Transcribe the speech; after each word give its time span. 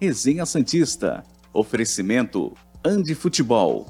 Resenha 0.00 0.46
Santista. 0.46 1.24
Oferecimento 1.52 2.54
Andi 2.84 3.16
Futebol. 3.16 3.84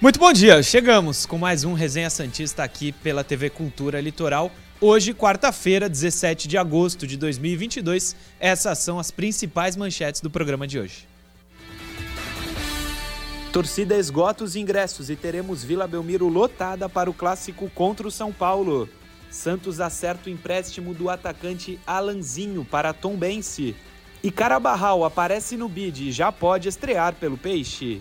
Muito 0.00 0.18
bom 0.18 0.32
dia, 0.32 0.60
chegamos 0.64 1.24
com 1.24 1.38
mais 1.38 1.62
um 1.62 1.74
Resenha 1.74 2.10
Santista 2.10 2.64
aqui 2.64 2.90
pela 2.90 3.22
TV 3.22 3.48
Cultura 3.48 4.00
Litoral. 4.00 4.50
Hoje, 4.80 5.14
quarta-feira, 5.14 5.88
17 5.88 6.48
de 6.48 6.58
agosto 6.58 7.06
de 7.06 7.16
2022. 7.16 8.16
Essas 8.40 8.78
são 8.78 8.98
as 8.98 9.12
principais 9.12 9.76
manchetes 9.76 10.20
do 10.20 10.30
programa 10.30 10.66
de 10.66 10.80
hoje. 10.80 11.09
Torcida 13.52 13.96
esgota 13.96 14.44
os 14.44 14.54
ingressos 14.54 15.10
e 15.10 15.16
teremos 15.16 15.64
Vila 15.64 15.84
Belmiro 15.84 16.28
lotada 16.28 16.88
para 16.88 17.10
o 17.10 17.14
clássico 17.14 17.68
contra 17.70 18.06
o 18.06 18.10
São 18.10 18.32
Paulo. 18.32 18.88
Santos 19.28 19.80
acerta 19.80 20.30
o 20.30 20.32
empréstimo 20.32 20.94
do 20.94 21.10
atacante 21.10 21.80
Alanzinho 21.84 22.64
para 22.64 22.92
Tombense. 22.92 23.74
E 24.22 24.30
Carabarral 24.30 25.04
aparece 25.04 25.56
no 25.56 25.68
bid 25.68 26.08
e 26.08 26.12
já 26.12 26.30
pode 26.30 26.68
estrear 26.68 27.16
pelo 27.16 27.36
Peixe. 27.36 28.00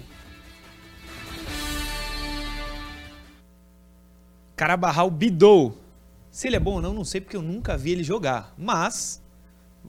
Carabarral 4.56 5.10
bidou. 5.10 5.76
Se 6.30 6.46
ele 6.46 6.58
é 6.58 6.60
bom 6.60 6.74
ou 6.74 6.82
não, 6.82 6.94
não 6.94 7.04
sei 7.04 7.22
porque 7.22 7.36
eu 7.36 7.42
nunca 7.42 7.76
vi 7.76 7.94
ele 7.94 8.04
jogar. 8.04 8.54
Mas 8.56 9.20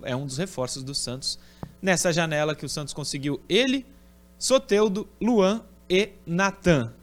é 0.03 0.17
um 0.17 0.25
dos 0.25 0.39
reforços 0.39 0.83
do 0.83 0.95
Santos 0.95 1.39
nessa 1.83 2.11
janela 2.11 2.55
que 2.55 2.65
o 2.65 2.69
Santos 2.69 2.95
conseguiu 2.95 3.43
ele, 3.47 3.85
Soteudo, 4.41 5.07
Luan 5.21 5.63
e 5.87 6.13
Natan. 6.25 6.95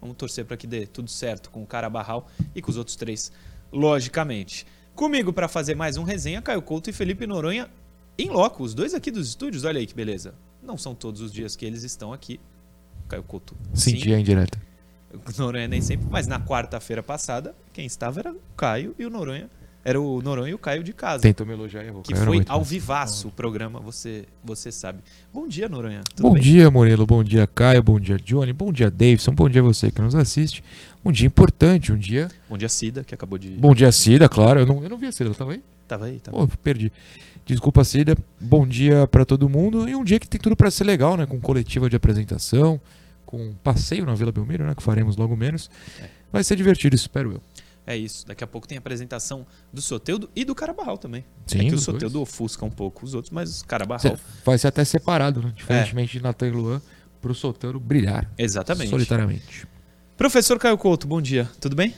Vamos 0.00 0.16
torcer 0.16 0.46
para 0.46 0.56
que 0.56 0.66
dê 0.66 0.86
tudo 0.86 1.10
certo 1.10 1.50
com 1.50 1.62
o 1.62 1.66
Carabarral 1.66 2.26
e 2.54 2.62
com 2.62 2.70
os 2.70 2.78
outros 2.78 2.96
três, 2.96 3.30
logicamente. 3.70 4.66
Comigo 4.94 5.30
para 5.30 5.46
fazer 5.46 5.74
mais 5.74 5.98
um 5.98 6.04
resenha, 6.04 6.40
Caio 6.40 6.62
Couto 6.62 6.88
e 6.88 6.94
Felipe 6.94 7.26
Noronha 7.26 7.68
em 8.16 8.30
loco, 8.30 8.62
os 8.64 8.72
dois 8.72 8.94
aqui 8.94 9.10
dos 9.10 9.28
estúdios. 9.28 9.64
Olha 9.64 9.78
aí 9.78 9.86
que 9.86 9.94
beleza. 9.94 10.32
Não 10.62 10.78
são 10.78 10.94
todos 10.94 11.20
os 11.20 11.30
dias 11.30 11.54
que 11.54 11.66
eles 11.66 11.82
estão 11.82 12.14
aqui. 12.14 12.40
Caio 13.10 13.22
Couto. 13.22 13.54
Sim, 13.74 13.96
dia 13.96 14.18
em 14.18 14.24
direto. 14.24 14.58
Noronha 15.36 15.68
nem 15.68 15.82
sempre, 15.82 16.06
mas 16.10 16.26
na 16.26 16.40
quarta-feira 16.40 17.02
passada, 17.02 17.54
quem 17.74 17.84
estava 17.84 18.20
era 18.20 18.32
o 18.32 18.40
Caio 18.56 18.94
e 18.98 19.04
o 19.04 19.10
Noronha. 19.10 19.50
Era 19.86 20.00
o 20.00 20.20
Noronha 20.20 20.50
e 20.50 20.54
o 20.54 20.58
Caio 20.58 20.82
de 20.82 20.92
casa. 20.92 21.22
Tentou 21.22 21.46
me 21.46 21.52
elogiar 21.52 21.84
e 21.84 21.86
errou. 21.86 22.02
Que 22.02 22.12
foi 22.12 22.44
ao 22.48 22.64
vivaço 22.64 23.28
o 23.28 23.30
programa, 23.30 23.78
você, 23.78 24.24
você 24.42 24.72
sabe. 24.72 24.98
Bom 25.32 25.46
dia, 25.46 25.68
Noronha. 25.68 26.02
Tudo 26.12 26.22
bom 26.26 26.32
bem? 26.34 26.42
dia, 26.42 26.68
Murilo. 26.68 27.06
Bom 27.06 27.22
dia, 27.22 27.46
Caio. 27.46 27.84
Bom 27.84 28.00
dia, 28.00 28.16
Johnny. 28.16 28.52
Bom 28.52 28.72
dia, 28.72 28.90
Davidson. 28.90 29.30
Bom 29.30 29.48
dia 29.48 29.62
você 29.62 29.92
que 29.92 30.02
nos 30.02 30.16
assiste. 30.16 30.64
Um 31.04 31.12
dia 31.12 31.28
importante, 31.28 31.92
um 31.92 31.96
dia. 31.96 32.28
Bom 32.50 32.58
dia, 32.58 32.68
Cida, 32.68 33.04
que 33.04 33.14
acabou 33.14 33.38
de. 33.38 33.50
Bom 33.50 33.72
dia, 33.76 33.92
Cida, 33.92 34.28
claro. 34.28 34.58
Eu 34.58 34.66
não, 34.66 34.82
eu 34.82 34.90
não 34.90 34.98
vi 34.98 35.06
a 35.06 35.12
Cida, 35.12 35.28
ela 35.28 35.36
tava 35.36 35.52
aí? 35.52 35.62
Tava 35.86 36.06
aí, 36.06 36.18
tava. 36.18 36.36
Pô, 36.36 36.48
perdi. 36.64 36.92
Desculpa, 37.44 37.84
Cida. 37.84 38.18
Bom 38.40 38.66
dia 38.66 39.06
para 39.06 39.24
todo 39.24 39.48
mundo. 39.48 39.88
E 39.88 39.94
um 39.94 40.02
dia 40.02 40.18
que 40.18 40.26
tem 40.26 40.40
tudo 40.40 40.56
para 40.56 40.68
ser 40.68 40.82
legal, 40.82 41.16
né? 41.16 41.26
Com 41.26 41.38
coletiva 41.38 41.88
de 41.88 41.94
apresentação, 41.94 42.80
com 43.24 43.54
passeio 43.62 44.04
na 44.04 44.16
Vila 44.16 44.32
Belmiro, 44.32 44.66
né? 44.66 44.74
Que 44.74 44.82
faremos 44.82 45.16
logo 45.16 45.36
menos. 45.36 45.70
É. 46.02 46.08
Vai 46.32 46.42
ser 46.42 46.56
divertido, 46.56 46.96
espero 46.96 47.34
eu. 47.34 47.40
É 47.86 47.96
isso. 47.96 48.26
Daqui 48.26 48.42
a 48.42 48.46
pouco 48.46 48.66
tem 48.66 48.76
a 48.76 48.80
apresentação 48.80 49.46
do 49.72 49.80
Soteudo 49.80 50.28
e 50.34 50.44
do 50.44 50.54
Carabarral 50.54 50.98
também. 50.98 51.24
Sim, 51.46 51.58
é 51.60 51.68
que 51.68 51.74
o 51.74 51.78
Soteudo 51.78 52.14
dois. 52.14 52.22
ofusca 52.28 52.64
um 52.64 52.70
pouco 52.70 53.04
os 53.04 53.14
outros, 53.14 53.30
mas 53.30 53.60
o 53.60 53.64
Carabarral. 53.66 54.16
Cê- 54.16 54.22
Vai 54.44 54.58
ser 54.58 54.66
até 54.68 54.84
separado, 54.84 55.40
né? 55.40 55.48
É. 55.50 55.52
Diferentemente 55.52 56.12
de 56.18 56.22
Natan 56.22 56.48
e 56.48 56.50
Luan, 56.50 56.82
pro 57.20 57.34
Solteiro 57.34 57.78
brilhar. 57.78 58.28
Exatamente. 58.36 58.90
Solitariamente. 58.90 59.66
Professor 60.16 60.58
Caio 60.58 60.76
Couto, 60.78 61.06
bom 61.06 61.20
dia. 61.22 61.48
Tudo 61.60 61.76
bem? 61.76 61.94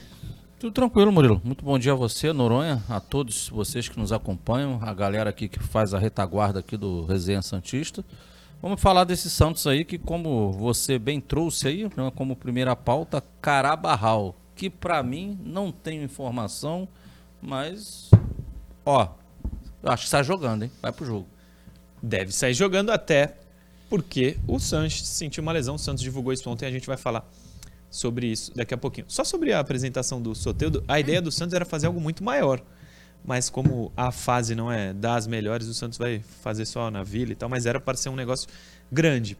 Tudo 0.59 0.73
tranquilo, 0.73 1.09
Murilo. 1.11 1.41
Muito 1.43 1.63
bom 1.63 1.79
dia 1.79 1.93
a 1.93 1.95
você, 1.95 2.33
Noronha, 2.33 2.83
a 2.89 2.99
todos 2.99 3.47
vocês 3.49 3.87
que 3.87 3.97
nos 3.97 4.11
acompanham, 4.11 4.77
a 4.81 4.93
galera 4.93 5.29
aqui 5.29 5.47
que 5.47 5.57
faz 5.59 5.93
a 5.93 5.97
retaguarda 5.99 6.59
aqui 6.59 6.75
do 6.75 7.05
Resenha 7.05 7.41
Santista. 7.41 8.03
Vamos 8.61 8.81
falar 8.81 9.05
desse 9.05 9.29
Santos 9.29 9.65
aí 9.65 9.85
que, 9.85 9.97
como 9.97 10.51
você 10.51 10.99
bem 10.99 11.21
trouxe 11.21 11.67
aí, 11.69 11.83
né, 11.83 12.11
como 12.13 12.35
primeira 12.35 12.75
pauta, 12.75 13.23
Carabarral, 13.41 14.35
que 14.59 14.69
pra 14.69 15.01
mim 15.01 15.39
não 15.41 15.71
tenho 15.71 16.03
informação, 16.03 16.85
mas 17.41 18.11
ó, 18.85 19.15
acho 19.83 20.03
que 20.03 20.07
está 20.07 20.21
jogando, 20.21 20.63
hein? 20.63 20.71
Vai 20.81 20.91
pro 20.91 21.05
jogo. 21.05 21.25
Deve 22.03 22.33
sair 22.33 22.53
jogando 22.53 22.89
até 22.89 23.37
porque 23.89 24.37
o 24.45 24.59
Sanches 24.59 25.07
sentiu 25.07 25.41
uma 25.41 25.53
lesão. 25.53 25.75
O 25.75 25.79
Santos 25.79 26.03
divulgou 26.03 26.33
isso 26.33 26.49
ontem, 26.49 26.65
a 26.65 26.71
gente 26.71 26.85
vai 26.87 26.97
falar 26.97 27.25
sobre 27.89 28.27
isso 28.27 28.53
daqui 28.53 28.73
a 28.73 28.77
pouquinho. 28.77 29.05
Só 29.07 29.23
sobre 29.23 29.53
a 29.53 29.61
apresentação 29.61 30.21
do 30.21 30.35
Soteudo, 30.35 30.83
a 30.89 30.99
ideia 30.99 31.21
do 31.21 31.31
Santos 31.31 31.53
era 31.53 31.63
fazer 31.63 31.87
algo 31.87 32.01
muito 32.01 32.21
maior. 32.21 32.61
Mas 33.23 33.49
como 33.49 33.93
a 33.95 34.11
fase 34.11 34.55
não 34.55 34.69
é 34.69 34.91
das 34.91 35.25
melhores, 35.25 35.67
o 35.67 35.73
Santos 35.73 35.97
vai 35.97 36.19
fazer 36.19 36.65
só 36.65 36.91
na 36.91 37.01
Vila 37.01 37.31
e 37.31 37.35
tal, 37.35 37.47
mas 37.47 37.65
era 37.65 37.79
para 37.79 37.95
ser 37.95 38.09
um 38.09 38.15
negócio 38.15 38.49
grande. 38.91 39.37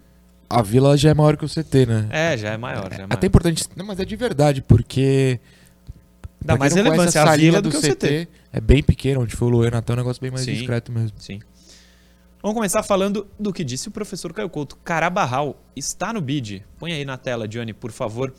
A 0.49 0.61
vila 0.61 0.97
já 0.97 1.11
é 1.11 1.13
maior 1.13 1.37
que 1.37 1.45
o 1.45 1.47
CT, 1.47 1.85
né? 1.85 2.07
É, 2.09 2.37
já 2.37 2.49
é 2.49 2.57
maior, 2.57 2.89
já 2.91 3.03
é 3.03 3.03
Até 3.03 3.15
maior. 3.15 3.25
importante. 3.25 3.63
Não, 3.75 3.85
mas 3.85 3.99
é 3.99 4.05
de 4.05 4.15
verdade, 4.15 4.61
porque. 4.61 5.39
Dá 6.41 6.57
mais 6.57 6.73
relevância 6.73 7.21
a 7.21 7.35
Vila 7.35 7.37
linha 7.37 7.61
do 7.61 7.69
que 7.69 7.77
o 7.77 7.81
CT. 7.81 8.27
É 8.51 8.59
bem 8.59 8.81
pequeno, 8.81 9.21
onde 9.21 9.35
foi 9.35 9.47
o 9.47 9.51
Luan 9.51 9.67
é 9.67 9.91
um 9.91 9.95
negócio 9.95 10.21
bem 10.21 10.31
mais 10.31 10.45
Sim. 10.45 10.53
discreto 10.53 10.91
mesmo. 10.91 11.19
Sim. 11.19 11.39
Vamos 12.41 12.55
começar 12.55 12.81
falando 12.81 13.27
do 13.37 13.51
que 13.51 13.63
disse 13.65 13.89
o 13.89 13.91
professor 13.91 14.31
Caio 14.33 14.49
Couto. 14.49 14.77
Carabarral 14.77 15.61
está 15.75 16.13
no 16.13 16.21
bid. 16.21 16.65
Põe 16.79 16.93
aí 16.93 17.03
na 17.03 17.17
tela, 17.17 17.47
Johnny, 17.47 17.73
por 17.73 17.91
favor. 17.91 18.33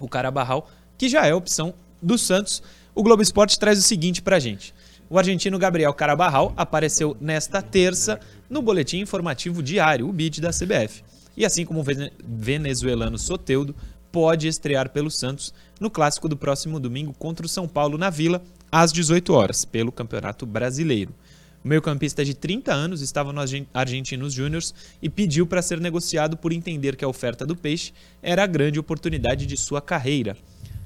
O 0.00 0.08
Carabarral, 0.08 0.68
que 0.96 1.08
já 1.08 1.26
é 1.26 1.34
opção 1.34 1.74
do 2.02 2.16
Santos. 2.16 2.62
O 2.94 3.02
Globo 3.02 3.22
Esporte 3.22 3.58
traz 3.58 3.78
o 3.78 3.82
seguinte 3.82 4.22
pra 4.22 4.38
gente. 4.38 4.74
O 5.08 5.18
argentino 5.18 5.58
Gabriel 5.58 5.92
Carabarral 5.92 6.54
apareceu 6.56 7.16
nesta 7.20 7.60
terça 7.60 8.18
no 8.48 8.62
boletim 8.62 9.00
informativo 9.00 9.62
diário, 9.62 10.08
o 10.08 10.12
bid 10.12 10.40
da 10.40 10.50
CBF. 10.50 11.04
E 11.36 11.44
assim 11.44 11.64
como 11.64 11.80
o 11.80 11.82
vene- 11.82 12.12
venezuelano 12.24 13.18
Soteudo 13.18 13.74
pode 14.12 14.48
estrear 14.48 14.90
pelo 14.90 15.10
Santos 15.10 15.54
no 15.78 15.88
clássico 15.90 16.28
do 16.28 16.36
próximo 16.36 16.80
domingo 16.80 17.14
contra 17.18 17.46
o 17.46 17.48
São 17.48 17.68
Paulo 17.68 17.96
na 17.96 18.10
Vila, 18.10 18.42
às 18.70 18.92
18 18.92 19.32
horas, 19.32 19.64
pelo 19.64 19.92
Campeonato 19.92 20.44
Brasileiro. 20.46 21.12
O 21.64 21.68
meio-campista 21.68 22.24
de 22.24 22.34
30 22.34 22.72
anos 22.72 23.02
estava 23.02 23.32
no 23.32 23.40
Argen- 23.40 23.66
Argentinos 23.74 24.32
Júniors 24.32 24.74
e 25.02 25.08
pediu 25.10 25.46
para 25.46 25.60
ser 25.62 25.78
negociado 25.80 26.36
por 26.36 26.52
entender 26.52 26.96
que 26.96 27.04
a 27.04 27.08
oferta 27.08 27.44
do 27.46 27.54
Peixe 27.54 27.92
era 28.22 28.42
a 28.44 28.46
grande 28.46 28.78
oportunidade 28.80 29.44
de 29.46 29.56
sua 29.56 29.80
carreira. 29.80 30.36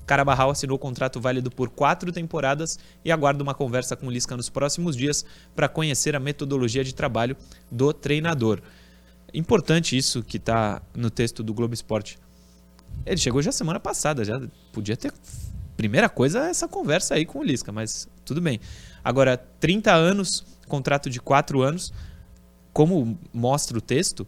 Carabarral 0.04 0.50
assinou 0.50 0.78
contrato 0.78 1.20
válido 1.20 1.50
por 1.50 1.70
quatro 1.70 2.12
temporadas 2.12 2.78
e 3.04 3.10
aguarda 3.10 3.42
uma 3.42 3.54
conversa 3.54 3.96
com 3.96 4.10
Lisca 4.10 4.36
nos 4.36 4.50
próximos 4.50 4.96
dias 4.96 5.24
para 5.56 5.68
conhecer 5.68 6.14
a 6.14 6.20
metodologia 6.20 6.84
de 6.84 6.94
trabalho 6.94 7.36
do 7.70 7.92
treinador. 7.92 8.60
Importante 9.34 9.96
isso 9.96 10.22
que 10.22 10.36
está 10.36 10.80
no 10.94 11.10
texto 11.10 11.42
do 11.42 11.52
Globo 11.52 11.74
Esporte. 11.74 12.18
Ele 13.04 13.16
chegou 13.16 13.42
já 13.42 13.50
semana 13.50 13.80
passada, 13.80 14.24
já 14.24 14.40
podia 14.72 14.96
ter. 14.96 15.12
Primeira 15.76 16.08
coisa 16.08 16.46
é 16.46 16.50
essa 16.50 16.68
conversa 16.68 17.14
aí 17.14 17.26
com 17.26 17.40
o 17.40 17.42
Lisca, 17.42 17.72
mas 17.72 18.08
tudo 18.24 18.40
bem. 18.40 18.60
Agora, 19.02 19.36
30 19.36 19.92
anos, 19.92 20.44
contrato 20.68 21.10
de 21.10 21.20
4 21.20 21.60
anos, 21.62 21.92
como 22.72 23.18
mostra 23.32 23.76
o 23.76 23.80
texto, 23.80 24.26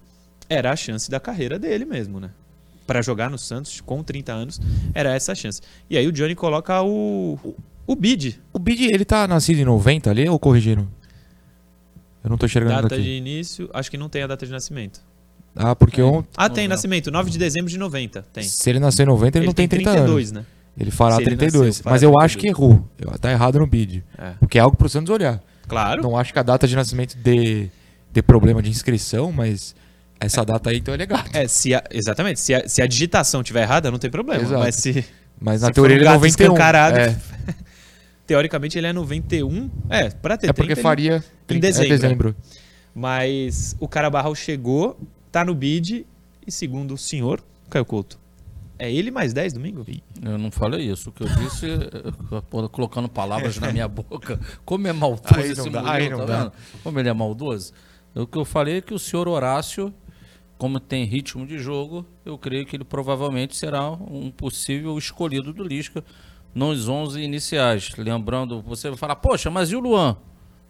era 0.49 0.73
a 0.73 0.77
chance 0.77 1.09
da 1.09 1.21
carreira 1.21 1.59
dele 1.59 1.85
mesmo, 1.85 2.19
né? 2.19 2.31
Para 2.85 3.01
jogar 3.01 3.31
no 3.31 3.39
Santos 3.39 3.81
com 3.81 4.03
30 4.03 4.33
anos, 4.33 4.61
era 4.93 5.15
essa 5.15 5.33
a 5.33 5.35
chance. 5.35 5.61
E 5.89 5.97
aí 5.97 6.07
o 6.07 6.13
Johnny 6.13 6.35
coloca 6.35 6.83
o, 6.83 7.39
o 7.87 7.95
bid, 7.95 8.41
O 8.53 8.59
Bid, 8.59 8.87
ele 8.87 9.05
tá 9.05 9.29
nascido 9.29 9.59
em 9.61 9.65
90 9.65 10.11
ali 10.11 10.29
ou 10.29 10.39
corrigiram? 10.39 10.89
Eu 12.27 12.31
não 12.31 12.37
tô 12.37 12.45
enxergando 12.47 12.83
data 12.83 12.95
aqui. 12.97 13.05
de 13.05 13.11
início, 13.11 13.71
acho 13.73 13.89
que 13.91 13.97
não 13.97 14.09
tem 14.09 14.23
a 14.23 14.27
data 14.27 14.45
de 14.45 14.51
nascimento. 14.51 15.01
Ah, 15.55 15.75
porque 15.77 16.03
ontem. 16.03 16.29
Ah, 16.37 16.49
tem 16.49 16.65
Novembro. 16.65 16.69
nascimento, 16.71 17.11
9 17.11 17.31
de 17.31 17.39
dezembro 17.39 17.71
de 17.71 17.79
90, 17.79 18.23
tem. 18.33 18.43
Se 18.43 18.69
ele 18.69 18.81
nasceu 18.81 19.05
em 19.05 19.07
90, 19.07 19.39
ele, 19.39 19.47
não 19.47 19.55
tem 19.55 19.67
30 19.69 19.91
32, 19.93 20.31
anos. 20.33 20.33
né? 20.33 20.47
Ele 20.79 20.91
fará 20.91 21.15
Se 21.15 21.23
ele 21.23 21.31
32. 21.37 21.67
nasceu, 21.69 21.85
fará 21.85 21.95
mas 21.95 22.03
eu 22.03 22.11
acho 22.21 22.37
32. 22.37 22.43
que 22.43 22.49
errou. 22.49 22.89
Eu- 22.99 23.19
Tá 23.19 23.31
errado 23.31 23.59
no 23.61 23.67
bid. 23.67 24.05
É. 24.19 24.33
Porque 24.41 24.59
é 24.59 24.61
algo 24.61 24.77
pro 24.77 24.89
Santos 24.89 25.09
olhar. 25.15 25.41
Claro. 25.69 26.03
Não 26.03 26.17
acho 26.19 26.33
que 26.33 26.39
a 26.39 26.43
data 26.43 26.67
de 26.69 26.75
nascimento 26.77 27.17
dê, 27.17 27.69
dê 28.13 28.21
problema 28.23 28.61
de 28.61 28.69
inscrição, 28.71 29.31
mas 29.33 29.75
essa 30.21 30.45
data 30.45 30.69
aí 30.71 30.79
então 30.79 30.93
é 30.93 30.97
legal. 30.99 31.23
É, 31.33 31.47
se 31.49 31.75
a- 31.75 31.85
exatamente. 31.91 32.41
Se 32.41 32.53
a, 32.55 32.69
se 32.69 32.83
a 32.83 32.87
digitação 32.87 33.43
tiver 33.43 33.63
errada, 33.63 33.91
não 33.91 33.99
tem 33.99 34.11
problema. 34.11 34.43
Exato. 34.43 34.61
Mas 34.61 34.75
se, 34.75 35.05
Mas 35.41 35.61
se 35.61 35.67
na 35.67 35.73
teoria 35.73 35.97
for 35.97 36.01
um 36.01 36.01
ele 36.01 36.03
é 36.03 36.13
gato 36.13 36.15
91. 36.17 36.45
escancarado, 36.45 36.99
É, 36.99 37.17
teoricamente 38.27 38.77
ele 38.77 38.87
é 38.87 38.93
91. 38.93 39.71
É, 39.89 40.11
pra 40.11 40.37
ter 40.37 40.49
é 40.49 40.53
porque 40.53 40.75
30, 40.75 40.81
ele- 40.81 40.83
faria 40.83 41.17
em 41.17 41.47
30 41.47 41.61
dezembro, 41.67 41.87
É 41.87 41.97
dezembro. 41.97 42.37
Mas 42.95 43.77
o 43.79 43.87
Carabarral 43.87 44.35
chegou, 44.35 44.99
tá 45.31 45.45
no 45.45 45.55
bid, 45.55 46.07
e 46.47 46.51
segundo 46.51 46.95
o 46.95 46.99
senhor, 46.99 47.43
Caio 47.69 47.85
Couto, 47.85 48.19
é 48.79 48.93
ele 48.93 49.11
mais 49.11 49.33
10 49.33 49.53
domingo? 49.53 49.85
Eu 50.23 50.39
não 50.39 50.51
falei 50.51 50.91
isso. 50.91 51.11
O 51.11 51.13
que 51.13 51.23
eu 51.23 51.29
disse, 51.29 51.67
colocando 52.71 53.09
palavras 53.09 53.59
na 53.59 53.73
minha 53.73 53.89
boca. 53.89 54.39
Como 54.65 54.87
é 54.87 54.93
maldoso 54.93 55.35
Aí 55.35 55.51
esse 55.51 55.71
dá, 55.71 55.81
Murilo, 55.83 55.89
aí 55.91 56.09
não 56.11 56.19
tá 56.19 56.25
dá. 56.25 56.53
Como 56.83 56.99
ele 56.99 57.09
é 57.09 57.13
maldoso. 57.13 57.73
O 58.15 58.27
que 58.27 58.39
eu 58.39 58.45
falei 58.45 58.79
é 58.79 58.81
que 58.81 58.95
o 58.95 58.99
senhor 58.99 59.29
Horácio 59.29 59.93
como 60.59 60.81
tem 60.81 61.05
ritmo 61.05 61.47
de 61.47 61.59
jogo, 61.59 62.07
eu 62.25 62.39
creio 62.39 62.65
que 62.65 62.75
ele 62.75 62.85
provavelmente 62.85 63.55
será 63.55 63.91
um 63.91 64.31
possível 64.31 64.97
escolhido 64.97 65.53
do 65.53 65.63
Lisca 65.63 66.03
nos 66.55 66.89
11 66.89 67.21
iniciais. 67.21 67.93
Lembrando, 67.97 68.63
você 68.63 68.89
vai 68.89 68.99
falar, 68.99 69.17
poxa, 69.17 69.51
mas 69.51 69.71
e 69.71 69.77
o 69.77 69.81
Luan? 69.81 70.17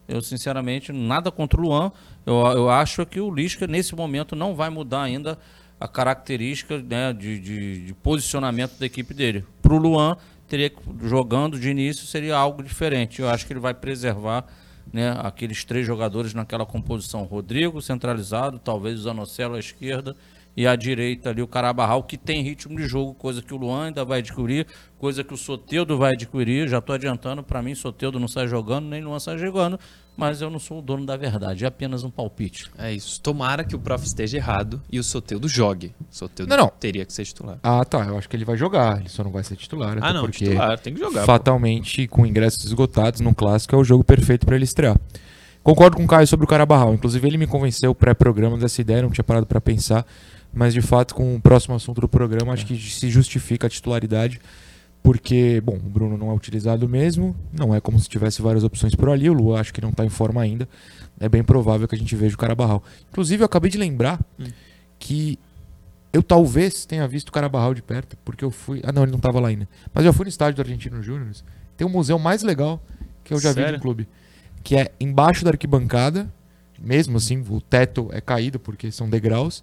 Eu, 0.09 0.21
sinceramente, 0.21 0.93
nada 0.93 1.31
contra 1.31 1.61
o 1.61 1.63
Luan. 1.63 1.91
Eu, 2.25 2.35
eu 2.35 2.71
acho 2.71 3.05
que 3.07 3.21
o 3.21 3.33
Lisca, 3.33 3.67
nesse 3.67 3.95
momento, 3.95 4.37
não 4.37 4.55
vai 4.55 4.71
mudar 4.71 5.03
ainda 5.03 5.39
a 5.81 5.89
característica 5.89 6.79
né, 6.79 7.13
de, 7.13 7.39
de, 7.39 7.87
de 7.87 7.95
posicionamento 7.95 8.79
da 8.79 8.87
equipe 8.87 9.13
dele. 9.13 9.45
Para 9.61 9.75
o 9.75 9.79
Luan, 9.79 10.17
teria 10.49 10.73
jogando 11.03 11.59
de 11.59 11.69
início, 11.69 12.07
seria 12.07 12.37
algo 12.37 12.63
diferente. 12.63 13.21
Eu 13.21 13.29
acho 13.29 13.47
que 13.47 13.53
ele 13.53 13.61
vai 13.61 13.75
preservar 13.75 14.47
né, 14.93 15.15
aqueles 15.19 15.65
três 15.65 15.87
jogadores 15.87 16.33
naquela 16.33 16.65
composição. 16.65 17.25
Rodrigo 17.25 17.83
centralizado, 17.83 18.59
talvez 18.59 19.01
o 19.01 19.03
Zanocelo 19.03 19.57
à 19.57 19.59
esquerda 19.59 20.17
e 20.57 20.67
à 20.67 20.75
direita 20.75 21.31
ali 21.31 21.43
o 21.43 21.47
Carabarral, 21.47 22.03
que 22.03 22.17
tem 22.17 22.43
ritmo 22.43 22.77
de 22.77 22.87
jogo, 22.87 23.13
coisa 23.15 23.43
que 23.43 23.53
o 23.53 23.57
Luan 23.59 23.87
ainda 23.87 24.05
vai 24.05 24.21
adquirir, 24.21 24.67
coisa 24.99 25.23
que 25.23 25.35
o 25.35 25.37
Soteudo 25.37 25.99
vai 25.99 26.15
adquirir. 26.15 26.67
Já 26.69 26.79
estou 26.79 26.95
adiantando, 26.95 27.43
para 27.43 27.61
mim, 27.63 27.75
Soteudo 27.75 28.19
não 28.19 28.27
sai 28.29 28.49
jogando, 28.49 28.87
nem 28.87 29.05
Luan 29.05 29.19
sai 29.19 29.37
jogando, 29.37 29.79
mas 30.17 30.41
eu 30.41 30.49
não 30.49 30.59
sou 30.59 30.79
o 30.79 30.83
dono 30.83 31.05
da 31.05 31.15
verdade, 31.15 31.65
é 31.65 31.69
apenas 31.69 32.05
um 32.05 32.11
palpite. 32.11 32.71
É 32.79 32.91
isso. 32.91 33.21
Tomara 33.21 33.65
que 33.65 33.77
o 33.77 33.79
prof 33.79 34.03
esteja 34.07 34.39
errado 34.39 34.81
e 34.91 34.99
o 34.99 35.05
Soteudo 35.05 35.47
jogue. 35.47 35.95
Soteudo 36.11 36.49
Não, 36.49 36.57
não. 36.57 36.73
teria 36.81 37.05
que 37.05 37.13
ser 37.13 37.27
titular. 37.27 37.59
Ah, 37.63 37.85
tá. 37.85 38.07
Eu 38.07 38.17
acho 38.17 38.27
que 38.27 38.35
ele 38.35 38.45
vai 38.47 38.57
jogar. 38.57 38.99
Ele 39.01 39.11
só 39.11 39.23
não 39.23 39.31
vai 39.31 39.45
ser 39.45 39.57
titular. 39.57 39.99
Ah, 40.01 40.15
não, 40.15 40.23
porque 40.23 40.47
titular, 40.47 40.79
tem 40.79 40.95
que 40.95 41.01
jogar. 41.01 41.21
pô. 41.21 41.27
fatalmente, 41.27 42.09
com 42.09 42.25
ingressos 42.25 42.65
esgotados 42.65 43.21
num 43.21 43.35
clássico, 43.35 43.75
é 43.77 43.79
o 43.79 43.85
jogo 43.85 44.03
perfeito 44.03 44.47
para 44.47 44.57
ele 44.57 44.65
estrear. 44.65 44.99
Concordo 45.63 45.97
com 45.97 46.05
o 46.05 46.07
Caio 46.07 46.27
sobre 46.27 46.45
o 46.45 46.49
Carabarral. 46.49 46.95
Inclusive, 46.95 47.27
ele 47.27 47.37
me 47.37 47.47
convenceu 47.47 47.95
pré-programa 47.95 48.57
dessa 48.57 48.81
ideia, 48.81 49.03
não 49.03 49.11
tinha 49.11 49.25
parado 49.25 49.47
para 49.47 49.61
pensar. 49.61 50.07
Mas, 50.57 50.73
de 50.73 50.81
fato, 50.81 51.15
com 51.15 51.37
o 51.37 51.41
próximo 51.41 51.75
assunto 51.75 52.01
do 52.01 52.09
programa, 52.09 52.55
acho 52.55 52.65
que 52.65 52.75
se 52.79 53.11
justifica 53.11 53.67
a 53.67 53.71
titularidade. 53.71 54.41
Porque, 55.03 55.61
bom, 55.61 55.75
o 55.77 55.89
Bruno 55.89 56.17
não 56.17 56.31
é 56.31 56.35
utilizado 56.35 56.89
mesmo. 56.89 57.37
Não 57.53 57.75
é 57.75 57.81
como 57.81 57.99
se 58.01 58.09
tivesse 58.09 58.41
várias 58.41 58.65
opções 58.65 58.95
por 58.95 59.11
ali. 59.11 59.29
O 59.29 59.35
Lu 59.35 59.55
acho 59.55 59.73
que 59.73 59.83
não 59.83 59.91
está 59.91 60.03
em 60.05 60.09
forma 60.09 60.41
ainda. 60.41 60.67
É 61.21 61.29
bem 61.29 61.45
provável 61.45 61.87
que 61.87 61.95
a 61.95 61.99
gente 61.99 62.17
veja 62.17 62.35
o 62.35 62.39
Carabarral. 62.39 62.83
Inclusive, 63.11 63.43
eu 63.43 63.47
acabei 63.47 63.71
de 63.71 63.77
lembrar 63.77 64.19
Hum. 64.41 64.47
que 64.99 65.39
eu 66.11 66.23
talvez 66.23 66.87
tenha 66.87 67.07
visto 67.07 67.29
o 67.29 67.33
Carabarral 67.33 67.75
de 67.75 67.83
perto, 67.83 68.17
porque 68.25 68.43
eu 68.43 68.51
fui. 68.51 68.81
Ah, 68.83 68.91
não, 68.91 69.03
ele 69.03 69.13
não 69.13 69.19
estava 69.19 69.39
lá 69.39 69.49
ainda. 69.49 69.69
Mas 69.93 70.07
eu 70.07 70.13
fui 70.15 70.25
no 70.25 70.31
estádio 70.31 70.57
do 70.57 70.63
Argentino 70.63 71.03
Júnior. 71.03 71.29
Tem 71.77 71.87
um 71.87 71.91
museu 71.91 72.19
mais 72.19 72.43
legal 72.43 72.83
que 73.23 73.35
eu 73.35 73.39
já 73.39 73.51
vi 73.51 73.61
Sério? 73.61 73.75
no 73.75 73.81
clube. 73.83 74.09
Que 74.65 74.77
é 74.77 74.91
embaixo 74.99 75.45
da 75.45 75.51
arquibancada, 75.51 76.33
mesmo 76.81 77.19
assim, 77.19 77.45
o 77.49 77.61
teto 77.61 78.09
é 78.11 78.21
caído 78.23 78.59
porque 78.59 78.91
são 78.91 79.09
degraus. 79.09 79.63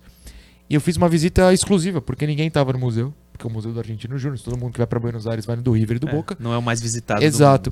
E 0.73 0.75
eu 0.75 0.81
fiz 0.81 0.97
uma 0.97 1.07
visita 1.07 1.53
exclusiva, 1.53 2.01
porque 2.01 2.25
ninguém 2.25 2.47
estava 2.47 2.73
no 2.73 2.79
museu. 2.79 3.13
Porque 3.31 3.45
é 3.45 3.47
o 3.47 3.53
Museu 3.53 3.71
do 3.71 3.79
Argentino 3.79 4.17
Júnior, 4.17 4.39
todo 4.39 4.57
mundo 4.57 4.71
que 4.71 4.79
vai 4.79 4.87
para 4.87 4.99
Buenos 4.99 5.27
Aires 5.27 5.45
vai 5.45 5.55
no 5.55 5.61
do 5.61 5.71
River 5.71 5.97
e 5.97 5.99
do 5.99 6.09
É, 6.09 6.11
Boca. 6.11 6.35
Não 6.39 6.51
é 6.51 6.57
o 6.57 6.63
mais 6.63 6.81
visitado 6.81 7.19
do 7.19 7.23
Exato. 7.25 7.71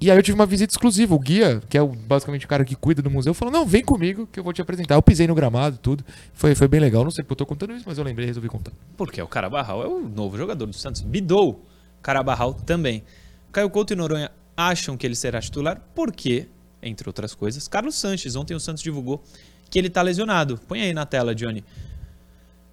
E 0.00 0.08
aí 0.10 0.16
eu 0.16 0.22
tive 0.22 0.36
uma 0.36 0.46
visita 0.46 0.72
exclusiva. 0.72 1.12
O 1.12 1.18
guia, 1.18 1.60
que 1.68 1.76
é 1.76 1.82
o- 1.82 1.88
basicamente 1.88 2.46
o 2.46 2.48
cara 2.48 2.64
que 2.64 2.76
cuida 2.76 3.02
do 3.02 3.10
museu, 3.10 3.34
falou: 3.34 3.52
Não, 3.52 3.66
vem 3.66 3.82
comigo 3.84 4.28
que 4.30 4.38
eu 4.38 4.44
vou 4.44 4.52
te 4.52 4.62
apresentar. 4.62 4.94
Eu 4.94 5.02
pisei 5.02 5.26
no 5.26 5.34
gramado, 5.34 5.76
tudo. 5.78 6.04
Foi, 6.32 6.54
foi 6.54 6.68
bem 6.68 6.78
legal. 6.78 7.02
Não 7.02 7.10
sei 7.10 7.24
porque 7.24 7.32
eu 7.32 7.36
tô 7.38 7.46
contando 7.46 7.74
isso, 7.74 7.84
mas 7.84 7.98
eu 7.98 8.04
lembrei 8.04 8.26
e 8.26 8.28
resolvi 8.28 8.48
contar. 8.48 8.70
Porque 8.96 9.20
o 9.20 9.26
Carabarral 9.26 9.82
é 9.82 9.88
o 9.88 10.08
novo 10.08 10.36
jogador 10.38 10.66
do 10.66 10.72
Santos. 10.72 11.00
Bidou. 11.02 11.64
Carabarral 12.00 12.54
também. 12.54 13.02
Caio 13.50 13.68
Couto 13.70 13.92
e 13.92 13.96
Noronha 13.96 14.30
acham 14.56 14.96
que 14.96 15.04
ele 15.04 15.16
será 15.16 15.40
titular 15.40 15.82
porque, 15.94 16.46
entre 16.80 17.08
outras 17.08 17.34
coisas, 17.34 17.66
Carlos 17.66 17.96
Sanches, 17.96 18.36
ontem 18.36 18.54
o 18.54 18.60
Santos 18.60 18.82
divulgou 18.84 19.20
que 19.68 19.78
ele 19.78 19.88
está 19.88 20.00
lesionado. 20.02 20.58
Põe 20.68 20.82
aí 20.82 20.92
na 20.94 21.04
tela, 21.04 21.34
Johnny. 21.34 21.64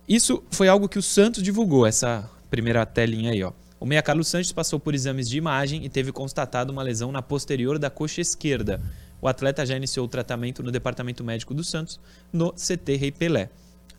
Isso 0.07 0.41
foi 0.49 0.69
algo 0.69 0.87
que 0.87 0.97
o 0.97 1.01
Santos 1.01 1.43
divulgou, 1.43 1.85
essa 1.85 2.29
primeira 2.49 2.85
telinha 2.85 3.31
aí, 3.31 3.43
ó. 3.43 3.51
O 3.77 3.85
meia 3.85 4.01
Carlos 4.01 4.29
Sanches 4.29 4.53
passou 4.53 4.79
por 4.79 4.95
exames 4.95 5.29
de 5.29 5.37
imagem 5.37 5.83
e 5.85 5.89
teve 5.89 6.11
constatado 6.11 6.71
uma 6.71 6.81
lesão 6.81 7.11
na 7.11 7.21
posterior 7.21 7.77
da 7.77 7.89
coxa 7.89 8.21
esquerda. 8.21 8.81
O 9.21 9.27
atleta 9.27 9.65
já 9.65 9.75
iniciou 9.75 10.05
o 10.05 10.09
tratamento 10.09 10.63
no 10.63 10.71
departamento 10.71 11.23
médico 11.23 11.53
do 11.53 11.63
Santos, 11.63 11.99
no 12.31 12.53
CT 12.53 12.95
Rei 12.95 13.11
Pelé. 13.11 13.49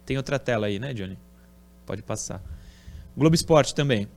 Tem 0.07 0.17
outra 0.17 0.39
tela 0.39 0.67
aí, 0.67 0.79
né, 0.79 0.95
Johnny? 0.95 1.19
Pode 1.85 2.03
passar. 2.03 2.43
Globo 3.17 3.37
Esporte 3.37 3.75
também. 3.75 4.09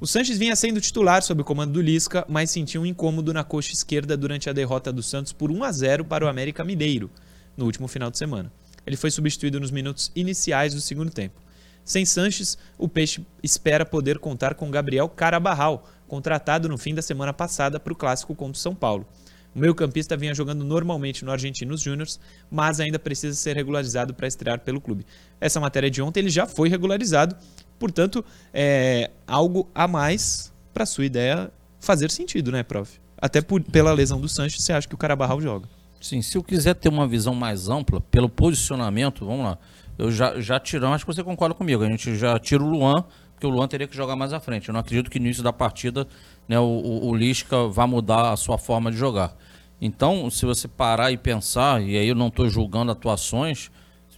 O 0.00 0.06
Sanches 0.06 0.36
vinha 0.36 0.56
sendo 0.56 0.80
titular 0.80 1.22
sob 1.22 1.40
o 1.42 1.44
comando 1.44 1.72
do 1.72 1.80
Lisca, 1.80 2.26
mas 2.28 2.50
sentiu 2.50 2.82
um 2.82 2.86
incômodo 2.86 3.32
na 3.32 3.44
coxa 3.44 3.72
esquerda 3.72 4.16
durante 4.16 4.50
a 4.50 4.52
derrota 4.52 4.92
do 4.92 5.02
Santos 5.02 5.32
por 5.32 5.50
1 5.50 5.62
a 5.62 5.72
0 5.72 6.04
para 6.04 6.24
o 6.24 6.28
América 6.28 6.64
Mineiro 6.64 7.08
no 7.56 7.64
último 7.64 7.88
final 7.88 8.10
de 8.10 8.18
semana. 8.18 8.52
Ele 8.86 8.96
foi 8.96 9.10
substituído 9.10 9.58
nos 9.58 9.70
minutos 9.70 10.12
iniciais 10.14 10.74
do 10.74 10.80
segundo 10.80 11.10
tempo. 11.10 11.40
Sem 11.84 12.04
Sanches, 12.04 12.56
o 12.78 12.88
Peixe 12.88 13.24
espera 13.42 13.84
poder 13.84 14.18
contar 14.18 14.54
com 14.54 14.70
Gabriel 14.70 15.08
Carabarral, 15.08 15.88
contratado 16.08 16.68
no 16.68 16.78
fim 16.78 16.94
da 16.94 17.02
semana 17.02 17.32
passada 17.32 17.78
para 17.78 17.92
o 17.92 17.96
clássico 17.96 18.34
contra 18.34 18.56
o 18.58 18.60
São 18.60 18.74
Paulo. 18.74 19.06
O 19.54 19.58
meio-campista 19.58 20.16
vinha 20.16 20.34
jogando 20.34 20.64
normalmente 20.64 21.24
no 21.24 21.32
Argentinos 21.32 21.80
Júniors, 21.80 22.20
mas 22.50 22.78
ainda 22.78 22.98
precisa 22.98 23.34
ser 23.34 23.56
regularizado 23.56 24.12
para 24.12 24.26
estrear 24.26 24.60
pelo 24.60 24.80
clube. 24.80 25.06
Essa 25.40 25.58
matéria 25.58 25.90
de 25.90 26.02
ontem 26.02 26.20
ele 26.20 26.28
já 26.28 26.46
foi 26.46 26.68
regularizado, 26.68 27.34
portanto, 27.78 28.24
é 28.52 29.10
algo 29.26 29.68
a 29.74 29.88
mais 29.88 30.52
para 30.74 30.84
sua 30.84 31.06
ideia 31.06 31.50
fazer 31.80 32.10
sentido, 32.10 32.52
né, 32.52 32.62
prof? 32.62 33.00
Até 33.16 33.40
por- 33.40 33.62
pela 33.62 33.92
lesão 33.92 34.20
do 34.20 34.28
Sanches, 34.28 34.62
você 34.62 34.72
acha 34.72 34.86
que 34.86 34.94
o 34.94 34.98
Carabarral 34.98 35.40
joga. 35.40 35.66
Sim, 36.00 36.22
se 36.22 36.36
eu 36.36 36.42
quiser 36.42 36.74
ter 36.74 36.88
uma 36.88 37.06
visão 37.06 37.34
mais 37.34 37.68
ampla, 37.68 38.00
pelo 38.00 38.28
posicionamento, 38.28 39.24
vamos 39.24 39.44
lá. 39.44 39.58
Eu 39.98 40.10
já, 40.12 40.40
já 40.40 40.60
tiramos, 40.60 40.96
acho 40.96 41.06
que 41.06 41.14
você 41.14 41.24
concorda 41.24 41.54
comigo. 41.54 41.82
A 41.82 41.88
gente 41.88 42.16
já 42.16 42.38
tira 42.38 42.62
o 42.62 42.68
Luan, 42.68 43.04
porque 43.32 43.46
o 43.46 43.50
Luan 43.50 43.66
teria 43.66 43.86
que 43.86 43.96
jogar 43.96 44.14
mais 44.14 44.32
à 44.32 44.40
frente. 44.40 44.68
Eu 44.68 44.72
não 44.72 44.80
acredito 44.80 45.10
que 45.10 45.18
no 45.18 45.24
início 45.26 45.42
da 45.42 45.52
partida 45.52 46.06
né, 46.46 46.58
o, 46.58 46.64
o, 46.64 47.08
o 47.08 47.14
Lisca 47.16 47.66
vá 47.68 47.86
mudar 47.86 48.30
a 48.30 48.36
sua 48.36 48.58
forma 48.58 48.90
de 48.90 48.96
jogar. 48.96 49.34
Então, 49.80 50.30
se 50.30 50.44
você 50.46 50.68
parar 50.68 51.10
e 51.12 51.16
pensar, 51.16 51.82
e 51.82 51.96
aí 51.96 52.08
eu 52.08 52.14
não 52.14 52.28
estou 52.28 52.48
julgando 52.48 52.92
atuações, 52.92 53.70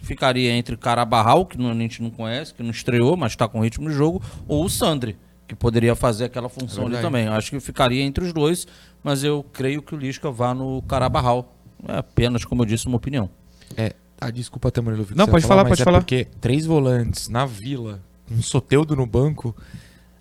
ficaria 0.02 0.52
entre 0.52 0.76
Carabarral, 0.76 1.46
que 1.46 1.58
não- 1.58 1.70
a 1.70 1.74
gente 1.74 2.02
não 2.02 2.10
conhece, 2.10 2.54
que 2.54 2.62
não 2.62 2.70
estreou, 2.70 3.16
mas 3.16 3.32
está 3.32 3.48
com 3.48 3.60
ritmo 3.60 3.88
de 3.88 3.94
jogo, 3.94 4.22
ou 4.46 4.64
o 4.64 4.68
Sandri, 4.68 5.16
que 5.48 5.54
poderia 5.56 5.94
fazer 5.96 6.26
aquela 6.26 6.48
função 6.48 6.84
ali 6.84 6.94
Verdade. 6.94 7.02
também. 7.02 7.26
Eu 7.26 7.32
acho 7.32 7.50
que 7.50 7.58
ficaria 7.60 8.02
entre 8.02 8.24
os 8.24 8.32
dois, 8.32 8.66
mas 9.02 9.24
eu 9.24 9.44
creio 9.52 9.82
que 9.82 9.94
o 9.94 9.98
Lisca 9.98 10.30
vá 10.30 10.54
no 10.54 10.82
Carabarral. 10.82 11.54
É 11.86 11.98
apenas, 11.98 12.44
como 12.44 12.62
eu 12.62 12.66
disse, 12.66 12.86
uma 12.86 12.96
opinião. 12.96 13.30
É. 13.76 13.92
Ah, 14.20 14.30
desculpa, 14.30 14.70
Tamarelo. 14.70 15.06
Não, 15.14 15.28
pode 15.28 15.46
falar, 15.46 15.62
mas 15.62 15.70
pode 15.70 15.82
é 15.82 15.84
falar. 15.84 15.98
Porque 16.00 16.26
três 16.40 16.66
volantes 16.66 17.28
na 17.28 17.46
vila, 17.46 18.00
um 18.30 18.42
soteudo 18.42 18.96
no 18.96 19.06
banco, 19.06 19.54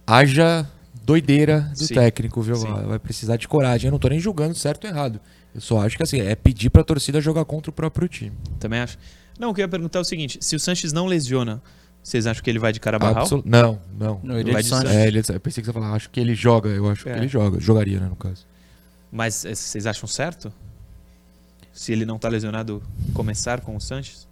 haja 0.06 0.70
doideira 1.04 1.62
do 1.76 1.84
Sim. 1.84 1.94
técnico, 1.96 2.42
viu? 2.42 2.56
Sim. 2.56 2.72
Vai 2.86 3.00
precisar 3.00 3.38
de 3.38 3.48
coragem. 3.48 3.88
Eu 3.88 3.92
não 3.92 4.00
tô 4.00 4.08
nem 4.10 4.20
julgando 4.20 4.54
certo 4.56 4.86
ou 4.86 4.90
errado. 4.92 5.20
Eu 5.56 5.62
só 5.62 5.80
acho 5.82 5.98
que 5.98 6.04
assim, 6.04 6.20
é 6.20 6.36
pedir 6.36 6.70
pra 6.70 6.84
torcida 6.84 7.20
jogar 7.20 7.46
contra 7.46 7.72
o 7.72 7.74
próprio 7.74 8.08
time. 8.08 8.34
Também 8.60 8.80
acho. 8.80 8.98
Não, 9.40 9.50
o 9.50 9.54
que 9.54 9.62
eu 9.62 9.64
ia 9.64 9.70
perguntar 9.70 10.00
é 10.00 10.02
o 10.02 10.06
seguinte: 10.06 10.38
se 10.42 10.56
o 10.56 10.60
Sanches 10.60 10.94
não 10.94 11.06
lesiona, 11.08 11.62
vocês 12.04 12.28
acham 12.28 12.44
que 12.44 12.50
ele 12.50 12.60
vai 12.60 12.72
de 12.72 12.80
Carabarral? 12.80 13.24
Absol- 13.24 13.42
Não, 13.46 13.80
não. 13.98 14.20
Não, 14.24 14.38
ele 14.40 14.52
Vai 14.52 14.62
é 14.62 14.64
de 14.64 14.70
de 14.70 14.76
Santos. 14.76 14.92
É, 14.92 15.08
ele, 15.08 15.20
eu 15.20 15.40
pensei 15.40 15.62
que 15.64 15.66
você 15.66 15.70
ia 15.70 15.74
falar, 15.74 15.94
acho 15.94 16.10
que 16.10 16.20
ele 16.20 16.36
joga, 16.36 16.70
eu 16.70 16.88
acho 16.90 17.08
É. 17.10 17.14
que 17.14 17.20
ele 17.20 17.28
joga. 17.28 17.60
Jogaria, 17.60 18.00
né, 18.00 18.08
no 18.08 18.16
caso. 18.16 18.46
Mas 19.12 19.44
eh, 19.46 19.56
vocês 19.56 19.88
acham 19.88 20.08
certo? 20.08 20.52
Se 21.78 21.92
ele 21.92 22.06
não 22.08 22.18
tá 22.18 22.28
lesionado, 22.28 22.82
começar 23.14 23.62
com 23.62 23.76
o 23.76 23.80
Sanches? 23.80 24.28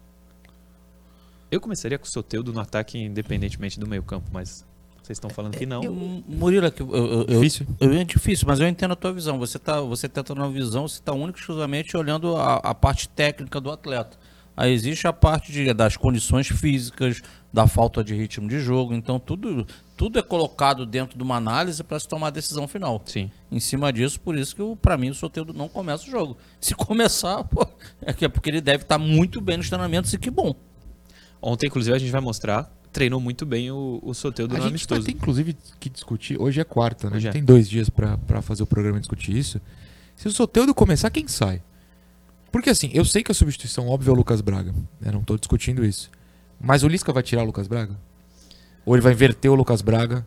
Eu 1.52 1.62
começaria 1.62 1.98
com 2.00 2.06
o 2.06 2.10
Soteudo 2.10 2.52
no 2.52 2.60
ataque, 2.60 2.98
independentemente 2.98 3.80
do 3.80 3.88
meio-campo, 3.88 4.28
mas 4.34 4.66
vocês 5.04 5.16
estão 5.18 5.30
falando 5.30 5.56
que 5.56 5.66
não. 5.66 5.84
Eu, 5.84 5.94
Murilo, 6.28 6.66
aqui, 6.66 6.82
eu, 6.82 6.90
eu, 6.96 7.06
eu, 7.20 7.26
Difícil? 7.26 7.68
eu- 7.80 7.94
é 7.94 8.04
difícil, 8.04 8.48
mas 8.48 8.60
eu 8.60 8.68
entendo 8.68 8.94
a 8.94 8.96
tua 8.96 9.14
visão. 9.14 9.38
Você 9.38 9.58
está 9.58 9.80
você 9.80 10.10
tá 10.10 10.24
tendo 10.24 10.40
uma 10.42 10.50
visão, 10.50 10.88
você 10.88 10.96
está 11.00 11.14
único 11.14 11.38
e 11.38 11.42
exclusivamente 11.42 11.96
olhando 11.96 12.36
a, 12.36 12.56
a 12.56 12.74
parte 12.74 13.08
técnica 13.10 13.62
do 13.62 13.72
atleta. 13.72 14.18
Aí 14.58 14.74
existe 14.74 15.06
a 15.08 15.14
parte 15.14 15.52
de- 15.52 15.72
das 15.72 15.96
condições 15.96 16.48
físicas, 16.48 17.22
da 17.56 17.66
falta 17.68 18.04
de 18.04 18.14
ritmo 18.14 18.48
de 18.50 18.60
jogo. 18.60 18.94
Então, 18.94 19.18
tudo, 19.18 19.66
tudo 19.96 20.20
é 20.20 20.22
colocado 20.22 20.86
dentro 20.86 21.18
de 21.18 21.24
uma 21.24 21.38
análise 21.38 21.82
para 21.84 21.98
se 21.98 22.08
tomar 22.08 22.28
a 22.28 22.30
decisão 22.32 22.68
final. 22.68 23.02
Sim. 23.06 23.32
Em 23.50 23.60
cima 23.62 23.92
disso, 23.94 24.20
por 24.20 24.38
isso 24.38 24.54
que 24.56 24.62
para 24.82 24.98
mim 24.98 25.10
o 25.10 25.16
Soteldo 25.16 25.54
não 25.54 25.70
começa 25.70 26.04
o 26.06 26.12
jogo. 26.12 26.38
Se 26.60 26.76
começar, 26.76 27.44
pô, 27.46 27.66
é 28.02 28.12
que 28.14 28.26
é 28.26 28.28
porque 28.28 28.50
ele 28.50 28.60
deve 28.60 28.84
estar 28.84 28.98
muito 29.00 29.40
bem 29.40 29.56
nos 29.56 29.70
treinamentos 29.70 30.14
e 30.14 30.18
que 30.20 30.30
bom. 30.30 30.54
Ontem, 31.42 31.68
inclusive, 31.68 31.96
a 31.96 32.00
gente 32.00 32.12
vai 32.12 32.22
mostrar. 32.22 32.70
Treinou 32.92 33.20
muito 33.20 33.46
bem 33.46 33.72
o, 33.72 34.00
o 34.04 34.14
Soteudo 34.14 34.54
A 34.54 34.58
no 34.58 34.64
gente 34.64 34.70
vai 34.88 34.98
amistoso. 34.98 35.04
ter, 35.04 35.12
inclusive, 35.12 35.58
que 35.80 35.90
discutir. 35.90 36.40
Hoje 36.40 36.60
é 36.60 36.64
quarta, 36.64 37.10
né? 37.10 37.16
Hoje 37.18 37.28
A 37.28 37.32
gente 37.32 37.38
é. 37.38 37.40
tem 37.40 37.44
dois 37.46 37.70
dias 37.70 37.90
pra, 37.90 38.18
pra 38.18 38.42
fazer 38.42 38.64
o 38.64 38.68
programa 38.68 38.98
e 38.98 39.00
discutir 39.02 39.36
isso. 39.36 39.62
Se 40.16 40.28
o 40.28 40.32
Soteudo 40.32 40.74
começar, 40.74 41.10
quem 41.10 41.28
sai? 41.28 41.62
Porque 42.52 42.70
assim, 42.70 42.90
eu 42.94 43.04
sei 43.04 43.22
que 43.24 43.32
a 43.32 43.36
substituição 43.36 43.88
óbvia 43.90 44.10
é 44.12 44.14
o 44.14 44.16
Lucas 44.16 44.40
Braga. 44.40 44.74
né? 45.00 45.12
Não 45.12 45.22
tô 45.24 45.38
discutindo 45.38 45.86
isso. 45.86 46.10
Mas 46.66 46.82
o 46.82 46.88
Lisca 46.88 47.14
vai 47.14 47.22
tirar 47.22 47.44
o 47.44 47.46
Lucas 47.46 47.68
Braga? 47.68 47.96
Ou 48.84 48.96
ele 48.96 49.02
vai 49.02 49.14
inverter 49.14 49.52
o 49.52 49.56
Lucas 49.56 49.84
Braga 49.84 50.26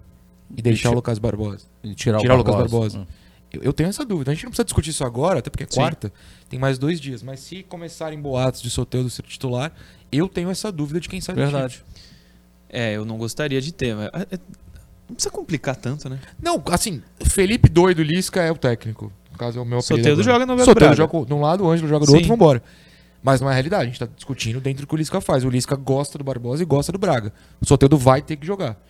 e 0.57 0.63
deixar 0.63 0.91
o 0.91 0.95
Lucas 0.95 1.19
Barbosa? 1.19 1.67
E 1.83 1.95
tirar, 1.95 2.21
Tirar 2.21 2.35
o 2.35 2.39
Lucas 2.39 2.55
Barbosa. 2.55 2.99
Barbosa. 2.99 3.19
Eu, 3.53 3.63
eu 3.63 3.73
tenho 3.73 3.89
essa 3.89 4.05
dúvida. 4.05 4.31
A 4.31 4.35
gente 4.35 4.45
não 4.45 4.51
precisa 4.51 4.65
discutir 4.65 4.91
isso 4.91 5.05
agora, 5.05 5.41
até 5.41 5.51
porque 5.51 5.65
é 5.65 5.67
Sim. 5.69 5.81
quarta, 5.81 6.13
tem 6.49 6.59
mais 6.59 6.79
dois 6.79 7.01
dias. 7.01 7.25
Mas 7.25 7.41
se 7.41 7.65
começarem 7.65 8.21
boatos 8.21 8.63
de 8.63 8.71
Soteldo 8.71 9.11
ser 9.11 9.23
titular, 9.23 9.73
eu 10.13 10.29
tenho 10.29 10.49
essa 10.49 10.71
dúvida 10.71 11.01
de 11.01 11.09
quem 11.09 11.21
sai 11.21 11.35
do 11.35 11.41
Verdade. 11.41 11.75
time. 11.75 11.85
É, 12.69 12.93
eu 12.95 13.05
não 13.05 13.19
gostaria 13.19 13.61
de 13.61 13.73
ter. 13.73 13.97
mas, 13.97 14.07
é, 14.07 14.35
é, 14.37 14.39
não 15.09 15.15
precisa 15.15 15.31
complicar 15.33 15.75
tanto, 15.75 16.09
né? 16.09 16.21
Não, 16.41 16.63
assim, 16.67 17.03
Felipe 17.25 17.69
Doido 17.69 18.01
Lisca 18.03 18.43
é 18.43 18.53
o 18.53 18.57
técnico. 18.57 19.11
No 19.33 19.39
caso, 19.39 19.59
é 19.59 19.63
o 19.63 19.65
meu 19.65 19.79
apelido 19.79 20.03
Soteldo 20.05 20.23
joga 20.23 20.47
no 20.47 20.65
Soteldo 20.65 20.95
joga 20.95 21.27
de 21.27 21.35
um 21.35 21.41
lado, 21.41 21.65
o 21.65 21.71
Ângelo 21.71 21.89
joga 21.89 22.05
do 22.05 22.11
Sim. 22.11 22.17
outro, 22.19 22.29
vambora. 22.29 22.63
Mas 23.23 23.41
não 23.41 23.49
é 23.49 23.51
a 23.51 23.55
realidade, 23.55 23.83
a 23.83 23.87
gente 23.87 23.99
tá 23.99 24.07
discutindo 24.15 24.61
dentro 24.61 24.83
do 24.85 24.87
que 24.89 24.95
o 24.95 24.97
Lisca 24.97 25.21
faz. 25.21 25.45
O 25.45 25.51
Lisca 25.51 25.75
gosta 25.77 26.17
do 26.19 26.25
Barbosa 26.25 26.63
e 26.63 26.67
gosta 26.67 26.93
do 26.93 26.99
Braga. 26.99 27.33
O 27.61 27.67
Soteldo 27.67 27.99
vai 27.99 28.23
ter 28.23 28.37
que 28.37 28.47
jogar. 28.47 28.81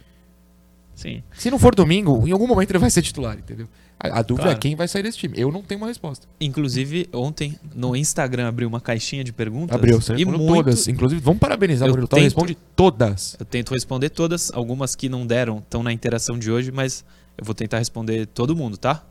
Sim. 0.95 1.23
Se 1.33 1.49
não 1.51 1.59
for 1.61 1.75
domingo, 1.77 2.27
em 2.27 2.33
algum 2.33 2.47
momento 2.47 2.71
ele 2.71 2.79
vai 2.81 2.91
ser 2.91 3.03
titular, 3.03 3.39
entendeu? 3.39 3.69
A, 4.01 4.19
a 4.19 4.23
dúvida 4.23 4.47
Claro. 4.49 4.59
é 4.59 4.61
quem 4.61 4.75
vai 4.75 4.89
sair 4.89 5.05
desse 5.05 5.17
time. 5.17 5.35
Eu 5.39 5.51
não 5.53 5.63
tenho 5.63 5.81
uma 5.81 5.87
resposta. 5.87 6.27
Inclusive, 6.41 7.09
ontem 7.15 7.57
no 7.75 7.95
Instagram 7.95 8.49
abriu 8.49 8.69
uma 8.69 8.81
caixinha 8.81 9.23
de 9.23 9.33
perguntas. 9.33 9.75
Abriu, 9.77 10.01
você 10.01 10.15
e 10.15 10.25
muito, 10.25 10.45
todas. 10.47 10.89
Inclusive, 10.89 11.21
vamos 11.21 11.39
parabenizar 11.39 11.87
o 11.87 11.91
Murilo 11.91 12.09
tento- 12.09 12.23
responde 12.23 12.57
todas. 12.75 13.37
Eu 13.39 13.47
tento 13.47 13.73
responder 13.73 14.11
todas, 14.11 14.51
algumas 14.53 14.97
que 14.97 15.09
não 15.09 15.25
deram 15.25 15.59
estão 15.59 15.83
na 15.85 15.93
interação 15.93 16.37
de 16.37 16.51
hoje, 16.51 16.73
mas 16.73 17.05
eu 17.37 17.45
vou 17.45 17.55
tentar 17.55 17.79
responder 17.79 18.27
todo 18.27 18.55
mundo, 18.57 18.77
tá? 18.77 19.05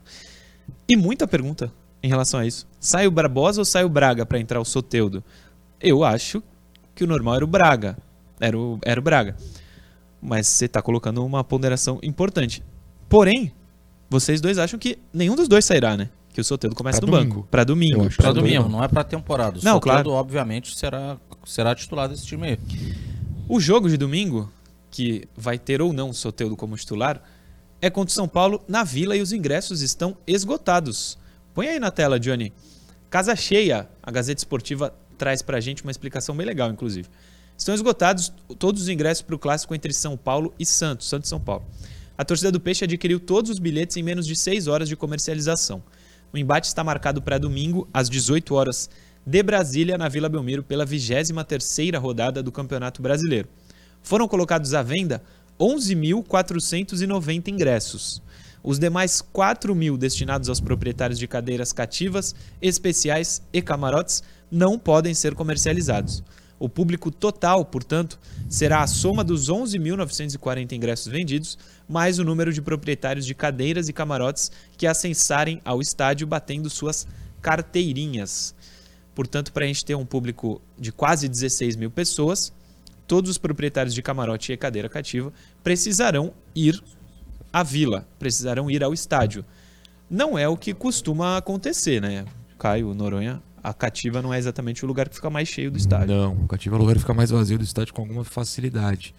E 0.90 0.96
muita 0.98 1.26
pergunta 1.26 1.72
em 2.08 2.10
relação 2.10 2.40
a 2.40 2.46
isso. 2.46 2.66
Sai 2.80 3.06
o 3.06 3.12
Barbosa 3.12 3.62
ou 3.62 3.66
sai 3.66 3.84
o 3.84 3.90
Braga 3.90 4.26
para 4.26 4.40
entrar 4.40 4.60
o 4.60 4.66
Soteudo? 4.66 5.24
Eu 5.80 6.04
acho 6.04 6.42
que 6.96 7.04
o 7.04 7.08
normal 7.08 7.36
era 7.36 7.44
o 7.46 7.48
Braga. 7.48 7.98
Era 8.40 8.58
o, 8.58 8.80
era 8.84 9.00
o 9.00 9.04
Braga. 9.04 9.36
Mas 10.22 10.48
você 10.48 10.68
tá 10.68 10.82
colocando 10.82 11.24
uma 11.26 11.44
ponderação 11.44 12.00
importante. 12.02 12.64
Porém, 13.10 13.52
vocês 14.10 14.42
dois 14.42 14.58
acham 14.58 14.80
que 14.80 14.98
nenhum 15.14 15.36
dos 15.36 15.48
dois 15.48 15.66
sairá, 15.66 15.96
né? 15.98 16.10
Que 16.34 16.42
o 16.42 16.44
Soteudo 16.44 16.76
começa 16.76 17.00
Pra 17.00 17.08
no 17.08 17.12
domingo. 17.18 17.36
banco. 17.36 17.48
Para 17.52 17.64
domingo. 17.64 18.10
Pra 18.16 18.32
domingo. 18.32 18.56
domingo, 18.58 18.70
não 18.70 18.84
é 18.84 18.88
pra 18.88 19.04
temporada. 19.04 19.60
O 19.60 19.64
Não, 19.64 19.74
Soteldo, 19.76 19.82
claro. 19.82 20.12
obviamente, 20.12 20.76
será, 20.78 21.18
será 21.46 21.76
titular 21.76 22.08
desse 22.08 22.26
time 22.26 22.48
aí. 22.48 22.60
O 23.50 23.60
jogo 23.60 23.90
de 23.90 23.98
domingo, 23.98 24.52
que 24.92 25.28
vai 25.36 25.58
ter 25.60 25.82
ou 25.82 25.92
não 25.94 26.10
o 26.10 26.14
Soteudo 26.14 26.56
como 26.56 26.76
titular, 26.76 27.22
é 27.82 27.90
contra 27.90 28.12
o 28.12 28.14
São 28.14 28.28
Paulo 28.28 28.62
na 28.68 28.84
Vila 28.84 29.16
e 29.16 29.22
os 29.22 29.32
ingressos 29.32 29.82
estão 29.82 30.18
esgotados. 30.28 31.18
Põe 31.58 31.70
aí 31.70 31.80
na 31.80 31.90
tela, 31.90 32.20
Johnny. 32.20 32.54
Casa 33.10 33.36
cheia. 33.36 33.90
A 34.04 34.12
Gazeta 34.12 34.40
Esportiva 34.40 34.94
traz 35.18 35.42
pra 35.42 35.60
gente 35.60 35.82
uma 35.82 35.90
explicação 35.90 36.38
bem 36.38 36.46
legal, 36.46 36.70
inclusive. 36.70 37.10
Estão 37.58 37.74
esgotados 37.74 38.32
todos 38.60 38.84
os 38.84 38.90
ingressos 38.90 39.24
para 39.24 39.34
o 39.34 39.40
clássico 39.40 39.74
entre 39.74 39.92
São 39.92 40.16
Paulo 40.16 40.54
e 40.60 40.66
Santos, 40.68 41.10
Santos 41.10 41.28
e 41.28 41.32
São 41.32 41.40
Paulo. 41.40 41.66
A 42.16 42.24
torcida 42.24 42.52
do 42.52 42.60
Peixe 42.60 42.84
adquiriu 42.84 43.20
todos 43.20 43.50
os 43.50 43.58
bilhetes 43.58 43.98
em 43.98 44.04
menos 44.04 44.28
de 44.28 44.36
6 44.36 44.68
horas 44.68 44.88
de 44.88 44.96
comercialização. 44.96 45.82
O 46.32 46.38
embate 46.38 46.68
está 46.68 46.84
marcado 46.84 47.24
para 47.24 47.40
domingo, 47.40 47.90
às 47.92 48.08
18 48.08 48.54
horas 48.54 48.88
de 49.26 49.42
Brasília, 49.42 49.98
na 49.98 50.08
Vila 50.08 50.30
Belmiro, 50.30 50.62
pela 50.62 50.86
23ª 50.86 51.98
rodada 51.98 52.44
do 52.44 52.52
Campeonato 52.52 53.02
Brasileiro. 53.02 53.50
Foram 54.04 54.28
colocados 54.28 54.76
à 54.76 54.84
venda 54.84 55.24
11.490 55.60 57.48
ingressos. 57.48 58.22
Os 58.68 58.78
demais 58.78 59.22
4 59.22 59.74
mil 59.74 59.96
destinados 59.98 60.50
aos 60.50 60.60
proprietários 60.60 61.18
de 61.18 61.26
cadeiras 61.26 61.72
cativas, 61.72 62.36
especiais 62.62 63.42
e 63.54 63.62
camarotes 63.62 64.22
não 64.52 64.78
podem 64.78 65.14
ser 65.14 65.36
comercializados. 65.36 66.22
O 66.60 66.68
público 66.68 67.10
total, 67.10 67.64
portanto, 67.64 68.20
será 68.50 68.82
a 68.82 68.88
soma 68.88 69.24
dos 69.24 69.50
11.940 69.50 70.74
ingressos 70.74 71.08
vendidos, 71.08 71.58
mais 71.88 72.20
o 72.20 72.26
número 72.26 72.52
de 72.52 72.62
proprietários 72.62 73.26
de 73.26 73.34
cadeiras 73.34 73.88
e 73.88 73.94
camarotes 73.94 74.52
que 74.76 74.86
acessarem 74.86 75.62
ao 75.64 75.80
estádio 75.80 76.28
batendo 76.28 76.70
suas 76.70 77.08
carteirinhas. 77.42 78.54
Portanto, 79.16 79.54
para 79.54 79.64
a 79.64 79.68
gente 79.70 79.86
ter 79.86 79.96
um 79.96 80.06
público 80.06 80.62
de 80.78 80.92
quase 80.92 81.30
16 81.30 81.78
mil 81.78 81.90
pessoas, 81.90 82.52
todos 83.08 83.32
os 83.32 83.38
proprietários 83.38 83.96
de 83.96 84.02
camarote 84.02 84.52
e 84.52 84.58
cadeira 84.58 84.90
cativa 84.90 85.32
precisarão 85.64 86.34
ir 86.54 86.84
à 87.60 87.64
vila, 87.64 88.08
precisarão 88.20 88.70
ir 88.70 88.84
ao 88.84 88.94
estádio. 88.94 89.44
Não 90.10 90.38
é 90.38 90.48
o 90.48 90.56
que 90.56 90.74
costuma 90.74 91.38
acontecer, 91.38 92.02
né? 92.02 92.24
Caio, 92.58 92.94
Noronha, 92.94 93.42
a 93.64 93.74
cativa 93.74 94.22
não 94.22 94.34
é 94.34 94.38
exatamente 94.38 94.86
o 94.86 94.88
lugar 94.88 95.10
que 95.10 95.16
fica 95.16 95.30
mais 95.30 95.48
cheio 95.48 95.72
do 95.72 95.78
estádio. 95.78 96.16
Não, 96.16 96.34
o 96.34 96.48
cativo 96.48 96.76
é 96.76 96.78
o 96.78 96.82
lugar 96.82 96.94
que 96.94 97.02
fica 97.02 97.14
mais 97.14 97.32
vazio 97.32 97.58
do 97.58 97.64
estádio 97.64 97.94
com 97.94 98.02
alguma 98.02 98.24
facilidade. 98.24 99.14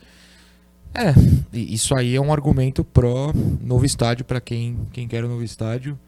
É, 0.94 1.12
isso 1.52 1.94
aí 1.94 2.14
é 2.14 2.20
um 2.20 2.32
argumento 2.32 2.82
pró 2.82 3.32
novo 3.60 3.84
estádio 3.84 4.24
para 4.24 4.40
quem, 4.40 4.78
quem 4.92 5.06
quer 5.06 5.24
o 5.24 5.28
novo 5.28 5.42
estádio, 5.42 5.98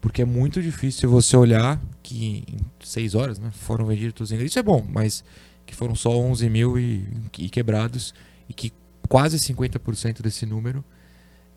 porque 0.00 0.22
é 0.22 0.24
muito 0.24 0.60
difícil 0.60 1.08
você 1.08 1.36
olhar 1.36 1.80
que 2.02 2.44
em 2.48 2.58
seis 2.82 3.14
horas 3.14 3.38
né, 3.38 3.50
foram 3.52 3.86
vendidos. 3.86 4.30
Isso 4.32 4.58
é 4.58 4.62
bom, 4.62 4.84
mas 4.88 5.22
que 5.64 5.74
foram 5.74 5.94
só 5.94 6.10
11 6.10 6.48
mil 6.48 6.78
e, 6.78 7.06
e 7.38 7.48
quebrados 7.48 8.14
e 8.48 8.54
que 8.54 8.72
quase 9.08 9.38
50% 9.38 10.22
desse 10.22 10.46
número 10.46 10.84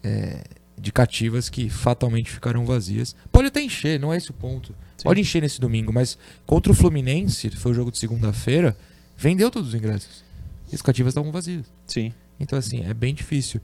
é, 0.03 0.43
de 0.77 0.91
cativas 0.91 1.49
que 1.49 1.69
fatalmente 1.69 2.31
ficarão 2.31 2.65
vazias. 2.65 3.15
Pode 3.31 3.47
até 3.47 3.61
encher, 3.61 3.99
não 3.99 4.13
é 4.13 4.17
esse 4.17 4.31
o 4.31 4.33
ponto. 4.33 4.73
Sim. 4.97 5.03
Pode 5.03 5.21
encher 5.21 5.41
nesse 5.41 5.59
domingo, 5.59 5.91
mas 5.91 6.17
contra 6.45 6.71
o 6.71 6.75
Fluminense, 6.75 7.49
foi 7.51 7.71
o 7.71 7.75
jogo 7.75 7.91
de 7.91 7.97
segunda-feira, 7.97 8.75
vendeu 9.17 9.51
todos 9.51 9.69
os 9.69 9.75
ingressos. 9.75 10.23
E 10.71 10.75
as 10.75 10.81
cativas 10.81 11.11
estavam 11.11 11.31
vazias. 11.31 11.65
Sim. 11.87 12.13
Então, 12.39 12.57
assim, 12.57 12.85
é 12.85 12.93
bem 12.93 13.13
difícil. 13.13 13.59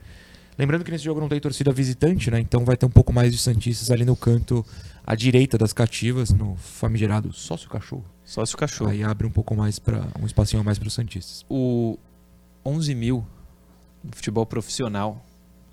Lembrando 0.58 0.86
que 0.86 0.92
nesse 0.92 1.04
jogo 1.04 1.20
não 1.20 1.28
tem 1.28 1.40
torcida 1.40 1.72
visitante, 1.72 2.32
né? 2.32 2.40
Então 2.40 2.64
vai 2.64 2.78
ter 2.78 2.86
um 2.86 2.90
pouco 2.90 3.12
mais 3.12 3.32
de 3.32 3.38
Santistas 3.38 3.92
ali 3.92 4.06
no 4.06 4.16
canto 4.16 4.66
à 5.06 5.14
direita 5.14 5.58
das 5.58 5.74
cativas, 5.74 6.32
no 6.32 6.56
famigerado 6.56 7.32
sócio 7.34 7.70
cachorro. 7.70 8.06
Só 8.24 8.46
se 8.46 8.56
o 8.56 8.58
cachorro. 8.58 8.90
Aí 8.90 9.04
abre 9.04 9.28
um 9.28 9.32
pouco 9.32 9.54
mais 9.56 9.80
para 9.80 10.08
um 10.20 10.26
espacinho 10.26 10.62
a 10.62 10.64
mais 10.64 10.80
para 10.80 10.88
os 10.88 10.94
Santistas. 10.94 11.46
O 11.50 12.00
11 12.66 12.96
mil 12.96 13.26
no 14.04 14.16
futebol 14.16 14.46
profissional, 14.46 15.25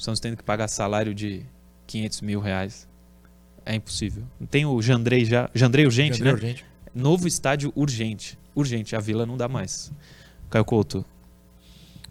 o 0.02 0.04
Santos 0.04 0.21
tendo 0.21 0.37
que 0.37 0.42
pagar 0.42 0.66
salário 0.68 1.14
de 1.14 1.47
500 1.87 2.21
mil 2.23 2.40
reais. 2.40 2.88
É 3.64 3.75
impossível. 3.76 4.25
Tem 4.50 4.66
o 4.66 4.82
Jandrei 4.82 5.25
já. 5.25 5.49
Jandrei 5.54 5.87
urgente, 5.87 6.18
Jandrei 6.18 6.32
né? 6.32 6.38
urgente. 6.38 6.64
Novo 6.92 7.28
estádio 7.28 7.73
urgente. 7.76 8.37
Urgente. 8.54 8.97
A 8.97 9.00
vila 9.00 9.25
não 9.25 9.37
dá 9.37 9.47
mais. 9.49 9.92
Caio 10.50 10.64
Couto. 10.64 11.04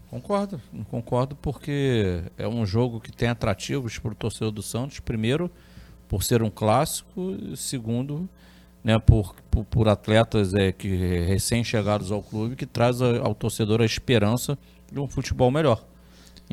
Concordo, 0.09 0.61
concordo 0.89 1.35
porque 1.37 2.21
é 2.37 2.45
um 2.47 2.65
jogo 2.65 2.99
que 2.99 3.11
tem 3.13 3.29
atrativos 3.29 3.97
para 3.97 4.11
o 4.11 4.15
torcedor 4.15 4.51
do 4.51 4.61
Santos. 4.61 4.99
Primeiro, 4.99 5.49
por 6.07 6.21
ser 6.23 6.41
um 6.43 6.49
clássico, 6.49 7.37
e 7.41 7.55
segundo, 7.55 8.27
né, 8.83 8.99
por, 8.99 9.33
por, 9.49 9.63
por 9.65 9.87
atletas 9.87 10.53
é, 10.53 10.71
que 10.73 10.87
recém-chegados 11.25 12.11
ao 12.11 12.21
clube 12.21 12.57
que 12.57 12.65
traz 12.65 13.01
a- 13.01 13.19
ao 13.19 13.33
torcedor 13.33 13.81
a 13.81 13.85
esperança 13.85 14.57
de 14.91 14.99
um 14.99 15.07
futebol 15.07 15.49
melhor. 15.49 15.85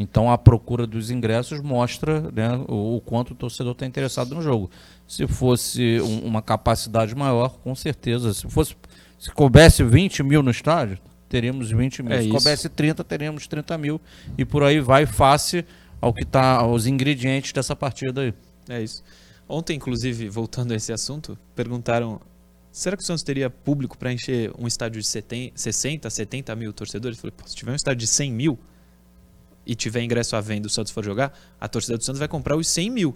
Então 0.00 0.30
a 0.30 0.38
procura 0.38 0.86
dos 0.86 1.10
ingressos 1.10 1.60
mostra 1.60 2.20
né, 2.30 2.54
o, 2.68 2.96
o 2.96 3.00
quanto 3.00 3.32
o 3.32 3.34
torcedor 3.34 3.72
está 3.72 3.84
interessado 3.84 4.32
no 4.32 4.40
jogo. 4.40 4.70
Se 5.08 5.26
fosse 5.26 6.00
um- 6.00 6.20
uma 6.24 6.40
capacidade 6.40 7.14
maior, 7.16 7.58
com 7.58 7.74
certeza. 7.74 8.32
Se 8.32 8.48
fosse 8.48 8.76
se 9.18 9.32
coubesse 9.32 9.82
20 9.82 10.22
mil 10.22 10.40
no 10.40 10.52
estádio, 10.52 10.98
teríamos 11.28 11.72
20 11.72 12.04
mil. 12.04 12.12
É 12.12 12.18
se 12.18 12.28
isso. 12.28 12.32
coubesse 12.32 12.68
30, 12.68 13.02
teríamos 13.02 13.48
30 13.48 13.76
mil. 13.76 14.00
E 14.38 14.44
por 14.44 14.62
aí 14.62 14.78
vai 14.78 15.04
face 15.04 15.64
ao 16.00 16.14
que 16.14 16.24
tá 16.24 16.58
aos 16.58 16.86
ingredientes 16.86 17.52
dessa 17.52 17.74
partida 17.74 18.20
aí. 18.20 18.34
É 18.68 18.80
isso. 18.80 19.02
Ontem, 19.48 19.74
inclusive, 19.74 20.28
voltando 20.28 20.72
a 20.72 20.76
esse 20.76 20.92
assunto, 20.92 21.36
perguntaram: 21.56 22.20
será 22.70 22.96
que 22.96 23.02
o 23.02 23.06
Santos 23.06 23.24
teria 23.24 23.50
público 23.50 23.98
para 23.98 24.12
encher 24.12 24.52
um 24.56 24.68
estádio 24.68 25.00
de 25.00 25.06
70, 25.08 25.54
60, 25.58 26.08
70 26.08 26.54
mil 26.54 26.72
torcedores? 26.72 27.18
Eu 27.18 27.22
falei, 27.22 27.34
se 27.46 27.56
tiver 27.56 27.72
um 27.72 27.74
estádio 27.74 27.98
de 27.98 28.06
100 28.06 28.30
mil 28.32 28.56
e 29.68 29.74
tiver 29.76 30.02
ingresso 30.02 30.34
à 30.34 30.40
venda 30.40 30.66
o 30.66 30.70
Santos 30.70 30.90
for 30.90 31.04
jogar, 31.04 31.32
a 31.60 31.68
torcida 31.68 31.96
do 31.98 32.02
Santos 32.02 32.18
vai 32.18 32.26
comprar 32.26 32.56
os 32.56 32.66
100 32.66 32.90
mil. 32.90 33.14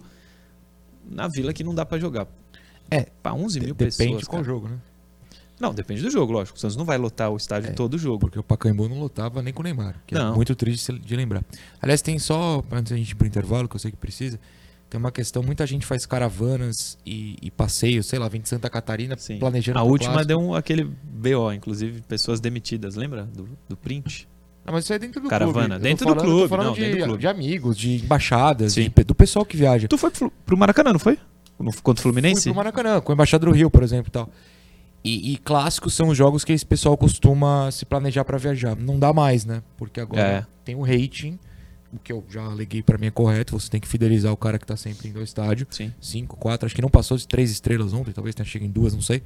Na 1.09 1.27
vila 1.27 1.51
que 1.51 1.63
não 1.63 1.75
dá 1.75 1.85
para 1.85 1.97
jogar. 1.99 2.27
É, 2.91 3.07
Para 3.23 3.33
11 3.33 3.59
mil 3.59 3.73
Depende 3.73 3.97
pessoas. 3.97 4.23
qual 4.25 4.41
cara. 4.41 4.53
jogo, 4.53 4.67
né? 4.69 4.77
Não, 5.59 5.73
depende 5.73 6.01
do 6.01 6.09
jogo, 6.11 6.31
lógico. 6.33 6.57
O 6.57 6.59
Santos 6.61 6.75
não 6.75 6.85
vai 6.85 6.97
lotar 6.97 7.31
o 7.31 7.37
estádio 7.37 7.69
É. 7.69 7.73
todo 7.73 7.97
jogo. 7.97 8.19
Porque 8.19 8.37
o 8.39 8.43
Pacaembu 8.43 8.87
não 8.89 8.99
lotava 8.99 9.41
nem 9.41 9.53
com 9.53 9.61
o 9.61 9.63
Neymar. 9.63 9.95
Que 10.05 10.13
Não. 10.15 10.33
é 10.33 10.35
muito 10.35 10.55
triste 10.55 10.91
de 10.99 11.15
lembrar. 11.15 11.43
Aliás, 11.81 12.01
tem 12.01 12.19
só, 12.19 12.63
antes 12.71 12.91
da 12.91 12.97
gente 12.97 13.11
ir 13.11 13.15
pro 13.15 13.25
intervalo, 13.27 13.67
que 13.67 13.75
eu 13.75 13.79
sei 13.79 13.91
que 13.91 13.97
precisa, 13.97 14.39
tem 14.89 14.99
uma 14.99 15.11
questão, 15.11 15.41
muita 15.41 15.65
gente 15.65 15.85
faz 15.85 16.05
caravanas 16.05 16.97
e, 17.05 17.37
e 17.41 17.49
passeios, 17.49 18.05
sei 18.07 18.19
lá, 18.19 18.27
vem 18.27 18.41
de 18.41 18.49
Santa 18.49 18.69
Catarina 18.69 19.17
Sim. 19.17 19.39
planejando 19.39 19.79
A 19.79 19.83
última 19.83 20.11
clássico. 20.13 20.27
deu 20.27 20.39
um, 20.39 20.53
aquele 20.53 20.83
BO, 20.83 21.51
inclusive 21.53 22.01
pessoas 22.01 22.39
demitidas, 22.39 22.95
lembra? 22.95 23.23
Do, 23.23 23.47
do 23.69 23.77
print? 23.77 24.27
Não, 24.65 24.73
mas 24.73 24.85
isso 24.85 24.93
é 24.93 24.99
dentro 24.99 25.19
do 25.21 25.27
Caravana, 25.27 25.75
clube. 25.75 25.83
Dentro 25.83 26.05
do 26.05 26.09
falando- 26.09 26.19
eu 26.25 26.29
tô 26.31 26.35
clube, 26.37 26.49
falando 26.49 26.65
não, 26.67 26.73
de, 26.73 27.03
clube. 27.03 27.27
amigos, 27.27 27.77
de 27.77 27.95
embaixadas, 28.03 28.73
de- 28.75 28.89
do 28.89 29.13
pessoal 29.15 29.45
que 29.45 29.57
viaja. 29.57 29.87
Tu 29.87 29.97
foi 29.97 30.09
pro, 30.11 30.57
Maracanã, 30.57 30.93
não 30.93 30.99
foi? 30.99 31.17
Contra 31.81 31.99
o 31.99 32.03
Fluminense? 32.03 32.43
Fui 32.43 32.51
pro 32.51 32.57
Maracanã, 32.57 33.01
com 33.01 33.11
a 33.11 33.15
Embaixada 33.15 33.45
do 33.45 33.51
Rio, 33.51 33.69
por 33.69 33.83
exemplo, 33.83 34.07
e 34.07 34.11
tal. 34.11 34.29
E, 35.03 35.33
e 35.33 35.37
clássicos 35.37 35.93
são 35.93 36.07
os 36.07 36.17
jogos 36.17 36.45
que 36.45 36.53
esse 36.53 36.65
pessoal 36.65 36.95
costuma 36.97 37.69
se 37.71 37.85
planejar 37.85 38.23
pra 38.23 38.37
viajar. 38.37 38.75
Não 38.75 38.97
dá 38.97 39.11
mais, 39.11 39.43
né? 39.45 39.61
Porque 39.77 39.99
agora 39.99 40.21
É. 40.21 40.45
tem 40.63 40.75
o 40.75 40.81
rating 40.81 41.37
o 41.91 41.99
que 41.99 42.11
eu 42.11 42.23
já 42.27 42.41
aleguei 42.41 42.81
pra 42.81 42.97
mim 42.97 43.05
é 43.05 43.11
correto. 43.11 43.59
Você 43.59 43.69
tem 43.69 43.79
que 43.79 43.87
fidelizar 43.87 44.33
o 44.33 44.37
cara 44.37 44.57
que 44.57 44.65
tá 44.65 44.75
sempre 44.75 45.09
indo 45.09 45.19
ao 45.19 45.23
estádio. 45.23 45.67
Sim. 45.69 45.93
Cinco, 46.01 46.35
quatro, 46.37 46.65
acho 46.65 46.73
que 46.73 46.81
não 46.81 46.89
passou 46.89 47.15
de 47.17 47.27
três 47.27 47.51
estrelas 47.51 47.93
ontem, 47.93 48.11
talvez 48.11 48.33
tenha 48.33 48.45
chegado 48.45 48.67
em 48.67 48.71
duas, 48.71 48.93
não 48.95 49.01
sei. 49.01 49.21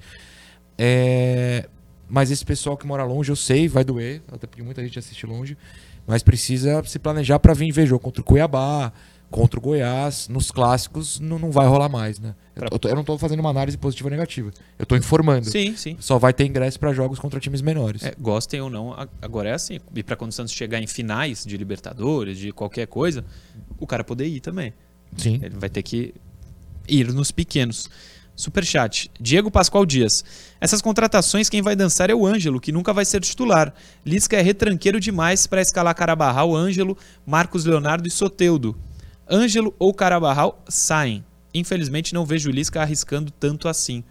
É, 0.77 1.67
Mas 2.09 2.31
esse 2.31 2.45
pessoal 2.45 2.77
que 2.77 2.87
mora 2.87 3.03
longe, 3.03 3.31
eu 3.31 3.35
sei, 3.35 3.67
vai 3.67 3.83
doer, 3.83 4.21
até 4.31 4.47
porque 4.47 4.63
muita 4.63 4.83
gente 4.83 4.97
assiste 4.97 5.25
longe, 5.25 5.57
mas 6.05 6.23
precisa 6.23 6.81
se 6.85 6.97
planejar 6.99 7.39
pra 7.39 7.53
vir 7.53 7.71
ver 7.71 7.85
jogo 7.85 8.01
contra 8.01 8.21
o 8.21 8.23
Cuiabá, 8.23 8.93
contra 9.29 9.59
o 9.59 9.61
Goiás, 9.61 10.27
nos 10.29 10.51
clássicos 10.51 11.19
não, 11.19 11.37
não 11.37 11.51
vai 11.51 11.67
rolar 11.67 11.89
mais, 11.89 12.17
né? 12.19 12.33
Eu, 12.55 12.89
eu 12.89 12.95
não 12.95 13.03
tô 13.03 13.17
fazendo 13.17 13.39
uma 13.39 13.49
análise 13.49 13.77
positiva 13.77 14.07
ou 14.07 14.11
negativa, 14.11 14.51
eu 14.79 14.85
tô 14.85 14.95
informando. 14.95 15.49
Sim, 15.49 15.75
sim. 15.75 15.97
Só 15.99 16.17
vai 16.17 16.33
ter 16.33 16.45
ingresso 16.45 16.79
pra 16.79 16.93
jogos 16.93 17.19
contra 17.19 17.39
times 17.39 17.61
menores. 17.61 18.03
É, 18.03 18.15
gostem 18.17 18.61
ou 18.61 18.69
não, 18.69 18.95
agora 19.21 19.49
é 19.49 19.53
assim. 19.53 19.79
E 19.93 20.01
pra 20.01 20.15
quando 20.15 20.31
o 20.31 20.33
Santos 20.33 20.53
chegar 20.53 20.81
em 20.81 20.87
finais 20.87 21.43
de 21.45 21.57
Libertadores, 21.57 22.37
de 22.37 22.51
qualquer 22.51 22.87
coisa, 22.87 23.23
o 23.77 23.85
cara 23.85 24.03
poder 24.03 24.27
ir 24.27 24.39
também. 24.39 24.73
Sim. 25.15 25.39
Ele 25.43 25.55
vai 25.57 25.69
ter 25.69 25.83
que 25.83 26.13
ir 26.87 27.11
nos 27.13 27.31
pequenos. 27.31 27.89
Superchat. 28.37 29.09
Diego 29.19 29.49
Pascoal 29.49 29.83
Dias. 29.83 30.23
Essas 30.61 30.79
contratações, 30.79 31.49
quem 31.49 31.63
vai 31.63 31.75
dançar 31.75 32.11
é 32.11 32.13
o 32.13 32.25
Ângelo, 32.25 32.61
que 32.61 32.71
nunca 32.71 32.93
vai 32.93 33.03
ser 33.03 33.19
titular. 33.19 33.73
Lisca 34.05 34.37
é 34.37 34.41
retranqueiro 34.41 34.99
demais 34.99 35.47
para 35.47 35.59
escalar 35.59 35.95
Carabarral, 35.95 36.55
Ângelo, 36.55 36.95
Marcos 37.25 37.65
Leonardo 37.65 38.07
e 38.07 38.11
Soteudo. 38.11 38.77
Ângelo 39.27 39.73
ou 39.79 39.91
Carabarral 39.91 40.63
saem. 40.69 41.25
Infelizmente 41.51 42.13
não 42.13 42.27
vejo 42.27 42.49
o 42.49 42.53
Lisca 42.53 42.79
arriscando 42.79 43.31
tanto 43.31 43.67
assim. 43.67 44.03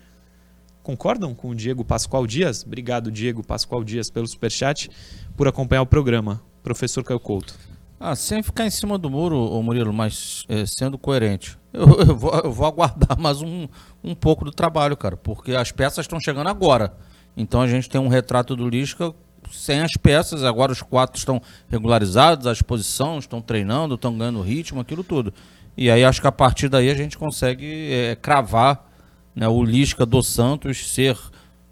Concordam 0.83 1.33
com 1.33 1.51
o 1.51 1.55
Diego 1.55 1.85
Pascoal 1.85 2.27
Dias? 2.27 2.65
Obrigado, 2.67 3.13
Diego 3.13 3.45
Pascoal 3.45 3.85
Dias, 3.85 4.11
pelo 4.11 4.27
superchat, 4.27 4.91
por 5.37 5.47
acompanhar 5.47 5.83
o 5.83 5.87
programa. 5.87 6.43
Professor 6.65 7.05
Caio 7.05 7.21
Couto. 7.21 7.55
Ah, 7.99 8.15
sem 8.15 8.43
ficar 8.43 8.67
em 8.67 8.71
cima 8.71 8.99
do 8.99 9.09
muro, 9.09 9.37
ô 9.37 9.63
Murilo, 9.63 9.93
mas 9.93 10.45
é, 10.49 10.67
sendo 10.67 10.99
coerente. 10.99 11.59
Eu, 11.77 11.89
eu 12.01 12.17
vou, 12.17 12.33
eu 12.33 12.51
vou 12.51 12.67
aguardar 12.67 13.19
mais 13.21 13.43
um, 13.43 13.69
um 14.03 14.15
pouco 14.15 14.47
do 14.47 14.51
trabalho, 14.51 14.97
cara, 14.97 15.15
porque 15.15 15.55
as 15.55 15.71
peças 15.71 16.05
estão 16.05 16.19
chegando 16.19 16.49
agora. 16.49 16.97
Então 17.37 17.61
a 17.61 17.69
gente 17.69 17.87
tem 17.87 18.01
um 18.01 18.09
retrato 18.09 18.57
do 18.57 18.67
Lisca 18.67 19.15
sem 19.53 19.83
as 19.83 19.93
peças, 19.95 20.43
agora 20.43 20.73
os 20.73 20.81
quatro 20.81 21.19
estão 21.19 21.39
regularizados, 21.69 22.47
à 22.47 22.53
disposição, 22.53 23.19
estão 23.19 23.43
treinando, 23.43 23.95
estão 23.95 24.17
ganhando 24.17 24.41
ritmo, 24.41 24.81
aquilo 24.81 25.05
tudo. 25.05 25.35
E 25.77 25.91
aí 25.91 26.03
acho 26.03 26.23
que 26.23 26.27
a 26.27 26.33
partir 26.33 26.71
daí 26.71 26.89
a 26.89 26.95
gente 26.95 27.19
consegue 27.19 27.93
é, 27.93 28.17
cravar 28.17 28.91
né, 29.35 29.47
o 29.47 29.63
Lisca 29.63 30.07
do 30.07 30.23
Santos 30.23 30.91
ser 30.95 31.19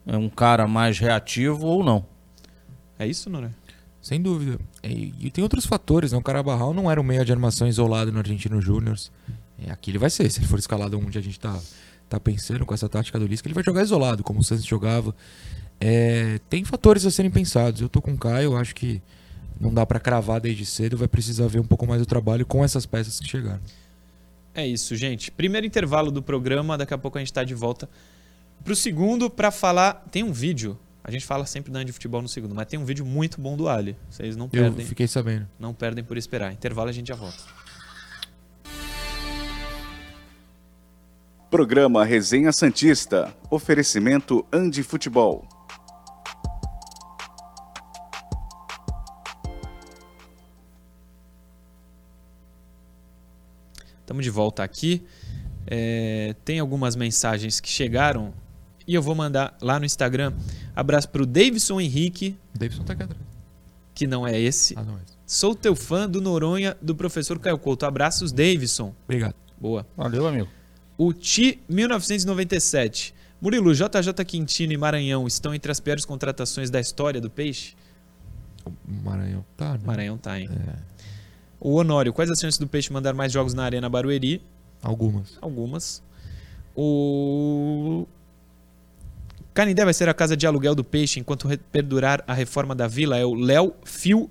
é, 0.07 0.19
um 0.19 0.29
cara 0.29 0.67
mais 0.67 0.99
reativo 0.99 1.67
ou 1.67 1.83
não. 1.83 2.05
É 2.99 3.07
isso, 3.07 3.31
Nora? 3.31 3.55
Sem 4.05 4.21
dúvida. 4.21 4.61
E, 4.83 5.15
e 5.19 5.31
tem 5.31 5.43
outros 5.43 5.65
fatores, 5.65 6.13
né? 6.13 6.19
O 6.19 6.21
Carabarral 6.21 6.75
não 6.75 6.91
era 6.91 7.01
um 7.01 7.03
meia 7.03 7.25
de 7.25 7.33
armação 7.33 7.67
isolado 7.67 8.13
no 8.13 8.19
Argentino 8.19 8.61
Júnior. 8.61 8.99
É, 9.59 9.71
aqui 9.71 9.91
ele 9.91 9.97
vai 9.97 10.11
ser, 10.11 10.31
se 10.31 10.41
ele 10.41 10.47
for 10.47 10.59
escalado 10.59 10.99
onde 10.99 11.17
a 11.17 11.23
gente 11.23 11.41
tá, 11.41 11.59
tá 12.07 12.21
pensando 12.21 12.67
com 12.67 12.75
essa 12.75 12.87
tática 12.87 13.19
do 13.19 13.27
Lisca, 13.27 13.49
ele 13.49 13.55
vai 13.55 13.65
jogar 13.65 13.83
isolado, 13.83 14.23
como 14.23 14.41
o 14.41 14.45
Santos 14.45 14.67
jogava. 14.67 15.17
É, 15.81 16.39
tem 16.51 16.65
fatores 16.65 17.07
a 17.07 17.11
serem 17.11 17.31
pensados. 17.31 17.81
Eu 17.81 17.89
tô 17.89 18.03
com 18.03 18.13
o 18.13 18.19
Caio, 18.19 18.55
acho 18.59 18.75
que 18.75 19.01
não 19.59 19.73
dá 19.73 19.87
pra 19.87 19.99
cravar 19.99 20.39
desde 20.39 20.67
cedo, 20.67 20.99
vai 20.99 21.09
precisar 21.09 21.47
ver 21.47 21.61
um 21.61 21.67
pouco 21.67 21.87
mais 21.87 22.03
do 22.03 22.07
trabalho 22.07 22.45
com 22.45 22.63
essas 22.63 22.85
peças 22.85 23.19
que 23.19 23.27
chegaram. 23.27 23.63
É 24.55 24.67
isso, 24.67 24.95
gente. 24.97 25.31
Primeiro 25.31 25.67
intervalo 25.67 26.11
do 26.11 26.23
programa, 26.23 26.77
daqui 26.77 26.93
a 26.93 26.99
pouco 26.99 27.17
a 27.17 27.23
gente 27.23 27.31
está 27.31 27.43
de 27.43 27.55
volta 27.55 27.89
pro 28.63 28.77
segundo 28.77 29.31
para 29.31 29.51
falar. 29.51 30.05
Tem 30.13 30.23
um 30.23 30.31
vídeo. 30.31 30.79
A 31.07 31.11
gente 31.11 31.27
fala 31.27 31.45
sempre 31.45 31.71
da 31.71 31.83
de 31.83 31.93
futebol 31.93 32.23
no 32.23 32.29
segundo, 32.29 32.55
mas 32.55 32.67
tem 32.67 32.79
um 32.79 32.85
vídeo 32.87 33.05
muito 33.05 33.39
bom 33.39 33.59
do 33.59 33.69
Ali. 33.69 33.95
Vocês 34.09 34.37
não 34.37 34.47
Eu 34.47 34.63
perdem, 34.63 34.87
fiquei 34.87 35.07
sabendo. 35.07 35.47
não 35.59 35.75
perdem 35.75 36.03
por 36.03 36.17
esperar. 36.17 36.51
Intervalo 36.51 36.89
a 36.89 36.93
gente 36.93 37.09
já 37.09 37.15
volta. 37.15 37.37
Programa 41.51 42.07
Resenha 42.07 42.51
Santista. 42.53 43.37
Oferecimento 43.51 44.47
Andi 44.51 44.83
Futebol. 44.83 45.47
Estamos 54.01 54.25
de 54.25 54.31
volta 54.31 54.65
aqui. 54.65 55.05
É, 55.67 56.35
tem 56.47 56.61
algumas 56.61 56.97
mensagens 56.97 57.61
que 57.61 57.69
chegaram 57.69 58.33
e 58.87 58.95
eu 58.95 59.03
vou 59.03 59.15
mandar 59.15 59.57
lá 59.61 59.79
no 59.79 59.85
Instagram. 59.87 60.33
Abraço 60.75 61.09
pro 61.09 61.25
Davidson 61.27 61.81
Henrique, 61.81 62.37
Davidson 62.55 62.83
tá 62.85 62.93
aqui 62.93 63.03
atrás. 63.05 63.23
que 63.95 64.07
não 64.07 64.27
é 64.27 64.39
esse. 64.41 64.75
Ah, 64.77 64.83
não 64.83 64.95
é. 64.95 65.03
esse. 65.07 65.15
Sou 65.27 65.55
teu 65.55 65.75
fã 65.75 66.09
do 66.09 66.21
Noronha, 66.21 66.77
do 66.83 66.95
professor 66.95 67.39
Caio 67.39 67.59
Couto. 67.59 67.87
Abraços, 67.87 68.31
Davidson. 68.33 68.95
Obrigado. 69.05 69.35
Boa. 69.59 69.87
Valeu, 69.97 70.27
amigo. 70.27 70.49
O 70.99 71.13
Ti 71.13 71.61
1997. 71.69 73.15
Murilo, 73.41 73.75
JJ 73.75 74.13
Quintino 74.27 74.73
e 74.73 74.77
Maranhão 74.77 75.27
estão 75.27 75.55
entre 75.55 75.71
as 75.71 75.81
piores 75.81 76.05
contratações 76.05 76.71
da 76.71 76.81
história 76.81 77.21
do 77.21 77.29
Peixe? 77.31 77.75
O 78.65 78.73
Maranhão 79.05 79.45
tá, 79.57 79.73
né? 79.75 79.81
Maranhão 79.85 80.17
tá, 80.17 80.39
hein? 80.41 80.49
É, 80.51 80.77
O 81.61 81.75
Honório, 81.75 82.13
quais 82.13 82.31
as 82.31 82.39
chances 82.39 82.59
do 82.59 82.67
Peixe 82.67 82.93
mandar 82.93 83.13
mais 83.13 83.33
jogos 83.33 83.53
na 83.55 83.65
Arena 83.65 83.89
Barueri? 83.89 84.41
algumas. 84.83 85.37
Algumas. 85.41 86.03
O 86.77 88.07
Canindé 89.55 89.85
vai 89.85 89.95
ser 89.95 90.09
a 90.09 90.15
casa 90.15 90.37
de 90.37 90.47
aluguel 90.47 90.75
do 90.75 90.83
Peixe 90.85 91.21
enquanto 91.21 91.49
perdurar 91.71 92.23
a 92.27 92.35
reforma 92.35 92.75
da 92.75 92.87
vila. 92.89 93.17
É 93.17 93.25
o 93.25 93.35
Léo 93.35 93.73
Fio 93.85 94.29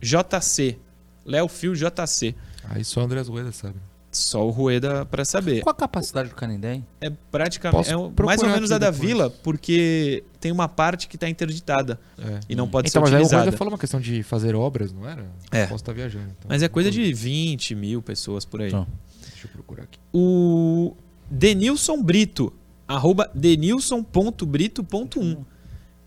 JC. 0.00 0.78
Léo 1.24 1.48
Fio 1.48 1.74
JC. 1.74 2.34
Aí 2.64 2.84
só 2.84 3.00
o 3.00 3.04
Andrés 3.04 3.28
Rueda 3.28 3.52
sabe. 3.52 3.76
Só 4.10 4.46
o 4.46 4.50
Rueda 4.50 5.06
pra 5.06 5.24
saber. 5.24 5.62
Qual 5.62 5.72
a 5.72 5.76
capacidade 5.76 6.28
do 6.28 6.34
Canindé, 6.34 6.74
hein? 6.74 6.86
É 7.00 7.08
praticamente 7.30 7.90
é 7.90 7.96
mais 8.24 8.42
ou 8.42 8.48
menos 8.50 8.70
a 8.70 8.76
da 8.76 8.90
depois. 8.90 9.08
vila, 9.08 9.30
porque 9.30 10.22
tem 10.38 10.52
uma 10.52 10.68
parte 10.68 11.08
que 11.08 11.16
está 11.16 11.26
interditada 11.30 11.98
É. 12.18 12.40
e 12.46 12.54
não 12.54 12.68
pode 12.68 12.88
Então, 12.88 13.00
mas 13.00 13.08
ser 13.10 13.16
aí 13.16 13.22
o 13.22 13.24
utilizada. 13.24 13.44
Rueda 13.44 13.56
falou 13.56 13.72
uma 13.72 13.78
questão 13.78 13.98
de 14.00 14.22
fazer 14.22 14.54
obras, 14.54 14.92
não 14.92 15.08
era? 15.08 15.24
É. 15.50 15.62
Posso 15.66 15.76
estar 15.76 15.94
viajando. 15.94 16.26
então. 16.26 16.46
Mas 16.46 16.62
é 16.62 16.68
coisa 16.68 16.90
de 16.90 17.10
20 17.14 17.74
mil 17.74 18.02
pessoas 18.02 18.44
por 18.44 18.60
aí. 18.60 18.68
Então. 18.68 18.86
Deixa 19.30 19.46
eu 19.46 19.50
procurar 19.50 19.84
aqui. 19.84 19.98
O 20.12 20.94
Denilson 21.30 22.02
Brito, 22.02 22.52
arroba 22.94 23.30
denilson.brito.1. 23.34 25.44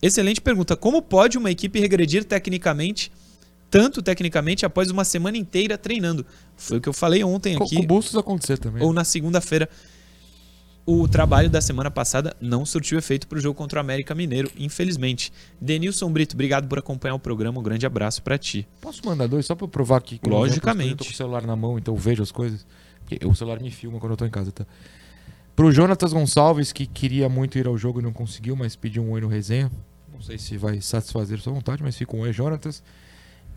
Excelente 0.02 0.42
pergunta. 0.42 0.76
Como 0.76 1.02
pode 1.02 1.38
uma 1.38 1.50
equipe 1.50 1.80
regredir 1.80 2.26
tecnicamente, 2.26 3.12
tanto 3.70 4.02
tecnicamente, 4.02 4.66
após 4.66 4.92
uma 4.92 5.04
semana 5.04 5.38
inteira 5.38 5.78
treinando? 5.78 6.26
Foi 6.56 6.78
o 6.78 6.82
que 6.82 6.90
eu 6.90 6.94
falei 6.94 7.24
ontem 7.24 7.56
aqui, 7.56 7.78
com 7.78 7.82
o 7.82 7.88
Bustos 7.88 8.16
acontecer 8.16 8.58
também. 8.58 8.84
ou 8.84 8.94
na 8.94 9.04
segunda-feira. 9.04 9.70
O 10.88 11.08
trabalho 11.08 11.50
da 11.50 11.60
semana 11.62 11.90
passada 11.90 12.36
não 12.40 12.64
surtiu 12.64 13.00
efeito 13.00 13.28
para 13.28 13.40
o 13.40 13.42
jogo 13.42 13.58
contra 13.58 13.80
o 13.80 13.82
América 13.82 14.14
Mineiro, 14.14 14.52
infelizmente. 14.56 15.34
Denilson 15.60 16.12
Brito, 16.12 16.36
obrigado 16.36 16.68
por 16.68 16.78
acompanhar 16.78 17.16
o 17.16 17.20
programa. 17.20 17.60
Um 17.60 17.64
grande 17.64 17.88
abraço 17.88 18.22
para 18.22 18.38
ti. 18.38 18.68
Posso 18.82 19.02
mandar 19.04 19.26
dois 19.28 19.48
só 19.48 19.56
pra 19.56 19.66
eu 19.66 19.68
provar 19.68 20.00
que. 20.02 20.20
Logicamente. 20.24 20.92
Eu 20.92 20.98
tô 20.98 21.06
com 21.06 21.10
o 21.10 21.14
celular 21.16 21.42
na 21.42 21.56
mão, 21.56 21.80
então 21.80 21.96
vejo 21.96 22.22
as 22.22 22.32
coisas. 22.32 22.68
O 23.26 23.34
celular 23.34 23.60
me 23.60 23.72
filma 23.72 24.00
quando 24.00 24.12
eu 24.12 24.18
tô 24.18 24.28
em 24.28 24.30
casa, 24.30 24.52
tá? 24.52 24.64
Pro 25.56 25.72
Jonatas 25.72 26.12
Gonçalves, 26.12 26.74
que 26.74 26.86
queria 26.86 27.30
muito 27.30 27.58
ir 27.58 27.66
ao 27.68 27.78
jogo 27.78 28.00
e 28.02 28.04
não 28.04 28.12
conseguiu, 28.12 28.56
mas 28.56 28.76
pediu 28.76 29.04
um 29.04 29.12
oi 29.12 29.22
no 29.22 29.28
resenha. 29.28 29.72
Não 30.14 30.22
sei 30.22 30.38
se 30.38 30.58
vai 30.58 30.82
satisfazer 30.82 31.40
sua 31.40 31.54
vontade, 31.54 31.82
mas 31.82 31.96
fica 31.96 32.16
um 32.16 32.20
oi, 32.22 32.34
Jonatas. 32.34 32.84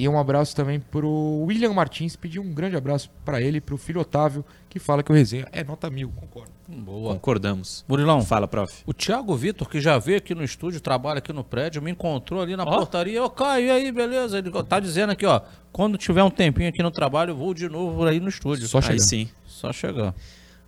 E 0.01 0.09
um 0.09 0.17
abraço 0.17 0.55
também 0.55 0.79
pro 0.79 1.11
William 1.45 1.73
Martins, 1.73 2.15
pediu 2.15 2.41
um 2.41 2.55
grande 2.55 2.77
abraço 2.77 3.11
pra 3.25 3.41
ele, 3.43 3.61
pro 3.61 3.77
filho 3.77 4.01
Otávio, 4.01 4.45
que 4.69 4.79
fala 4.79 5.03
que 5.03 5.11
o 5.11 5.15
resenha 5.15 5.49
é 5.51 5.65
nota 5.65 5.91
mil, 5.91 6.11
concordo. 6.15 6.53
Boa. 6.69 7.15
Concordamos. 7.15 7.85
Murilão, 7.89 8.21
Fala, 8.23 8.47
prof. 8.47 8.85
o 8.87 8.95
Thiago 8.95 9.35
Vitor, 9.35 9.69
que 9.69 9.81
já 9.81 9.99
veio 9.99 10.19
aqui 10.19 10.37
no 10.37 10.45
estúdio, 10.45 10.81
trabalha 10.81 11.19
aqui 11.19 11.33
no 11.33 11.43
prédio, 11.43 11.83
me 11.83 11.91
encontrou 11.91 12.41
ali 12.41 12.55
na 12.55 12.63
Ó. 12.63 12.77
portaria. 12.77 13.25
Ô, 13.25 13.29
Caio, 13.29 13.67
e 13.67 13.71
aí, 13.73 13.91
beleza? 13.91 14.39
Ele 14.39 14.53
tá 14.63 14.79
dizendo 14.79 15.11
aqui, 15.11 15.27
ó. 15.27 15.41
Quando 15.73 15.99
tiver 15.99 16.23
um 16.23 16.31
tempinho 16.31 16.69
aqui 16.69 16.81
no 16.83 16.93
trabalho, 16.93 17.33
eu 17.33 17.37
vou 17.37 17.53
de 17.53 17.69
novo 17.69 18.05
aí 18.05 18.21
no 18.21 18.29
estúdio. 18.29 18.69
Só 18.69 18.79
Aí 18.79 18.85
chegar. 18.85 18.99
sim. 19.01 19.29
Só 19.49 19.73
chegar. 19.73 20.15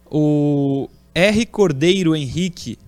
O 0.06 0.88
R. 1.14 1.46
Cordeiro 1.46 2.14
Henrique. 2.14 2.78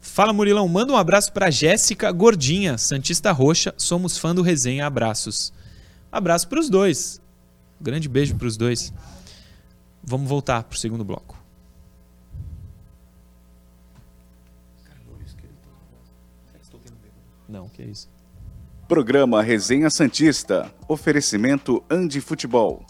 Fala, 0.00 0.32
Murilão. 0.32 0.68
Manda 0.68 0.92
um 0.92 0.96
abraço 0.96 1.32
pra 1.32 1.50
Jéssica 1.50 2.12
Gordinha, 2.12 2.76
Santista 2.76 3.32
Roxa. 3.32 3.74
Somos 3.76 4.18
fã 4.18 4.34
do 4.34 4.42
resenha. 4.42 4.86
Abraços. 4.86 5.52
Abraço 6.12 6.48
pros 6.48 6.68
dois. 6.68 7.20
Grande 7.80 8.08
beijo 8.08 8.36
pros 8.36 8.56
dois. 8.56 8.92
Vamos 10.02 10.28
voltar 10.28 10.62
pro 10.64 10.78
segundo 10.78 11.04
bloco. 11.04 11.42
Não, 17.48 17.68
que 17.68 17.82
isso. 17.82 18.08
Programa 18.88 19.42
Resenha 19.42 19.88
Santista. 19.88 20.72
Oferecimento 20.88 21.82
Andi 21.90 22.20
Futebol. 22.20 22.84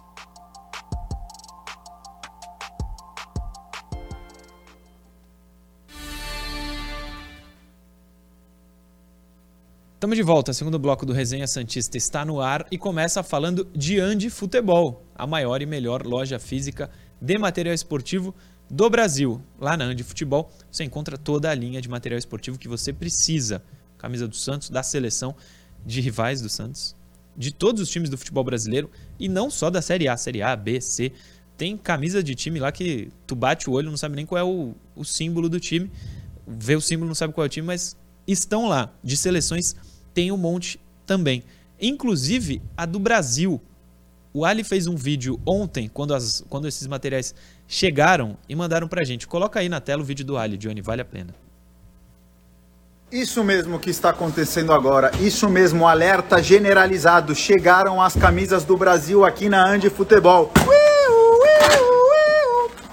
Estamos 10.04 10.18
de 10.18 10.22
volta. 10.22 10.50
O 10.50 10.54
segundo 10.54 10.78
bloco 10.78 11.06
do 11.06 11.14
Resenha 11.14 11.46
Santista 11.46 11.96
está 11.96 12.26
no 12.26 12.38
ar 12.38 12.66
e 12.70 12.76
começa 12.76 13.22
falando 13.22 13.66
de 13.74 13.98
Andi 13.98 14.28
Futebol, 14.28 15.02
a 15.14 15.26
maior 15.26 15.62
e 15.62 15.66
melhor 15.66 16.04
loja 16.04 16.38
física 16.38 16.90
de 17.18 17.38
material 17.38 17.74
esportivo 17.74 18.34
do 18.70 18.90
Brasil. 18.90 19.40
Lá 19.58 19.78
na 19.78 19.86
Andi 19.86 20.04
Futebol 20.04 20.50
você 20.70 20.84
encontra 20.84 21.16
toda 21.16 21.48
a 21.48 21.54
linha 21.54 21.80
de 21.80 21.88
material 21.88 22.18
esportivo 22.18 22.58
que 22.58 22.68
você 22.68 22.92
precisa. 22.92 23.62
Camisa 23.96 24.28
do 24.28 24.36
Santos, 24.36 24.68
da 24.68 24.82
seleção, 24.82 25.34
de 25.86 26.02
rivais 26.02 26.42
do 26.42 26.50
Santos, 26.50 26.94
de 27.34 27.50
todos 27.50 27.80
os 27.80 27.88
times 27.88 28.10
do 28.10 28.18
futebol 28.18 28.44
brasileiro 28.44 28.90
e 29.18 29.26
não 29.26 29.48
só 29.48 29.70
da 29.70 29.80
Série 29.80 30.06
A, 30.06 30.18
Série 30.18 30.42
A, 30.42 30.54
B, 30.54 30.82
C. 30.82 31.12
Tem 31.56 31.78
camisa 31.78 32.22
de 32.22 32.34
time 32.34 32.60
lá 32.60 32.70
que 32.70 33.10
tu 33.26 33.34
bate 33.34 33.70
o 33.70 33.72
olho, 33.72 33.88
não 33.88 33.96
sabe 33.96 34.16
nem 34.16 34.26
qual 34.26 34.38
é 34.38 34.44
o, 34.44 34.74
o 34.94 35.02
símbolo 35.02 35.48
do 35.48 35.58
time. 35.58 35.90
Vê 36.46 36.76
o 36.76 36.80
símbolo, 36.82 37.08
não 37.08 37.14
sabe 37.14 37.32
qual 37.32 37.42
é 37.42 37.46
o 37.46 37.50
time, 37.50 37.66
mas 37.66 37.96
estão 38.26 38.68
lá. 38.68 38.92
De 39.02 39.16
seleções 39.16 39.74
tem 40.14 40.33
um 40.33 40.37
monte 40.37 40.81
também. 41.05 41.42
Inclusive 41.81 42.62
a 42.77 42.87
do 42.87 42.98
Brasil. 42.98 43.61
O 44.33 44.44
Ali 44.44 44.64
fez 44.64 44.87
um 44.87 44.96
vídeo 44.96 45.38
ontem, 45.46 45.88
quando, 45.88 46.14
as, 46.14 46.44
quando 46.48 46.66
esses 46.66 46.87
materiais 46.87 47.35
chegaram 47.68 48.37
e 48.48 48.57
mandaram 48.57 48.88
pra 48.88 49.05
gente. 49.05 49.29
Coloca 49.29 49.61
aí 49.61 49.68
na 49.68 49.81
tela 49.81 50.03
o 50.03 50.05
vídeo 50.05 50.24
do 50.24 50.37
Ali, 50.37 50.57
Johnny, 50.57 50.81
vale 50.81 51.03
a 51.03 51.05
pena. 51.05 51.35
Isso 53.12 53.44
mesmo 53.44 53.79
que 53.79 53.90
está 53.90 54.11
acontecendo 54.11 54.72
agora, 54.72 55.12
isso 55.20 55.48
mesmo, 55.48 55.87
alerta 55.87 56.42
generalizado. 56.42 57.33
Chegaram 57.33 58.03
as 58.03 58.16
camisas 58.16 58.64
do 58.64 58.77
Brasil 58.77 59.24
aqui 59.24 59.48
na 59.48 59.64
Andi 59.64 59.88
Futebol. 59.88 60.50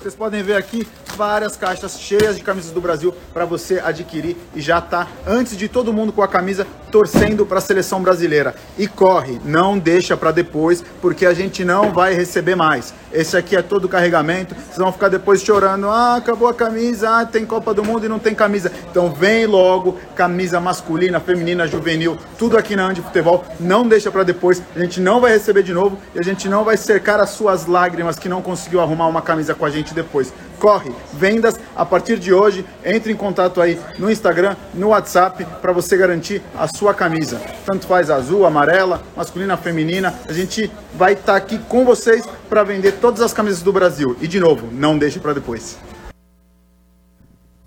Vocês 0.01 0.15
podem 0.15 0.41
ver 0.41 0.55
aqui 0.55 0.87
várias 1.15 1.55
caixas 1.55 1.99
cheias 1.99 2.35
de 2.35 2.41
camisas 2.41 2.71
do 2.71 2.81
Brasil 2.81 3.13
para 3.31 3.45
você 3.45 3.79
adquirir 3.79 4.35
e 4.55 4.59
já 4.59 4.81
tá 4.81 5.07
antes 5.27 5.55
de 5.55 5.69
todo 5.69 5.93
mundo 5.93 6.11
com 6.11 6.23
a 6.23 6.27
camisa 6.27 6.65
torcendo 6.91 7.45
para 7.45 7.59
a 7.59 7.61
seleção 7.61 8.01
brasileira. 8.01 8.55
E 8.79 8.87
corre, 8.87 9.39
não 9.45 9.77
deixa 9.77 10.17
para 10.17 10.31
depois, 10.31 10.83
porque 10.99 11.23
a 11.23 11.35
gente 11.35 11.63
não 11.63 11.93
vai 11.93 12.15
receber 12.15 12.55
mais. 12.55 12.95
Esse 13.13 13.35
aqui 13.35 13.55
é 13.55 13.61
todo 13.61 13.85
o 13.85 13.89
carregamento. 13.89 14.55
Vocês 14.55 14.77
vão 14.77 14.91
ficar 14.91 15.09
depois 15.09 15.41
chorando: 15.41 15.87
"Ah, 15.87 16.15
acabou 16.15 16.47
a 16.47 16.53
camisa, 16.53 17.09
ah, 17.09 17.25
tem 17.25 17.45
Copa 17.45 17.73
do 17.73 17.83
Mundo 17.83 18.05
e 18.05 18.09
não 18.09 18.19
tem 18.19 18.33
camisa". 18.33 18.71
Então 18.89 19.11
vem 19.11 19.45
logo, 19.45 19.99
camisa 20.15 20.59
masculina, 20.59 21.19
feminina, 21.19 21.67
juvenil, 21.67 22.17
tudo 22.37 22.57
aqui 22.57 22.75
na 22.75 22.87
Andi 22.87 23.01
Futebol. 23.01 23.43
Não 23.59 23.87
deixa 23.87 24.11
para 24.11 24.23
depois. 24.23 24.61
A 24.75 24.79
gente 24.79 24.99
não 24.99 25.19
vai 25.19 25.33
receber 25.33 25.63
de 25.63 25.73
novo 25.73 25.97
e 26.15 26.19
a 26.19 26.23
gente 26.23 26.47
não 26.47 26.63
vai 26.63 26.77
cercar 26.77 27.19
as 27.19 27.31
suas 27.31 27.65
lágrimas 27.65 28.17
que 28.17 28.29
não 28.29 28.41
conseguiu 28.41 28.81
arrumar 28.81 29.07
uma 29.07 29.21
camisa 29.21 29.53
com 29.53 29.65
a 29.65 29.69
gente 29.69 29.93
depois 29.93 30.33
corre, 30.61 30.91
vendas 31.11 31.59
a 31.75 31.83
partir 31.83 32.19
de 32.19 32.31
hoje. 32.31 32.63
Entre 32.85 33.11
em 33.11 33.15
contato 33.15 33.59
aí 33.59 33.79
no 33.97 34.11
Instagram, 34.11 34.55
no 34.75 34.89
WhatsApp, 34.89 35.43
para 35.59 35.73
você 35.73 35.97
garantir 35.97 36.41
a 36.55 36.67
sua 36.67 36.93
camisa. 36.93 37.41
Tanto 37.65 37.87
faz 37.87 38.11
azul, 38.11 38.45
amarela, 38.45 39.03
masculina, 39.17 39.57
feminina. 39.57 40.13
A 40.29 40.31
gente 40.31 40.71
vai 40.93 41.13
estar 41.13 41.33
tá 41.33 41.35
aqui 41.35 41.57
com 41.57 41.83
vocês 41.83 42.23
para 42.47 42.63
vender 42.63 42.93
todas 42.93 43.21
as 43.21 43.33
camisas 43.33 43.63
do 43.63 43.73
Brasil. 43.73 44.15
E 44.21 44.27
de 44.27 44.39
novo, 44.39 44.69
não 44.71 44.97
deixe 44.97 45.19
para 45.19 45.33
depois. 45.33 45.79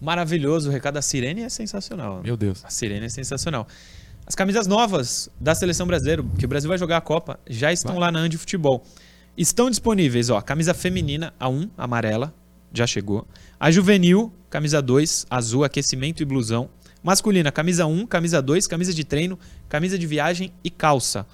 Maravilhoso, 0.00 0.68
o 0.68 0.72
recado 0.72 0.94
da 0.94 1.02
Sirene 1.02 1.42
é 1.42 1.48
sensacional. 1.48 2.20
Meu 2.22 2.36
Deus. 2.36 2.64
A 2.64 2.70
Sirene 2.70 3.06
é 3.06 3.08
sensacional. 3.08 3.66
As 4.26 4.34
camisas 4.34 4.66
novas 4.66 5.28
da 5.40 5.54
seleção 5.54 5.86
brasileira, 5.86 6.24
que 6.38 6.44
o 6.44 6.48
Brasil 6.48 6.68
vai 6.68 6.78
jogar 6.78 6.98
a 6.98 7.00
Copa, 7.00 7.40
já 7.48 7.72
estão 7.72 7.92
vai. 7.92 8.02
lá 8.02 8.12
na 8.12 8.20
Andi 8.20 8.38
Futebol. 8.38 8.84
Estão 9.36 9.68
disponíveis, 9.68 10.30
ó, 10.30 10.40
camisa 10.40 10.72
feminina 10.72 11.34
A1, 11.40 11.68
amarela, 11.76 12.32
já 12.74 12.86
chegou. 12.86 13.26
A 13.58 13.70
juvenil, 13.70 14.32
camisa 14.50 14.82
2, 14.82 15.26
azul, 15.30 15.64
aquecimento 15.64 16.22
e 16.22 16.26
blusão. 16.26 16.68
Masculina, 17.02 17.52
camisa 17.52 17.86
1, 17.86 18.06
camisa 18.06 18.42
2, 18.42 18.66
camisa 18.66 18.92
de 18.92 19.04
treino, 19.04 19.38
camisa 19.68 19.98
de 19.98 20.06
viagem 20.06 20.52
e 20.62 20.70
calça. 20.70 21.26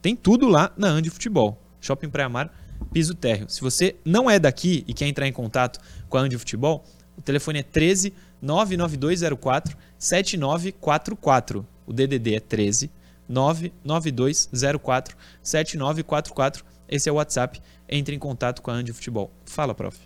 Tem 0.00 0.16
tudo 0.16 0.48
lá 0.48 0.72
na 0.76 0.88
Andi 0.88 1.10
Futebol. 1.10 1.58
Shopping 1.80 2.10
Praia 2.10 2.28
Mar, 2.28 2.52
piso 2.92 3.14
térreo. 3.14 3.48
Se 3.48 3.60
você 3.60 3.94
não 4.04 4.28
é 4.28 4.38
daqui 4.38 4.84
e 4.88 4.92
quer 4.92 5.06
entrar 5.06 5.28
em 5.28 5.32
contato 5.32 5.78
com 6.08 6.16
a 6.16 6.22
Andi 6.22 6.36
Futebol, 6.36 6.84
o 7.16 7.22
telefone 7.22 7.60
é 7.60 7.62
13 7.62 8.12
99204 8.40 9.76
7944. 9.98 11.66
O 11.86 11.92
DDD 11.92 12.34
é 12.34 12.40
13 12.40 12.90
99204 13.28 15.16
7944. 15.42 16.64
Esse 16.92 17.08
é 17.08 17.12
o 17.12 17.14
WhatsApp 17.14 17.58
entre 17.88 18.14
em 18.14 18.18
contato 18.18 18.60
com 18.60 18.70
a 18.70 18.74
Andy 18.74 18.92
Futebol. 18.92 19.32
Fala, 19.46 19.74
prof. 19.74 19.98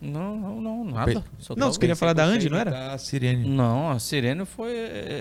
Não, 0.00 0.36
não, 0.36 0.60
não, 0.60 0.84
nada. 0.84 1.24
Só 1.38 1.56
não, 1.56 1.70
você 1.70 1.80
queria 1.80 1.96
falar 1.96 2.12
da 2.12 2.24
Andy, 2.24 2.48
não 2.48 2.56
era? 2.56 2.92
A 2.92 2.98
Sirene. 2.98 3.48
Não, 3.48 3.90
a 3.90 3.98
Sirene 3.98 4.46
foi 4.46 4.72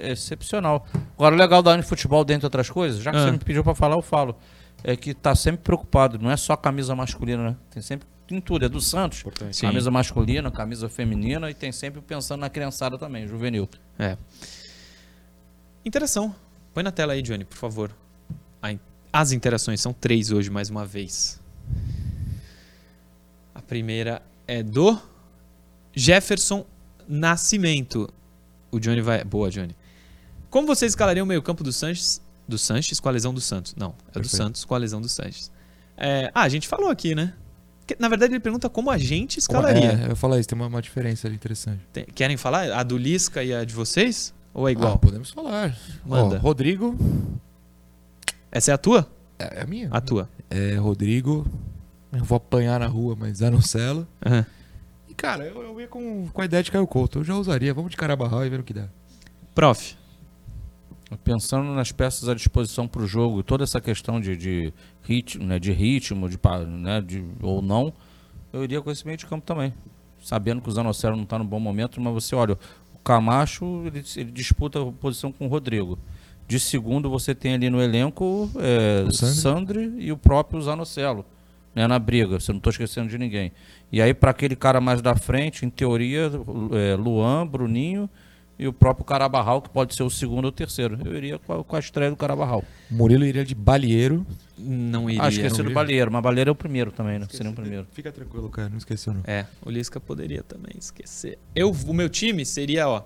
excepcional. 0.04 0.86
Agora, 1.16 1.34
o 1.34 1.38
legal 1.38 1.64
da 1.64 1.72
Andy 1.72 1.86
Futebol, 1.86 2.24
dentre 2.24 2.46
outras 2.46 2.70
coisas, 2.70 3.02
já 3.02 3.12
que 3.12 3.18
ah. 3.18 3.26
você 3.26 3.32
me 3.32 3.40
pediu 3.40 3.64
para 3.64 3.74
falar, 3.74 3.96
eu 3.96 4.02
falo. 4.04 4.38
É 4.82 4.96
que 4.96 5.14
tá 5.14 5.36
sempre 5.36 5.62
preocupado, 5.62 6.18
não 6.18 6.32
é 6.32 6.38
só 6.38 6.56
camisa 6.56 6.96
masculina, 6.96 7.50
né? 7.50 7.56
Tem 7.70 7.82
sempre 7.82 8.08
tem 8.26 8.40
tudo, 8.40 8.64
é 8.64 8.70
do 8.70 8.80
Santos. 8.80 9.24
Camisa 9.60 9.90
masculina, 9.90 10.52
camisa 10.52 10.88
feminina 10.88 11.50
e 11.50 11.54
tem 11.54 11.72
sempre 11.72 12.00
pensando 12.00 12.42
na 12.42 12.50
criançada 12.50 12.98
também, 12.98 13.28
juvenil. 13.28 13.68
É. 13.98 14.16
Interação. 15.84 16.34
Põe 16.74 16.84
na 16.84 16.92
tela 16.92 17.14
aí, 17.14 17.22
Johnny, 17.24 17.44
por 17.44 17.58
favor. 17.58 17.92
As 19.12 19.32
interações 19.32 19.82
são 19.82 19.92
três 19.92 20.32
hoje, 20.32 20.50
mais 20.50 20.70
uma 20.70 20.86
vez. 20.86 21.40
A 23.54 23.62
primeira 23.62 24.22
é 24.48 24.62
do 24.62 25.00
Jefferson 25.94 26.66
Nascimento. 27.08 28.08
O 28.72 28.80
Johnny 28.80 29.02
vai. 29.02 29.24
Boa, 29.24 29.50
Johnny. 29.50 29.76
Como 30.50 30.68
você 30.68 30.86
escalaria 30.86 31.24
o 31.24 31.26
meio-campo 31.26 31.64
do 31.64 31.74
Sanches? 31.74 32.22
Do 32.48 32.58
Sanches 32.58 33.00
com 33.00 33.10
a 33.10 33.12
lesão 33.12 33.34
do 33.34 33.42
Santos. 33.42 33.76
Não, 33.76 33.90
é 33.90 34.14
Perfeito. 34.14 34.22
do 34.22 34.28
Santos 34.30 34.66
com 34.66 34.76
a 34.76 34.78
lesão 34.78 35.02
do 35.02 35.10
Sanches. 35.10 35.52
É... 35.98 36.32
Ah, 36.34 36.44
a 36.44 36.50
gente 36.50 36.68
falou 36.68 36.90
aqui, 36.90 37.14
né? 37.14 37.34
Na 37.98 38.08
verdade, 38.08 38.34
ele 38.34 38.40
pergunta 38.40 38.70
como 38.70 38.92
a 38.92 38.98
gente 38.98 39.40
escalaria. 39.40 40.06
É, 40.08 40.12
eu 40.12 40.16
falar 40.16 40.40
isso, 40.40 40.48
tem 40.48 40.56
uma, 40.56 40.68
uma 40.68 40.82
diferença 40.82 41.28
ali 41.28 41.36
interessante. 41.36 41.82
Tem... 41.92 42.06
Querem 42.06 42.38
falar? 42.38 42.72
A 42.72 42.84
do 42.84 42.98
Lisca 42.98 43.44
e 43.44 43.52
a 43.54 43.66
de 43.66 43.74
vocês? 43.74 44.34
Ou 44.54 44.70
é 44.70 44.72
igual? 44.72 44.94
Ah, 44.94 44.98
podemos 44.98 45.32
falar. 45.32 45.76
Manda. 46.06 46.38
Ó, 46.38 46.40
Rodrigo. 46.40 46.96
Essa 48.52 48.72
é 48.72 48.74
a 48.74 48.78
tua? 48.78 49.08
É, 49.38 49.60
é 49.60 49.62
a 49.62 49.66
minha. 49.66 49.90
A 49.92 50.02
tua. 50.02 50.30
É 50.50 50.76
Rodrigo. 50.76 51.46
Eu 52.12 52.24
vou 52.24 52.38
apanhar 52.38 52.80
na 52.80 52.88
rua, 52.88 53.16
mas 53.18 53.42
Anocelo. 53.42 54.08
Uhum. 54.26 54.44
E, 55.08 55.14
cara, 55.14 55.46
eu, 55.46 55.62
eu 55.62 55.80
ia 55.80 55.88
com, 55.88 56.28
com 56.28 56.42
a 56.42 56.46
ideia 56.46 56.64
de 56.64 56.72
Caio 56.72 56.88
Couto. 56.88 57.20
Eu 57.20 57.24
já 57.24 57.36
usaria. 57.36 57.74
Vamos 57.74 57.92
de 57.92 57.98
Carabarral 57.98 58.46
e 58.46 58.50
ver 58.50 58.60
o 58.60 58.64
que 58.64 58.74
dá. 58.74 58.88
Prof. 59.54 59.98
Pensando 61.24 61.74
nas 61.74 61.92
peças 61.92 62.30
à 62.30 62.36
disposição 62.36 62.88
para 62.88 63.02
o 63.02 63.08
jogo, 63.08 63.42
toda 63.42 63.64
essa 63.64 63.82
questão 63.82 64.22
de, 64.22 64.36
de 64.36 64.74
ritmo, 65.02 65.44
né, 65.44 65.58
de 65.58 65.72
ritmo, 65.72 66.30
de, 66.30 66.38
né, 66.68 67.02
de, 67.02 67.26
ou 67.42 67.64
não, 67.64 67.92
eu 68.54 68.64
iria 68.64 68.80
com 68.80 68.92
esse 68.92 69.04
meio 69.08 69.18
de 69.18 69.26
campo 69.26 69.44
também. 69.44 69.74
Sabendo 70.22 70.62
que 70.62 70.70
o 70.70 70.72
Zanocelo 70.72 71.16
não 71.16 71.24
está 71.24 71.40
no 71.40 71.46
bom 71.46 71.60
momento, 71.60 72.00
mas 72.00 72.14
você 72.14 72.36
olha, 72.36 72.54
o 72.94 73.00
Camacho 73.00 73.84
ele, 73.88 74.04
ele 74.18 74.32
disputa 74.32 74.80
a 74.80 74.92
posição 74.92 75.32
com 75.32 75.48
o 75.48 75.50
Rodrigo. 75.50 75.98
De 76.50 76.60
segundo, 76.60 77.12
você 77.12 77.36
tem 77.36 77.54
ali 77.54 77.70
no 77.70 77.80
elenco 77.80 78.50
é, 78.56 79.06
o 79.08 79.12
Sandri 79.14 79.94
e 80.00 80.12
o 80.12 80.18
próprio 80.18 80.60
Zanocelo 80.60 81.24
né, 81.76 81.86
na 81.86 82.00
briga. 82.00 82.40
Você 82.40 82.52
não 82.52 82.58
estou 82.58 82.72
esquecendo 82.72 83.08
de 83.08 83.20
ninguém. 83.20 83.52
E 83.92 84.02
aí, 84.02 84.16
para 84.16 84.32
aquele 84.32 84.56
cara 84.56 84.82
mais 84.82 85.00
da 85.00 85.16
frente, 85.16 85.64
em 85.64 85.70
teoria, 85.70 86.32
é, 86.74 86.96
Luan, 86.96 87.46
Bruninho 87.46 88.10
e 88.58 88.68
o 88.68 88.74
próprio 88.74 89.06
Carabarral, 89.06 89.62
que 89.62 89.70
pode 89.70 89.94
ser 89.94 90.02
o 90.02 90.10
segundo 90.10 90.46
ou 90.46 90.50
o 90.50 90.52
terceiro. 90.52 90.98
Eu 91.06 91.16
iria 91.16 91.38
com 91.38 91.54
a, 91.54 91.64
com 91.64 91.76
a 91.76 91.80
estreia 91.80 92.10
do 92.10 92.18
Carabarral. 92.18 92.64
Murilo 92.90 93.26
iria 93.26 93.46
de 93.46 93.54
Balieiro. 93.54 94.26
Não 94.58 95.08
iria. 95.08 95.22
Ah, 95.22 95.30
esqueci 95.30 95.62
do 95.62 95.70
Balieiro, 95.70 96.12
mas 96.12 96.24
Balieiro 96.24 96.50
é 96.50 96.52
o 96.52 96.56
primeiro 96.56 96.92
também, 96.92 97.20
né? 97.20 97.26
Esqueci, 97.26 97.38
Seria 97.38 97.52
o 97.52 97.56
primeiro. 97.56 97.86
Fica 97.92 98.12
tranquilo, 98.12 98.50
cara, 98.50 98.70
não 98.70 98.80
esqueceu 98.80 99.14
não. 99.14 99.22
É, 99.28 99.46
o 99.64 99.70
Lisca 99.70 100.00
poderia 100.00 100.42
também 100.42 100.74
esquecer. 100.80 101.38
Eu, 101.56 101.70
o 101.70 101.94
meu 101.94 102.10
time 102.10 102.44
seria, 102.44 102.90
ó. 102.90 103.04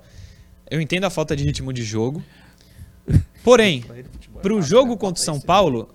Eu 0.71 0.79
entendo 0.79 1.03
a 1.03 1.10
falta 1.10 1.36
de 1.36 1.43
ritmo 1.43 1.73
de 1.73 1.84
jogo. 1.84 2.23
Porém, 3.43 3.84
para 4.41 4.53
o 4.53 4.62
jogo 4.62 4.95
contra 4.97 5.21
o 5.21 5.25
São 5.25 5.39
Paulo, 5.39 5.89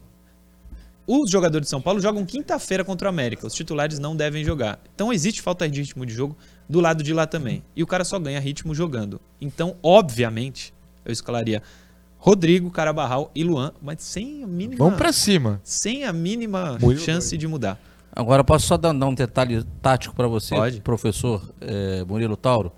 os 1.06 1.30
jogadores 1.30 1.66
de 1.66 1.70
São 1.70 1.80
Paulo 1.80 2.00
jogam 2.00 2.24
quinta-feira 2.26 2.84
contra 2.84 3.06
o 3.06 3.08
América. 3.08 3.46
Os 3.46 3.54
titulares 3.54 3.98
não 3.98 4.14
devem 4.14 4.44
jogar. 4.44 4.78
Então 4.94 5.12
existe 5.12 5.40
falta 5.40 5.68
de 5.68 5.80
ritmo 5.80 6.04
de 6.04 6.12
jogo 6.12 6.36
do 6.68 6.80
lado 6.80 7.02
de 7.02 7.14
lá 7.14 7.26
também. 7.26 7.62
E 7.74 7.82
o 7.82 7.86
cara 7.86 8.04
só 8.04 8.18
ganha 8.18 8.38
ritmo 8.38 8.74
jogando. 8.74 9.18
Então, 9.40 9.76
obviamente, 9.82 10.74
eu 11.04 11.12
escalaria 11.12 11.62
Rodrigo, 12.18 12.70
Carabarral 12.70 13.30
e 13.34 13.42
Luan, 13.42 13.72
mas 13.80 14.02
sem 14.02 14.42
a 14.42 14.46
mínima. 14.46 14.76
Vamos 14.76 14.98
para 14.98 15.12
cima. 15.12 15.60
Sem 15.64 16.04
a 16.04 16.12
mínima 16.12 16.76
chance 16.98 17.36
de 17.38 17.46
mudar. 17.48 17.80
Agora, 18.12 18.42
posso 18.42 18.66
só 18.66 18.76
dar, 18.76 18.92
um 18.92 19.14
detalhe 19.14 19.62
tático 19.80 20.14
para 20.14 20.26
você, 20.26 20.54
Pode. 20.54 20.80
professor 20.80 21.42
é, 21.60 22.04
Murilo 22.04 22.36
Tauro? 22.36 22.72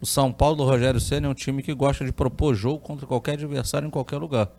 O 0.00 0.06
São 0.06 0.32
Paulo 0.32 0.56
do 0.56 0.64
Rogério 0.64 1.00
Senna 1.00 1.26
é 1.26 1.30
um 1.30 1.34
time 1.34 1.62
que 1.62 1.74
gosta 1.74 2.04
de 2.04 2.12
propor 2.12 2.54
jogo 2.54 2.78
contra 2.78 3.06
qualquer 3.06 3.32
adversário 3.32 3.86
em 3.86 3.90
qualquer 3.90 4.16
lugar. 4.16 4.50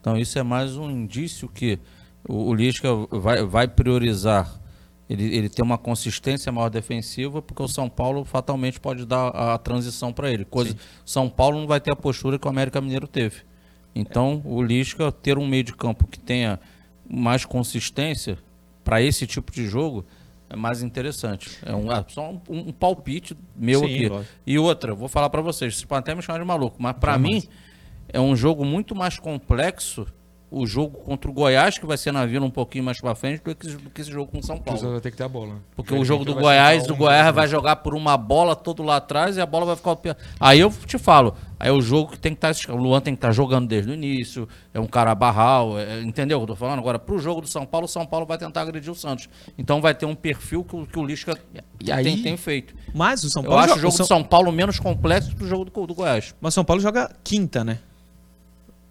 Então 0.00 0.16
isso 0.16 0.38
é 0.38 0.42
mais 0.42 0.76
um 0.76 0.90
indício 0.90 1.48
que 1.48 1.78
o, 2.28 2.50
o 2.50 2.54
Lisca 2.54 2.88
vai, 3.10 3.44
vai 3.44 3.68
priorizar 3.68 4.60
ele, 5.12 5.24
ele 5.36 5.48
tem 5.50 5.62
uma 5.62 5.76
consistência 5.76 6.50
maior 6.50 6.70
defensiva, 6.70 7.42
porque 7.42 7.62
o 7.62 7.68
São 7.68 7.86
Paulo 7.86 8.24
fatalmente 8.24 8.80
pode 8.80 9.04
dar 9.04 9.28
a, 9.28 9.58
transição 9.58 10.10
para 10.10 10.30
ele. 10.30 10.44
Coisa, 10.44 10.74
São 11.04 11.28
Paulo 11.28 11.60
não 11.60 11.66
vai 11.66 11.80
ter 11.80 11.92
a 11.92 11.96
postura 11.96 12.38
que 12.38 12.46
o 12.46 12.50
América 12.50 12.80
Mineiro 12.80 13.06
teve. 13.06 13.42
Então, 13.94 14.40
o 14.42 14.62
Lisca 14.62 15.12
ter 15.12 15.36
um 15.36 15.46
meio 15.46 15.64
de 15.64 15.74
campo 15.74 16.06
que 16.06 16.18
tenha 16.18 16.58
mais 17.06 17.44
consistência 17.44 18.38
para 18.82 19.02
esse 19.02 19.26
tipo 19.26 19.52
de 19.52 19.66
jogo 19.68 20.02
é 20.02 20.04
mais 20.56 20.82
interessante. 20.82 21.58
É 21.64 21.74
um, 21.74 21.92
é 21.92 22.04
só 22.08 22.30
um, 22.30 22.40
um, 22.48 22.72
palpite 22.72 23.36
meu 23.56 23.80
Sim, 23.80 23.84
aqui. 23.84 24.08
Lógico. 24.08 24.34
E 24.46 24.58
outra, 24.58 24.94
vou 24.94 25.08
falar 25.08 25.30
para 25.30 25.40
vocês, 25.40 25.74
vocês 25.74 25.84
podem 25.84 26.00
até 26.00 26.14
me 26.14 26.22
chamar 26.22 26.38
de 26.38 26.44
maluco, 26.44 26.76
mas 26.78 26.94
para 26.94 27.18
mim 27.18 27.42
é 28.08 28.20
um 28.20 28.36
jogo 28.36 28.64
muito 28.64 28.94
mais 28.94 29.18
complexo 29.18 30.06
o 30.52 30.66
jogo 30.66 30.98
contra 30.98 31.30
o 31.30 31.32
Goiás, 31.32 31.78
que 31.78 31.86
vai 31.86 31.96
ser 31.96 32.12
na 32.12 32.26
Vila 32.26 32.44
um 32.44 32.50
pouquinho 32.50 32.84
mais 32.84 33.00
para 33.00 33.14
frente, 33.14 33.42
do 33.42 33.54
que, 33.54 33.68
do 33.68 33.88
que 33.90 34.02
esse 34.02 34.12
jogo 34.12 34.30
com 34.30 34.38
o 34.38 34.42
São 34.42 34.58
Paulo. 34.58 34.92
Vai 34.92 35.00
ter 35.00 35.10
que 35.10 35.16
ter 35.16 35.24
a 35.24 35.28
bola. 35.28 35.56
Porque 35.74 35.94
o 35.94 36.04
jogo 36.04 36.26
do 36.26 36.34
Goiás, 36.34 36.86
o 36.90 36.94
Goiás 36.94 37.34
vai 37.34 37.48
jogar 37.48 37.76
por 37.76 37.94
uma 37.94 38.18
bola 38.18 38.54
todo 38.54 38.82
lá 38.82 38.96
atrás 38.96 39.38
e 39.38 39.40
a 39.40 39.46
bola 39.46 39.64
vai 39.64 39.76
ficar... 39.76 39.96
Aí 40.38 40.60
eu 40.60 40.70
te 40.70 40.98
falo, 40.98 41.34
aí 41.58 41.70
é 41.70 41.72
o 41.72 41.80
jogo 41.80 42.12
que 42.12 42.18
tem 42.18 42.34
que 42.34 42.46
estar... 42.46 42.54
Tá, 42.54 42.74
o 42.74 42.76
Luan 42.76 43.00
tem 43.00 43.14
que 43.14 43.18
estar 43.18 43.28
tá 43.28 43.32
jogando 43.32 43.66
desde 43.66 43.90
o 43.90 43.94
início, 43.94 44.46
é 44.74 44.78
um 44.78 44.86
cara 44.86 45.14
barral, 45.14 45.78
é, 45.78 46.02
entendeu 46.02 46.36
o 46.36 46.40
que 46.40 46.44
eu 46.44 46.54
tô 46.54 46.56
falando? 46.56 46.80
Agora, 46.80 46.98
pro 46.98 47.18
jogo 47.18 47.40
do 47.40 47.48
São 47.48 47.64
Paulo, 47.64 47.86
o 47.86 47.88
São 47.88 48.04
Paulo 48.04 48.26
vai 48.26 48.36
tentar 48.36 48.60
agredir 48.60 48.92
o 48.92 48.94
Santos. 48.94 49.30
Então 49.56 49.80
vai 49.80 49.94
ter 49.94 50.04
um 50.04 50.14
perfil 50.14 50.64
que, 50.64 50.86
que 50.86 50.98
o 50.98 51.06
Lisca 51.06 51.38
aí, 51.90 52.04
tem, 52.04 52.22
tem, 52.22 52.36
feito. 52.36 52.74
Mas 52.94 53.24
o 53.24 53.30
São 53.30 53.42
Paulo... 53.42 53.56
Eu 53.56 53.64
acho 53.64 53.76
o 53.76 53.80
jogo 53.80 53.92
São... 53.92 54.04
do 54.04 54.08
São 54.08 54.22
Paulo 54.22 54.52
menos 54.52 54.78
complexo 54.78 55.34
que 55.34 55.44
o 55.44 55.48
jogo 55.48 55.64
do, 55.64 55.86
do 55.86 55.94
Goiás. 55.94 56.34
Mas 56.40 56.52
o 56.52 56.56
São 56.56 56.64
Paulo 56.64 56.82
joga 56.82 57.10
quinta, 57.24 57.64
né? 57.64 57.78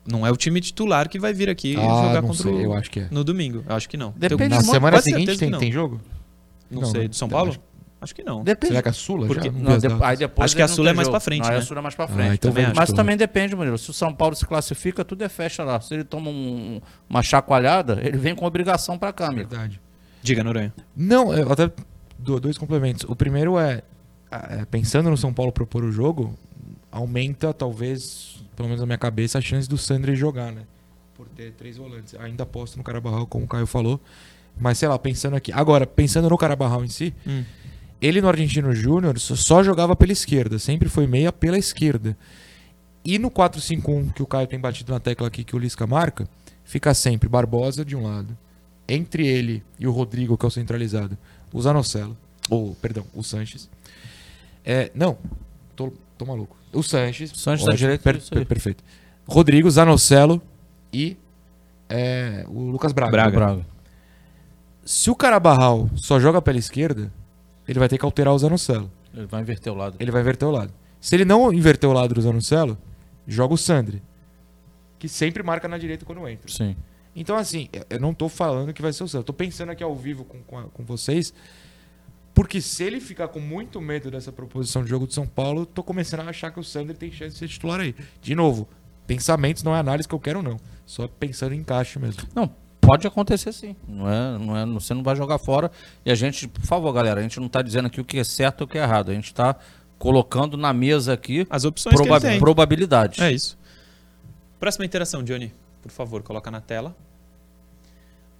Não 0.05 0.25
é 0.25 0.31
o 0.31 0.35
time 0.35 0.59
titular 0.59 1.07
que 1.07 1.19
vai 1.19 1.33
vir 1.33 1.49
aqui 1.49 1.75
ah, 1.77 2.07
jogar 2.07 2.21
contra 2.21 2.43
sei, 2.43 2.51
o. 2.51 2.61
Eu 2.61 2.73
acho 2.73 2.89
que 2.89 3.01
é. 3.01 3.07
No 3.11 3.23
domingo. 3.23 3.63
Eu 3.67 3.75
acho 3.75 3.87
que 3.87 3.97
não. 3.97 4.13
Depende 4.17 4.49
Na 4.49 4.61
semana 4.61 5.01
seguinte 5.01 5.37
tem, 5.37 5.51
tem 5.51 5.71
jogo? 5.71 6.01
Não, 6.69 6.81
não 6.81 6.89
sei. 6.89 7.07
Do 7.07 7.15
São 7.15 7.29
Paulo? 7.29 7.51
Acho... 7.51 7.59
acho 8.01 8.15
que 8.15 8.23
não. 8.23 8.43
Depende. 8.43 8.71
Será 8.71 8.81
que 8.81 8.89
a 8.89 8.93
Sula 8.93 9.27
Porque, 9.27 9.49
já? 9.49 9.51
Não, 9.51 9.77
de, 9.77 9.87
aí 10.03 10.17
depois 10.17 10.45
acho 10.45 10.55
que 10.55 10.61
a 10.61 10.67
Sula 10.67 10.89
é 10.89 10.93
mais 10.93 11.05
jogo. 11.05 11.11
pra 11.11 11.19
frente. 11.19 11.43
Não, 11.43 11.49
né? 11.49 11.57
a 11.57 11.61
Sula 11.61 11.79
é 11.79 11.83
mais 11.83 11.95
pra 11.95 12.07
frente. 12.07 12.29
Ah, 12.29 12.33
então 12.33 12.51
também 12.51 12.73
Mas 12.75 12.91
também 12.91 13.17
depende, 13.17 13.55
Murilo. 13.55 13.77
Se 13.77 13.91
o 13.91 13.93
São 13.93 14.11
Paulo 14.11 14.35
se 14.35 14.45
classifica, 14.45 15.05
tudo 15.05 15.23
é 15.23 15.29
festa 15.29 15.63
lá. 15.63 15.79
Se 15.79 15.93
ele 15.93 16.03
toma 16.03 16.31
um, 16.31 16.81
uma 17.07 17.21
chacoalhada, 17.21 17.99
ele 18.01 18.17
vem 18.17 18.33
com 18.33 18.45
obrigação 18.45 18.97
pra 18.97 19.13
cá, 19.13 19.27
amigo. 19.27 19.49
Verdade. 19.49 19.79
Diga, 20.23 20.43
Noronha. 20.43 20.73
Não, 20.95 21.31
eu 21.33 21.51
até 21.51 21.71
dou 22.17 22.39
dois 22.39 22.57
complementos. 22.57 23.05
O 23.07 23.15
primeiro 23.15 23.59
é, 23.59 23.83
é, 24.31 24.65
pensando 24.65 25.09
no 25.09 25.17
São 25.17 25.33
Paulo 25.33 25.51
propor 25.51 25.83
o 25.83 25.91
jogo, 25.91 26.33
aumenta 26.91 27.53
talvez 27.53 28.41
pelo 28.61 28.67
menos 28.67 28.81
na 28.81 28.85
minha 28.85 28.97
cabeça, 28.97 29.39
a 29.39 29.41
chance 29.41 29.67
do 29.67 29.77
Sandri 29.77 30.15
jogar, 30.15 30.51
né? 30.51 30.61
Por 31.15 31.27
ter 31.29 31.51
três 31.53 31.77
volantes. 31.77 32.13
Ainda 32.15 32.43
aposto 32.43 32.77
no 32.77 32.83
Carabarral, 32.83 33.25
como 33.25 33.45
o 33.45 33.47
Caio 33.47 33.65
falou. 33.65 33.99
Mas 34.59 34.77
sei 34.77 34.87
lá, 34.87 34.99
pensando 34.99 35.35
aqui. 35.35 35.51
Agora, 35.51 35.87
pensando 35.87 36.29
no 36.29 36.37
Carabarral 36.37 36.83
em 36.83 36.87
si, 36.87 37.13
hum. 37.25 37.43
ele 38.01 38.21
no 38.21 38.27
Argentino 38.27 38.73
Júnior 38.75 39.17
só 39.19 39.63
jogava 39.63 39.95
pela 39.95 40.11
esquerda, 40.11 40.59
sempre 40.59 40.89
foi 40.89 41.07
meia 41.07 41.31
pela 41.31 41.57
esquerda. 41.57 42.15
E 43.03 43.17
no 43.17 43.31
4-5-1, 43.31 44.13
que 44.13 44.21
o 44.21 44.27
Caio 44.27 44.45
tem 44.45 44.59
batido 44.59 44.93
na 44.93 44.99
tecla 44.99 45.27
aqui, 45.27 45.43
que 45.43 45.55
o 45.55 45.59
Lisca 45.59 45.87
marca, 45.87 46.27
fica 46.63 46.93
sempre 46.93 47.27
Barbosa 47.27 47.83
de 47.83 47.95
um 47.95 48.03
lado. 48.03 48.37
Entre 48.87 49.25
ele 49.25 49.63
e 49.79 49.87
o 49.87 49.91
Rodrigo, 49.91 50.37
que 50.37 50.45
é 50.45 50.47
o 50.47 50.51
centralizado, 50.51 51.17
o 51.51 51.59
Zanocelo. 51.59 52.15
Ou, 52.49 52.75
perdão, 52.75 53.05
o 53.15 53.23
Sanches. 53.23 53.69
É, 54.63 54.91
não, 54.93 55.17
tô, 55.75 55.91
tô 56.17 56.25
maluco. 56.25 56.60
O 56.73 56.81
Sanches. 56.81 57.31
Sanches 57.35 57.65
da 57.65 57.73
direita. 57.73 58.03
Per, 58.03 58.21
per, 58.21 58.45
perfeito. 58.45 58.83
Rodrigo, 59.27 59.69
Zanocelo 59.69 60.41
e 60.93 61.17
é, 61.89 62.45
o 62.47 62.59
Lucas 62.69 62.91
Braga. 62.93 63.11
Braga. 63.11 63.37
Braga. 63.37 63.65
Se 64.83 65.09
o 65.09 65.15
Carabarral 65.15 65.89
só 65.95 66.19
joga 66.19 66.41
pela 66.41 66.57
esquerda, 66.57 67.11
ele 67.67 67.79
vai 67.79 67.87
ter 67.87 67.97
que 67.97 68.05
alterar 68.05 68.33
o 68.33 68.39
Zanocelo. 68.39 68.91
Ele 69.13 69.25
vai 69.25 69.41
inverter 69.41 69.71
o 69.71 69.75
lado. 69.75 69.95
Ele 69.99 70.11
vai 70.11 70.21
inverter 70.21 70.47
o 70.47 70.51
lado. 70.51 70.73
Se 70.99 71.15
ele 71.15 71.25
não 71.25 71.51
inverter 71.53 71.89
o 71.89 71.93
lado 71.93 72.13
do 72.13 72.21
Zanocelo, 72.21 72.77
joga 73.27 73.53
o 73.53 73.57
Sandri. 73.57 74.01
Que 74.97 75.09
sempre 75.09 75.43
marca 75.43 75.67
na 75.67 75.77
direita 75.77 76.05
quando 76.05 76.27
entra. 76.27 76.49
Sim. 76.51 76.75
Então, 77.15 77.35
assim, 77.35 77.67
eu 77.89 77.99
não 77.99 78.13
tô 78.13 78.29
falando 78.29 78.73
que 78.73 78.81
vai 78.81 78.93
ser 78.93 79.03
o 79.03 79.07
Sandri. 79.07 79.21
Eu 79.21 79.25
tô 79.25 79.33
pensando 79.33 79.71
aqui 79.71 79.83
ao 79.83 79.95
vivo 79.95 80.23
com, 80.23 80.41
com, 80.43 80.63
com 80.69 80.83
vocês 80.83 81.33
porque 82.41 82.59
se 82.59 82.83
ele 82.83 82.99
ficar 82.99 83.27
com 83.27 83.39
muito 83.39 83.79
medo 83.79 84.09
dessa 84.09 84.31
proposição 84.31 84.83
de 84.83 84.89
jogo 84.89 85.05
de 85.05 85.13
São 85.13 85.27
Paulo, 85.27 85.63
tô 85.63 85.83
começando 85.83 86.21
a 86.21 86.23
achar 86.23 86.49
que 86.49 86.59
o 86.59 86.63
Sander 86.63 86.97
tem 86.97 87.11
chance 87.11 87.33
de 87.33 87.37
ser 87.37 87.47
titular 87.47 87.79
aí. 87.79 87.93
De 88.19 88.33
novo, 88.33 88.67
pensamentos 89.05 89.61
não 89.61 89.75
é 89.75 89.79
análise 89.79 90.09
que 90.09 90.15
eu 90.15 90.19
quero, 90.19 90.41
não. 90.41 90.59
Só 90.83 91.07
pensando 91.07 91.53
em 91.53 91.59
encaixe 91.59 91.99
mesmo. 91.99 92.23
Não, 92.33 92.51
pode 92.81 93.05
acontecer 93.05 93.53
sim. 93.53 93.75
Não 93.87 94.09
é, 94.09 94.39
não 94.39 94.57
é, 94.57 94.65
você 94.65 94.91
não 94.91 95.03
vai 95.03 95.15
jogar 95.15 95.37
fora. 95.37 95.69
E 96.03 96.09
a 96.09 96.15
gente, 96.15 96.47
por 96.47 96.63
favor, 96.63 96.91
galera, 96.91 97.19
a 97.19 97.23
gente 97.23 97.39
não 97.39 97.45
está 97.45 97.61
dizendo 97.61 97.85
aqui 97.85 98.01
o 98.01 98.03
que 98.03 98.17
é 98.17 98.23
certo 98.23 98.61
ou 98.61 98.65
o 98.65 98.67
que 98.67 98.79
é 98.79 98.81
errado. 98.81 99.11
A 99.11 99.13
gente 99.13 99.25
está 99.25 99.55
colocando 99.99 100.57
na 100.57 100.73
mesa 100.73 101.13
aqui 101.13 101.45
as 101.47 101.63
opções 101.63 101.93
proba 101.93 102.19
probabilidades. 102.39 103.19
É 103.19 103.31
isso. 103.31 103.55
Próxima 104.59 104.83
interação, 104.83 105.23
Johnny. 105.23 105.53
Por 105.79 105.91
favor, 105.91 106.23
coloca 106.23 106.49
na 106.49 106.59
tela. 106.59 106.97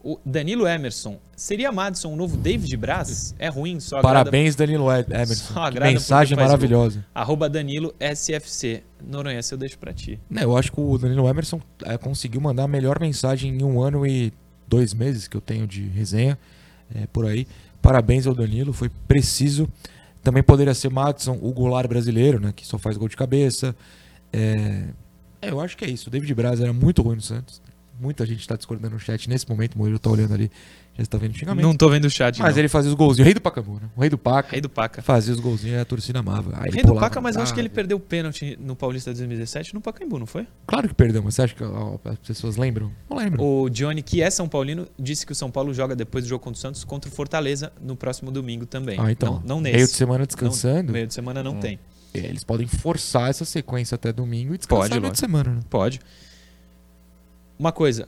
O 0.04 0.20
Danilo 0.26 0.68
Emerson. 0.68 1.20
Seria 1.36 1.72
Madison 1.72 2.14
o 2.14 2.16
novo 2.16 2.36
David 2.36 2.76
Braz? 2.76 3.36
É 3.38 3.50
ruim, 3.50 3.80
só 3.80 3.98
agrada... 3.98 4.16
Parabéns, 4.16 4.56
Danilo 4.56 4.92
Emerson. 4.92 5.54
Só 5.54 5.72
mensagem 5.72 6.36
maravilhosa. 6.36 7.06
Arroba 7.14 7.48
Danilo 7.48 7.94
SFC. 8.00 8.84
Noronha, 9.06 9.38
essa 9.38 9.54
eu 9.54 9.60
deixo 9.60 9.78
pra 9.78 9.94
ti. 9.94 10.20
Não, 10.30 10.42
eu 10.42 10.58
acho 10.58 10.72
que 10.72 10.80
o 10.80 10.98
Danilo 10.98 11.28
Emerson 11.28 11.62
é, 11.84 11.98
conseguiu 11.98 12.42
mandar 12.42 12.64
a 12.64 12.68
melhor 12.68 13.00
mensagem 13.00 13.56
em 13.56 13.64
um 13.64 13.82
ano 13.82 14.06
e 14.06 14.34
dois 14.68 14.94
meses 14.94 15.28
que 15.28 15.38
eu 15.38 15.42
tenho 15.42 15.68
de 15.68 15.84
resenha 15.90 16.38
é, 16.96 17.06
por 17.08 17.26
aí. 17.26 17.48
Parabéns 17.80 18.26
ao 18.26 18.34
Danilo, 18.34 18.74
foi 18.74 18.90
preciso. 19.08 19.70
Também 20.24 20.42
poderia 20.42 20.74
ser 20.74 20.90
Madison, 20.90 21.38
o 21.42 21.52
goleiro 21.52 21.88
brasileiro, 21.88 22.40
né, 22.40 22.54
que 22.56 22.66
só 22.66 22.78
faz 22.78 22.98
gol 22.98 23.08
de 23.08 23.18
cabeça. 23.18 23.76
É... 24.34 24.86
é 25.42 25.52
eu 25.52 25.60
acho 25.60 25.78
que 25.78 25.86
é 25.86 25.90
isso. 25.90 26.08
O 26.08 26.12
David 26.12 26.34
Braz 26.34 26.60
era 26.60 26.74
muito 26.74 27.02
ruim 27.02 27.16
no 27.16 27.22
Santos 27.22 27.62
muita 28.02 28.26
gente 28.26 28.40
está 28.40 28.56
discordando 28.56 28.96
no 28.96 29.00
chat 29.00 29.30
nesse 29.30 29.48
momento. 29.48 29.76
O 29.76 29.78
Murilo 29.78 30.00
tá 30.00 30.10
olhando 30.10 30.34
ali. 30.34 30.52
Já 30.98 31.04
está 31.04 31.18
vendo 31.18 31.38
xingamento. 31.38 31.64
Não 31.64 31.76
tô 31.76 31.90
vendo 31.90 32.06
o 32.06 32.10
chat. 32.10 32.40
Mas 32.40 32.56
não. 32.56 32.60
ele 32.60 32.68
fazia 32.68 32.90
os 32.90 32.96
golzinhos. 32.96 33.24
O 33.24 33.26
rei 33.26 33.34
do 33.34 33.40
Pacaembu, 33.40 33.76
né? 33.76 33.90
O 33.96 34.02
rei 34.02 34.10
do 34.10 34.18
Paca. 34.18 34.52
Rei 34.52 34.60
do 34.60 34.70
Paca. 34.70 35.02
Fazia 35.02 35.34
os 35.34 35.40
golzinhos 35.40 35.78
e 35.78 35.80
a 35.80 35.86
torcida 35.86 36.20
amava. 36.20 36.52
Aí 36.60 36.72
rei 36.72 36.84
do 36.84 36.96
Paca, 36.96 37.22
mas 37.22 37.36
eu 37.36 37.42
acho 37.44 37.54
que 37.54 37.60
ele 37.60 37.70
perdeu 37.70 37.98
o 37.98 38.00
pênalti 38.00 38.58
no 38.60 38.76
Paulista 38.76 39.12
de 39.12 39.20
2017 39.20 39.74
no 39.74 39.80
Pacaembu, 39.80 40.20
não 40.20 40.26
foi? 40.26 40.46
Claro 40.68 40.88
que 40.88 40.94
perdeu, 40.94 41.24
mas 41.24 41.36
você 41.36 41.44
acha 41.44 41.56
que 41.56 41.64
ó, 41.64 41.98
as 42.04 42.18
pessoas 42.18 42.58
lembram? 42.58 42.92
Não 43.10 43.18
lembram. 43.18 43.44
O 43.44 43.70
Johnny, 43.70 44.02
que 44.02 44.22
é 44.22 44.30
São 44.30 44.50
Paulino, 44.50 44.88
disse 45.00 45.26
que 45.26 45.32
o 45.32 45.36
São 45.36 45.50
Paulo 45.50 45.74
joga 45.74 45.96
depois 45.96 46.26
do 46.26 46.28
jogo 46.28 46.44
contra 46.44 46.58
o 46.58 46.62
Santos 46.62 46.84
contra 46.84 47.10
o 47.10 47.14
Fortaleza 47.14 47.72
no 47.80 47.96
próximo 47.96 48.32
domingo 48.32 48.66
também. 48.66 49.00
Ah, 49.00 49.12
então. 49.12 49.36
Não, 49.46 49.56
não 49.56 49.62
nesse. 49.62 49.76
Meio 49.76 49.88
de 49.88 49.94
semana 49.94 50.26
descansando. 50.26 50.88
Não, 50.88 50.94
meio 50.94 51.08
de 51.08 51.14
semana 51.14 51.42
não 51.42 51.54
hum. 51.54 51.60
tem. 51.60 51.80
Eles 52.14 52.44
podem 52.44 52.68
forçar 52.68 53.30
essa 53.30 53.46
sequência 53.46 53.96
até 53.96 54.12
domingo 54.12 54.54
e 54.54 54.58
descansar 54.58 54.90
Pode, 54.90 55.00
meio 55.00 55.14
de 55.14 55.20
semana, 55.20 55.52
né? 55.52 55.62
Pode. 55.70 56.00
Uma 57.62 57.72
coisa, 57.72 58.08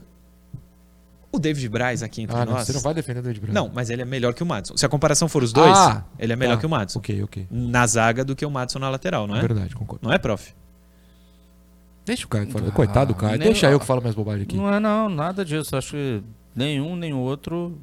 o 1.30 1.38
David 1.38 1.68
Braz 1.68 2.02
aqui 2.02 2.22
entre 2.22 2.36
ah, 2.36 2.44
não, 2.44 2.54
nós. 2.54 2.66
Você 2.66 2.72
não 2.72 2.80
vai 2.80 2.92
defender 2.92 3.20
o 3.20 3.22
David 3.22 3.40
Braz? 3.40 3.54
Não, 3.54 3.70
mas 3.72 3.88
ele 3.88 4.02
é 4.02 4.04
melhor 4.04 4.34
que 4.34 4.42
o 4.42 4.46
Madison. 4.46 4.76
Se 4.76 4.84
a 4.84 4.88
comparação 4.88 5.28
for 5.28 5.44
os 5.44 5.52
dois, 5.52 5.78
ah, 5.78 6.04
ele 6.18 6.32
é 6.32 6.36
melhor 6.36 6.54
tá. 6.54 6.60
que 6.60 6.66
o 6.66 6.68
Madison. 6.68 6.98
Ok, 6.98 7.22
ok. 7.22 7.46
Na 7.48 7.86
zaga 7.86 8.24
do 8.24 8.34
que 8.34 8.44
o 8.44 8.50
Madison 8.50 8.80
na 8.80 8.90
lateral, 8.90 9.28
não 9.28 9.36
é? 9.36 9.38
É 9.38 9.42
verdade, 9.42 9.76
concordo. 9.76 10.04
Não 10.04 10.12
é, 10.12 10.18
prof? 10.18 10.52
Deixa 12.04 12.26
o 12.26 12.28
Caio 12.28 12.50
falar. 12.50 12.66
Ah, 12.66 12.72
Coitado 12.72 13.14
do 13.14 13.16
Caio. 13.16 13.38
Deixa 13.38 13.70
eu 13.70 13.78
que 13.78 13.86
falo 13.86 14.02
mais 14.02 14.16
bobagem 14.16 14.42
aqui. 14.42 14.56
Não 14.56 14.74
é 14.74 14.80
não, 14.80 15.08
nada 15.08 15.44
disso. 15.44 15.76
Acho 15.76 15.92
que 15.92 16.20
nenhum 16.52 16.96
nem 16.96 17.14
outro. 17.14 17.78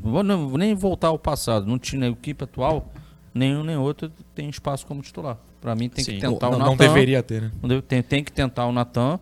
Vou 0.00 0.22
nem 0.22 0.72
voltar 0.72 1.08
ao 1.08 1.18
passado. 1.18 1.66
Não 1.66 1.80
tinha 1.80 2.06
equipe 2.06 2.44
atual, 2.44 2.92
nenhum 3.34 3.64
nem 3.64 3.76
outro 3.76 4.08
tem 4.36 4.48
espaço 4.48 4.86
como 4.86 5.02
titular. 5.02 5.36
Para 5.60 5.74
mim 5.74 5.88
tem 5.88 6.04
Sim. 6.04 6.14
que 6.14 6.20
tentar 6.20 6.50
não, 6.50 6.54
o 6.54 6.58
Natan. 6.58 6.70
Não 6.70 6.76
deveria 6.76 7.24
ter, 7.24 7.42
né? 7.42 7.50
Tem, 7.88 8.04
tem 8.04 8.22
que 8.22 8.30
tentar 8.30 8.66
o 8.66 8.72
Natan 8.72 9.18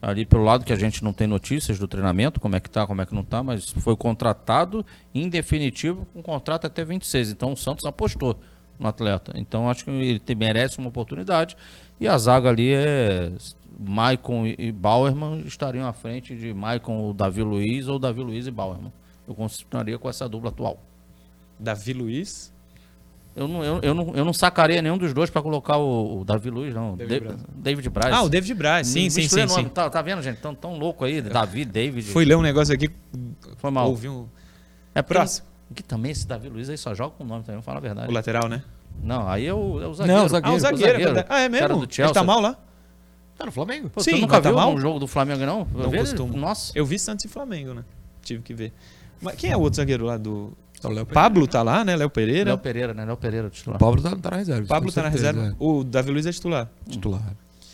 ali 0.00 0.24
pelo 0.24 0.44
lado 0.44 0.64
que 0.64 0.72
a 0.72 0.76
gente 0.76 1.02
não 1.02 1.12
tem 1.12 1.26
notícias 1.26 1.78
do 1.78 1.88
treinamento, 1.88 2.40
como 2.40 2.56
é 2.56 2.60
que 2.60 2.70
tá, 2.70 2.86
como 2.86 3.02
é 3.02 3.06
que 3.06 3.14
não 3.14 3.24
tá, 3.24 3.42
mas 3.42 3.70
foi 3.70 3.96
contratado 3.96 4.84
em 5.14 5.28
definitivo 5.28 6.06
com 6.12 6.20
um 6.20 6.22
contrato 6.22 6.66
até 6.66 6.84
26. 6.84 7.30
Então 7.30 7.52
o 7.52 7.56
Santos 7.56 7.84
apostou 7.84 8.38
no 8.78 8.88
atleta. 8.88 9.32
Então 9.34 9.68
acho 9.68 9.84
que 9.84 9.90
ele 9.90 10.22
merece 10.36 10.78
uma 10.78 10.88
oportunidade. 10.88 11.56
E 12.00 12.06
a 12.06 12.16
zaga 12.16 12.48
ali 12.48 12.72
é 12.72 13.32
Maicon 13.78 14.46
e 14.46 14.70
Bauerman 14.70 15.40
estariam 15.40 15.86
à 15.86 15.92
frente 15.92 16.36
de 16.36 16.54
Maicon 16.54 17.14
Davi 17.14 17.42
Luiz 17.42 17.88
ou 17.88 17.98
Davi 17.98 18.22
Luiz 18.22 18.46
e 18.46 18.50
Bauerman. 18.50 18.92
Eu 19.26 19.34
continuaria 19.34 19.98
com 19.98 20.08
essa 20.08 20.28
dupla 20.28 20.50
atual. 20.50 20.80
Davi 21.58 21.92
Luiz 21.92 22.52
eu 23.38 23.48
não, 23.48 23.64
eu, 23.64 23.80
eu, 23.82 23.94
não, 23.94 24.12
eu 24.14 24.24
não 24.24 24.32
sacaria 24.32 24.82
nenhum 24.82 24.98
dos 24.98 25.14
dois 25.14 25.30
para 25.30 25.40
colocar 25.40 25.76
o, 25.76 26.20
o, 26.20 26.24
Davi 26.24 26.50
Luiz, 26.50 26.74
não. 26.74 26.96
David, 26.96 27.20
Braz. 27.20 27.40
David 27.54 27.90
Braz. 27.90 28.14
Ah, 28.14 28.22
o 28.22 28.28
David 28.28 28.54
Braz, 28.54 28.86
sim, 28.86 29.08
sim, 29.08 29.28
sim, 29.28 29.48
sim. 29.48 29.68
Tá, 29.68 29.88
tá, 29.88 30.02
vendo, 30.02 30.20
gente? 30.22 30.38
Tão, 30.40 30.54
tão 30.54 30.76
louco 30.78 31.04
aí, 31.04 31.22
Davi, 31.22 31.64
David. 31.64 32.10
Fui 32.10 32.24
ler 32.24 32.36
um 32.36 32.42
negócio 32.42 32.74
aqui. 32.74 32.90
Foi 33.56 33.70
mal. 33.70 33.88
Ouvi 33.88 34.08
um... 34.08 34.26
É 34.94 35.02
próximo. 35.02 35.46
Que 35.74 35.82
também 35.82 36.10
esse 36.10 36.26
Davi 36.26 36.48
Luiz 36.48 36.68
aí 36.68 36.78
só 36.78 36.94
joga 36.94 37.14
com 37.16 37.24
o 37.24 37.26
nome 37.26 37.42
também, 37.42 37.56
vamos 37.56 37.64
falar 37.64 37.78
a 37.78 37.82
verdade. 37.82 38.10
O 38.10 38.12
lateral, 38.12 38.48
né? 38.48 38.64
Não, 39.02 39.28
aí 39.28 39.46
é 39.46 39.54
o, 39.54 39.80
é 39.80 39.86
o 39.86 39.94
zagueiro. 39.94 40.18
Não, 40.18 40.26
o 40.26 40.28
zagueiro. 40.28 40.54
Ah, 40.54 40.56
o 40.56 40.60
zagueiro. 40.60 40.98
O 40.98 41.04
zagueiro. 41.04 41.26
Ah, 41.28 41.40
é 41.40 41.48
mesmo? 41.48 41.84
Ele 41.84 42.12
tá 42.12 42.24
mal 42.24 42.40
lá? 42.40 42.56
Tá 43.36 43.46
no 43.46 43.52
Flamengo? 43.52 43.88
Pô, 43.88 44.02
Sim, 44.02 44.12
você 44.12 44.20
nunca 44.20 44.40
tá 44.40 44.48
viu 44.48 44.58
mal? 44.58 44.74
um 44.74 44.80
jogo 44.80 44.98
do 44.98 45.06
Flamengo, 45.06 45.46
não? 45.46 45.68
Eu 45.74 45.84
não 45.84 45.90
costumo. 45.92 46.36
Nossa. 46.36 46.72
Eu 46.74 46.84
vi 46.84 46.98
Santos 46.98 47.24
e 47.24 47.28
Flamengo, 47.28 47.72
né? 47.72 47.84
Tive 48.22 48.42
que 48.42 48.52
ver. 48.52 48.72
Mas 49.20 49.36
quem 49.36 49.50
é 49.50 49.56
o 49.56 49.60
outro 49.60 49.76
zagueiro 49.76 50.04
lá 50.04 50.16
do... 50.16 50.52
Tá 50.80 50.88
o 50.88 50.92
Léo 50.92 51.06
Pereira. 51.06 51.28
Pablo 51.28 51.46
tá 51.46 51.62
lá, 51.62 51.84
né? 51.84 51.96
Léo 51.96 52.10
Pereira. 52.10 52.50
Léo 52.50 52.58
Pereira, 52.58 52.94
né? 52.94 53.04
Léo 53.04 53.16
Pereira, 53.16 53.50
titular. 53.50 53.76
O 53.76 53.78
Pablo 53.80 54.02
tá, 54.02 54.16
tá 54.16 54.30
na 54.30 54.36
reserva. 54.36 54.66
Pablo 54.66 54.92
tá 54.92 55.02
na 55.02 55.10
certeza, 55.10 55.32
reserva. 55.32 55.56
O 55.58 55.84
Davi 55.84 56.10
Luiz 56.10 56.26
é 56.26 56.32
titular. 56.32 56.68
é. 56.86 56.90
Titular. 56.90 57.22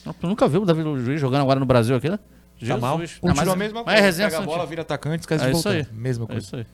Não, 0.05 0.12
Tu 0.12 0.27
nunca 0.27 0.47
viu 0.49 0.62
o 0.62 0.67
Davi 0.67 0.83
Luiz 0.83 1.21
jogando 1.21 1.43
agora 1.43 1.59
no 1.61 1.67
Brasil 1.67 1.97
aqui, 1.97 2.09
né? 2.11 2.19
Tá 2.67 2.77
mal? 2.79 2.99
Jesus. 2.99 3.19
Continua 3.19 3.45
mas, 3.45 3.49
a 3.49 3.57
mesma 3.57 3.75
mas 3.81 3.85
coisa. 3.85 3.99
é 3.99 4.03
resenha 4.03 4.29
Pega 4.31 4.43
a 4.43 4.47
bola, 4.47 4.67
vira 4.67 4.83
atacante, 4.83 5.21
esquece 5.21 5.45
É 5.45 5.51
de 5.51 5.53
isso 5.57 5.62
voltar. 5.69 5.79
aí. 5.79 5.87
Mesma 5.93 6.25
É 6.25 6.29
coisa. 6.29 6.40
isso 6.47 6.57
aí. 6.57 6.67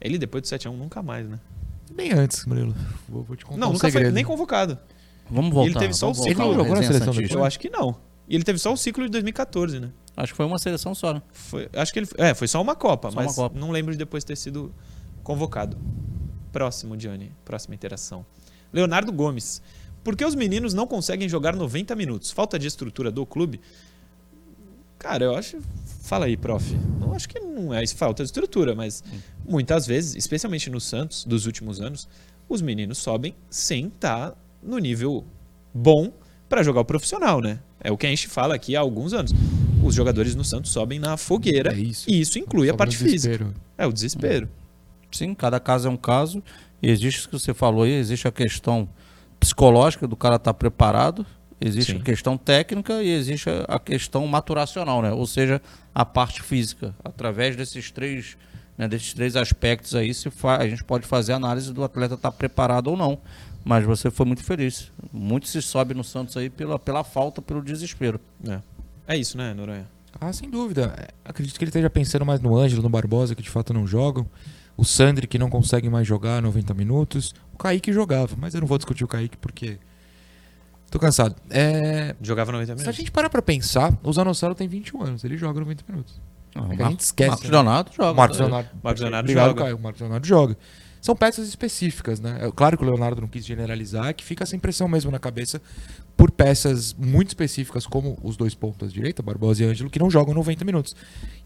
Ele 0.00 0.18
depois 0.18 0.42
do 0.42 0.46
7x1 0.48 0.72
nunca 0.76 1.02
mais, 1.02 1.28
né? 1.28 1.38
Nem 1.96 2.12
antes, 2.12 2.44
Murilo. 2.46 2.74
Vou, 3.08 3.22
vou 3.22 3.36
te 3.36 3.44
contar 3.44 3.58
Não, 3.60 3.68
um 3.68 3.72
nunca 3.74 3.86
segredo. 3.88 4.06
foi 4.06 4.12
nem 4.14 4.24
convocado. 4.24 4.78
Vamos 5.30 5.52
voltar. 5.54 5.70
ele 5.70 5.78
teve 5.78 5.94
só 5.94 6.10
o 6.10 6.14
ciclo. 6.14 6.44
Ele 6.46 6.54
jogou 6.54 6.74
na 6.74 6.82
seleção 6.82 7.12
Santista. 7.12 7.34
Eu 7.38 7.44
acho 7.44 7.58
que 7.60 7.70
não. 7.70 7.94
E 8.28 8.34
ele 8.34 8.44
teve 8.44 8.58
só 8.58 8.72
o 8.72 8.76
ciclo 8.76 9.04
de 9.04 9.10
2014, 9.10 9.78
né? 9.80 9.90
Acho 10.16 10.32
que 10.32 10.36
foi 10.36 10.44
uma 10.46 10.58
seleção 10.58 10.94
só, 10.94 11.14
né? 11.14 11.22
Foi, 11.32 11.68
acho 11.74 11.92
que 11.92 12.00
ele. 12.00 12.08
É, 12.18 12.34
foi 12.34 12.48
só 12.48 12.60
uma 12.60 12.74
Copa, 12.74 13.10
Só 13.10 13.16
uma 13.18 13.24
mas 13.24 13.34
Copa. 13.34 13.58
não 13.58 13.70
lembro 13.70 13.92
de 13.92 13.98
depois 13.98 14.24
ter 14.24 14.36
sido 14.36 14.74
convocado. 15.22 15.76
Próximo, 16.52 16.96
Johnny. 16.96 17.32
Próxima 17.44 17.74
interação. 17.74 18.24
Leonardo 18.72 19.12
Gomes. 19.12 19.62
Por 20.04 20.16
que 20.16 20.24
os 20.24 20.34
meninos 20.34 20.74
não 20.74 20.86
conseguem 20.86 21.28
jogar 21.28 21.54
90 21.54 21.94
minutos? 21.94 22.30
Falta 22.30 22.58
de 22.58 22.66
estrutura 22.66 23.10
do 23.10 23.24
clube? 23.24 23.60
Cara, 24.98 25.24
eu 25.24 25.36
acho. 25.36 25.58
Fala 26.02 26.26
aí, 26.26 26.36
prof. 26.36 26.76
Eu 27.00 27.14
acho 27.14 27.28
que 27.28 27.38
não 27.40 27.72
é 27.74 27.86
falta 27.86 28.22
de 28.22 28.28
estrutura, 28.28 28.74
mas 28.74 29.02
muitas 29.44 29.86
vezes, 29.86 30.14
especialmente 30.14 30.70
no 30.70 30.80
Santos, 30.80 31.24
dos 31.24 31.46
últimos 31.46 31.80
anos, 31.80 32.08
os 32.48 32.60
meninos 32.62 32.98
sobem 32.98 33.34
sem 33.50 33.86
estar 33.86 34.34
no 34.62 34.78
nível 34.78 35.24
bom 35.72 36.12
para 36.48 36.62
jogar 36.62 36.80
o 36.82 36.84
profissional, 36.84 37.40
né? 37.40 37.60
É 37.80 37.90
o 37.90 37.96
que 37.96 38.06
a 38.06 38.10
gente 38.10 38.28
fala 38.28 38.54
aqui 38.54 38.76
há 38.76 38.80
alguns 38.80 39.12
anos. 39.12 39.32
Os 39.82 39.94
jogadores 39.94 40.34
no 40.36 40.44
Santos 40.44 40.70
sobem 40.70 40.98
na 41.00 41.16
fogueira 41.16 41.72
É 41.72 41.78
isso. 41.78 42.08
e 42.08 42.20
isso 42.20 42.38
inclui 42.38 42.68
a 42.68 42.72
Só 42.72 42.76
parte 42.76 42.96
física. 42.96 43.14
desespero. 43.36 43.54
É 43.76 43.86
o 43.86 43.92
desespero. 43.92 44.48
Sim, 45.12 45.34
cada 45.34 45.60
caso 45.60 45.88
é 45.88 45.90
um 45.90 45.96
caso. 45.96 46.42
E 46.82 46.90
existe 46.90 47.26
o 47.26 47.30
que 47.30 47.38
você 47.38 47.54
falou 47.54 47.84
aí, 47.84 47.92
existe 47.92 48.26
a 48.26 48.32
questão 48.32 48.88
psicológica 49.38 50.06
do 50.06 50.16
cara 50.16 50.36
estar 50.36 50.54
preparado, 50.54 51.24
existe 51.60 51.92
Sim. 51.92 51.98
a 51.98 52.02
questão 52.02 52.36
técnica 52.36 53.02
e 53.02 53.10
existe 53.10 53.48
a- 53.68 53.78
questão 53.78 54.26
maturacional, 54.26 55.02
né? 55.02 55.12
Ou 55.12 55.26
seja, 55.26 55.60
a 55.94 56.04
parte 56.04 56.42
física. 56.42 56.94
Através 57.04 57.54
desses 57.56 57.90
três, 57.90 58.36
né, 58.76 58.88
desses 58.88 59.12
três 59.14 59.36
aspectos 59.36 59.94
aí, 59.94 60.12
se 60.14 60.28
a 60.44 60.68
gente 60.68 60.84
pode 60.84 61.06
fazer 61.06 61.32
a 61.32 61.36
análise 61.36 61.72
do 61.72 61.82
atleta 61.84 62.14
estar 62.14 62.32
preparado 62.32 62.88
ou 62.88 62.96
não. 62.96 63.18
Mas 63.64 63.84
você 63.84 64.10
foi 64.10 64.26
muito 64.26 64.42
feliz. 64.42 64.90
Muito 65.12 65.46
se 65.46 65.62
sobe 65.62 65.94
no 65.94 66.02
Santos 66.02 66.36
aí 66.36 66.50
pela, 66.50 66.80
pela 66.80 67.04
falta, 67.04 67.40
pelo 67.40 67.62
desespero. 67.62 68.20
É. 68.48 68.58
É 69.06 69.16
isso, 69.16 69.36
né, 69.38 69.54
Noronha? 69.54 69.86
Ah, 70.20 70.32
sem 70.32 70.48
dúvida. 70.50 70.94
É, 70.98 71.08
Acredito 71.24 71.58
que 71.58 71.64
ele 71.64 71.70
esteja 71.70 71.90
pensando 71.90 72.24
mais 72.24 72.40
no 72.40 72.56
Ângelo, 72.56 72.82
no 72.82 72.88
Barbosa, 72.88 73.34
que 73.34 73.42
de 73.42 73.50
fato 73.50 73.72
não 73.72 73.86
jogam. 73.86 74.26
O 74.76 74.84
Sandri, 74.84 75.26
que 75.26 75.38
não 75.38 75.50
consegue 75.50 75.88
mais 75.90 76.06
jogar 76.06 76.40
90 76.40 76.72
minutos. 76.74 77.34
O 77.52 77.58
Kaique 77.58 77.92
jogava, 77.92 78.34
mas 78.38 78.54
eu 78.54 78.60
não 78.60 78.68
vou 78.68 78.78
discutir 78.78 79.04
o 79.04 79.08
Kaique 79.08 79.36
porque. 79.36 79.78
Tô 80.90 80.98
cansado. 80.98 81.34
É, 81.50 82.14
Jogava 82.20 82.52
90 82.52 82.66
Se 82.66 82.72
a 82.72 82.76
minutos. 82.76 82.96
gente 82.96 83.10
parar 83.10 83.30
pra 83.30 83.40
pensar, 83.40 83.96
o 84.02 84.12
Zanossauro 84.12 84.54
tem 84.54 84.68
21 84.68 85.02
anos, 85.02 85.24
ele 85.24 85.36
joga 85.38 85.58
90 85.60 85.84
minutos. 85.88 86.20
É 86.54 86.76
que 86.76 86.82
a 86.82 86.88
gente 86.90 87.00
esquece, 87.00 87.30
Marcos 87.30 87.46
né? 87.48 87.50
Leonardo 87.52 87.90
joga. 87.96 88.12
O 88.12 88.14
Marcos? 88.14 88.38
Leonardo. 88.38 88.68
Marcos 88.82 89.00
Leonardo 89.00 89.24
Obrigado, 89.24 89.48
joga. 89.48 89.62
Caio. 89.62 89.76
O 89.76 89.80
Marcos 89.80 90.00
Leonardo 90.02 90.26
joga. 90.26 90.56
São 91.02 91.16
peças 91.16 91.48
específicas, 91.48 92.20
né? 92.20 92.38
É 92.46 92.50
claro 92.52 92.78
que 92.78 92.84
o 92.84 92.86
Leonardo 92.86 93.20
não 93.20 93.26
quis 93.28 93.44
generalizar, 93.44 94.06
é 94.06 94.12
que 94.12 94.24
fica 94.24 94.44
essa 94.44 94.54
impressão 94.54 94.86
mesmo 94.86 95.10
na 95.10 95.18
cabeça 95.18 95.60
por 96.16 96.30
peças 96.30 96.94
muito 96.94 97.28
específicas, 97.28 97.86
como 97.86 98.16
os 98.22 98.36
dois 98.36 98.54
pontas 98.54 98.92
direita, 98.92 99.20
Barbosa 99.20 99.64
e 99.64 99.66
Ângelo, 99.66 99.90
que 99.90 99.98
não 99.98 100.08
jogam 100.08 100.32
90 100.32 100.64
minutos. 100.64 100.94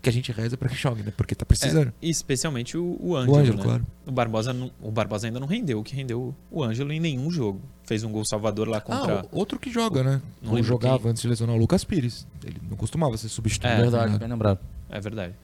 Que 0.02 0.10
a 0.10 0.12
gente 0.12 0.30
reza 0.30 0.58
pra 0.58 0.68
que 0.68 0.74
jogue, 0.76 1.02
né? 1.02 1.10
Porque 1.16 1.34
tá 1.34 1.46
precisando. 1.46 1.90
E 2.02 2.10
especialmente 2.10 2.76
o, 2.76 2.98
o 3.00 3.16
Ângelo, 3.16 3.34
o 3.34 3.40
Ângelo, 3.40 3.56
né? 3.56 3.62
claro. 3.64 3.86
O 4.04 4.12
Barbosa, 4.12 4.52
não- 4.52 4.70
o 4.82 4.90
Barbosa 4.90 5.26
ainda 5.26 5.40
não 5.40 5.46
rendeu 5.46 5.78
o 5.80 5.82
que 5.82 5.96
rendeu 5.96 6.34
o 6.50 6.62
Ângelo 6.62 6.92
em 6.92 7.00
nenhum 7.00 7.30
jogo. 7.30 7.62
Fez 7.84 8.04
um 8.04 8.12
gol 8.12 8.26
salvador 8.26 8.68
lá 8.68 8.78
contra... 8.80 9.20
Ah, 9.20 9.26
o- 9.32 9.38
outro 9.38 9.58
que 9.58 9.70
joga, 9.72 10.02
né? 10.04 10.20
Não 10.42 10.62
jogava 10.62 10.98
quem. 10.98 11.10
antes 11.12 11.22
de 11.22 11.28
lesionar 11.28 11.56
o 11.56 11.58
Lucas 11.58 11.82
Pires. 11.82 12.26
Ele 12.44 12.60
não 12.68 12.76
costumava 12.76 13.16
ser 13.16 13.30
substituído. 13.30 13.72
É, 13.74 13.80
Verdade, 13.80 14.06
nada. 14.08 14.18
bem 14.18 14.28
lembrado. 14.28 14.58
É 14.90 15.00
verdade. 15.00 15.34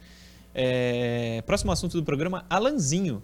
É, 0.53 1.41
Próximo 1.47 1.71
assunto 1.71 1.97
do 1.97 2.03
programa, 2.03 2.45
Alanzinho, 2.49 3.23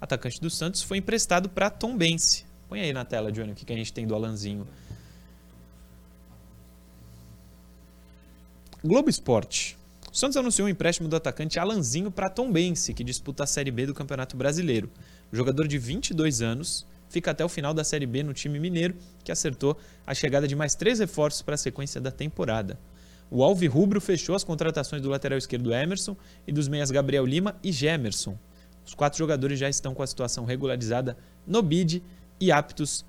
atacante 0.00 0.40
do 0.40 0.48
Santos, 0.48 0.82
foi 0.82 0.98
emprestado 0.98 1.48
para 1.48 1.70
Tom 1.70 1.96
Bense. 1.96 2.44
Põe 2.68 2.80
aí 2.80 2.92
na 2.92 3.04
tela, 3.04 3.30
Johnny, 3.30 3.52
o 3.52 3.54
que, 3.54 3.64
que 3.64 3.72
a 3.72 3.76
gente 3.76 3.92
tem 3.92 4.06
do 4.06 4.14
Alanzinho. 4.14 4.66
Globo 8.82 9.10
Esporte. 9.10 9.76
O 10.10 10.16
Santos 10.16 10.36
anunciou 10.36 10.66
o 10.66 10.68
empréstimo 10.70 11.08
do 11.08 11.14
atacante 11.14 11.58
Alanzinho 11.58 12.10
para 12.10 12.30
Tom 12.30 12.50
Bense, 12.50 12.94
que 12.94 13.04
disputa 13.04 13.44
a 13.44 13.46
Série 13.46 13.70
B 13.70 13.86
do 13.86 13.94
Campeonato 13.94 14.36
Brasileiro. 14.36 14.90
O 15.32 15.36
jogador 15.36 15.68
de 15.68 15.78
22 15.78 16.42
anos 16.42 16.86
fica 17.08 17.30
até 17.30 17.44
o 17.44 17.48
final 17.48 17.74
da 17.74 17.84
Série 17.84 18.06
B 18.06 18.22
no 18.22 18.32
time 18.32 18.58
mineiro, 18.58 18.96
que 19.22 19.30
acertou 19.30 19.76
a 20.06 20.14
chegada 20.14 20.48
de 20.48 20.56
mais 20.56 20.74
três 20.74 20.98
reforços 20.98 21.42
para 21.42 21.54
a 21.54 21.58
sequência 21.58 22.00
da 22.00 22.10
temporada. 22.10 22.78
O 23.30 23.44
Alvirrubro 23.44 24.00
fechou 24.00 24.34
as 24.34 24.42
contratações 24.42 25.02
do 25.02 25.08
lateral 25.08 25.38
esquerdo 25.38 25.72
Emerson 25.72 26.16
e 26.46 26.52
dos 26.52 26.66
meias 26.66 26.90
Gabriel 26.90 27.24
Lima 27.24 27.56
e 27.62 27.70
Gemerson. 27.70 28.36
Os 28.90 28.94
quatro 28.94 29.16
jogadores 29.16 29.56
já 29.56 29.68
estão 29.68 29.94
com 29.94 30.02
a 30.02 30.06
situação 30.06 30.44
regularizada 30.44 31.16
no 31.46 31.62
bid 31.62 32.02
e 32.40 32.50
aptos 32.50 33.04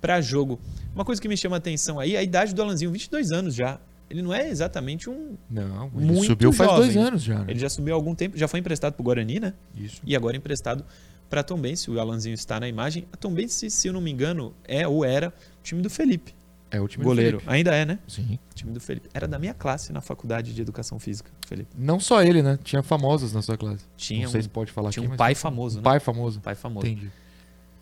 para 0.00 0.22
jogo. 0.22 0.58
Uma 0.94 1.04
coisa 1.04 1.20
que 1.20 1.28
me 1.28 1.36
chama 1.36 1.56
a 1.56 1.58
atenção 1.58 2.00
aí, 2.00 2.16
a 2.16 2.22
idade 2.22 2.54
do 2.54 2.62
Alanzinho, 2.62 2.90
22 2.90 3.30
anos 3.30 3.54
já. 3.54 3.78
Ele 4.08 4.22
não 4.22 4.32
é 4.32 4.48
exatamente 4.48 5.10
um... 5.10 5.36
Não, 5.50 5.90
ele 5.94 6.06
Muito 6.06 6.24
subiu 6.24 6.50
faz 6.50 6.70
jovem. 6.70 6.84
dois 6.86 6.96
anos 6.96 7.22
já. 7.22 7.40
né? 7.40 7.44
Ele 7.48 7.58
já 7.58 7.68
subiu 7.68 7.92
há 7.92 7.96
algum 7.98 8.14
tempo, 8.14 8.38
já 8.38 8.48
foi 8.48 8.58
emprestado 8.60 8.94
para 8.94 9.02
o 9.02 9.04
Guarani, 9.04 9.38
né? 9.38 9.52
Isso. 9.76 10.00
E 10.02 10.16
agora 10.16 10.34
emprestado 10.34 10.82
para 11.28 11.42
Tom 11.42 11.58
Bense. 11.60 11.90
O 11.90 12.00
Alanzinho 12.00 12.32
está 12.32 12.58
na 12.58 12.66
imagem. 12.66 13.06
A 13.12 13.16
Tom 13.18 13.34
Bense, 13.34 13.68
se 13.68 13.86
eu 13.86 13.92
não 13.92 14.00
me 14.00 14.10
engano, 14.10 14.54
é 14.64 14.88
ou 14.88 15.04
era 15.04 15.28
o 15.28 15.62
time 15.62 15.82
do 15.82 15.90
Felipe, 15.90 16.34
É 16.70 16.80
o 16.80 16.86
time 16.88 17.02
do 17.02 17.08
goleiro. 17.08 17.38
Felipe. 17.38 17.54
Ainda 17.54 17.74
é, 17.74 17.84
né? 17.86 17.98
Sim. 18.06 18.38
O 18.50 18.54
time 18.54 18.72
do 18.72 18.80
Felipe. 18.80 19.08
Era 19.14 19.26
da 19.26 19.38
minha 19.38 19.54
classe 19.54 19.92
na 19.92 20.00
faculdade 20.00 20.52
de 20.54 20.60
educação 20.60 20.98
física, 20.98 21.30
Felipe. 21.46 21.70
Não 21.76 21.98
só 21.98 22.22
ele, 22.22 22.42
né? 22.42 22.58
Tinha 22.62 22.82
famosos 22.82 23.32
na 23.32 23.40
sua 23.42 23.56
classe. 23.56 23.84
Tinha 23.96 24.24
não 24.24 24.30
sei 24.30 24.40
um- 24.40 24.42
se 24.42 24.48
pode 24.48 24.70
falar 24.72 24.90
Tinha 24.90 25.04
aqui, 25.06 25.14
um 25.14 25.16
pai 25.16 25.34
famoso, 25.34 25.76
um 25.76 25.80
né? 25.80 25.84
pai 25.84 26.00
famoso. 26.00 26.40
Pai 26.40 26.54
famoso. 26.54 26.86
Entendi. 26.86 27.10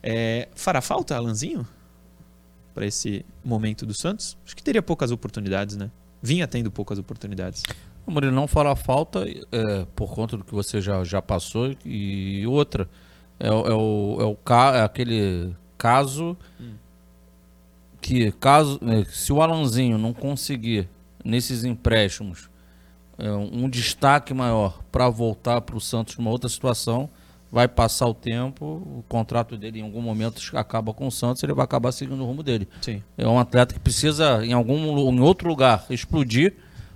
É, 0.02 0.48
fará 0.54 0.80
falta 0.80 1.16
Alanzinho 1.16 1.66
para 2.74 2.86
esse 2.86 3.24
momento 3.44 3.84
do 3.84 3.94
Santos? 3.98 4.36
Acho 4.44 4.54
que 4.54 4.62
teria 4.62 4.82
poucas 4.82 5.10
oportunidades, 5.10 5.76
né? 5.76 5.90
Vinha 6.22 6.46
tendo 6.46 6.70
poucas 6.70 6.98
oportunidades. 6.98 7.62
O 8.06 8.10
Murilo 8.12 8.32
não 8.32 8.46
fará 8.46 8.76
falta 8.76 9.24
é, 9.50 9.84
por 9.96 10.14
conta 10.14 10.36
do 10.36 10.44
que 10.44 10.54
você 10.54 10.80
já, 10.80 11.02
já 11.02 11.20
passou. 11.20 11.74
E 11.84 12.46
outra, 12.46 12.88
é, 13.40 13.50
o- 13.50 13.66
é, 13.66 13.74
o, 13.74 14.16
é, 14.20 14.24
o, 14.26 14.36
ca- 14.36 14.76
é 14.76 14.82
aquele 14.84 15.54
caso 15.76 16.36
que, 18.06 18.30
caso, 18.30 18.78
é, 18.86 19.04
se 19.04 19.32
o 19.32 19.42
Alanzinho 19.42 19.98
não 19.98 20.14
conseguir, 20.14 20.88
nesses 21.24 21.64
empréstimos, 21.64 22.48
é, 23.18 23.28
um 23.32 23.68
destaque 23.68 24.32
maior 24.32 24.80
para 24.92 25.08
voltar 25.08 25.60
para 25.62 25.76
o 25.76 25.80
Santos 25.80 26.16
numa 26.16 26.30
outra 26.30 26.48
situação, 26.48 27.10
vai 27.50 27.66
passar 27.66 28.06
o 28.06 28.14
tempo, 28.14 28.64
o 28.64 29.04
contrato 29.08 29.56
dele 29.56 29.80
em 29.80 29.82
algum 29.82 30.00
momento 30.00 30.40
acaba 30.54 30.94
com 30.94 31.08
o 31.08 31.10
Santos, 31.10 31.42
ele 31.42 31.52
vai 31.52 31.64
acabar 31.64 31.90
seguindo 31.90 32.22
o 32.22 32.24
rumo 32.24 32.44
dele. 32.44 32.68
Sim. 32.80 33.02
É 33.18 33.26
um 33.26 33.40
atleta 33.40 33.74
que 33.74 33.80
precisa, 33.80 34.46
em 34.46 34.52
algum 34.52 34.76
em 35.12 35.20
outro 35.20 35.48
lugar, 35.48 35.84
explodir 35.90 36.54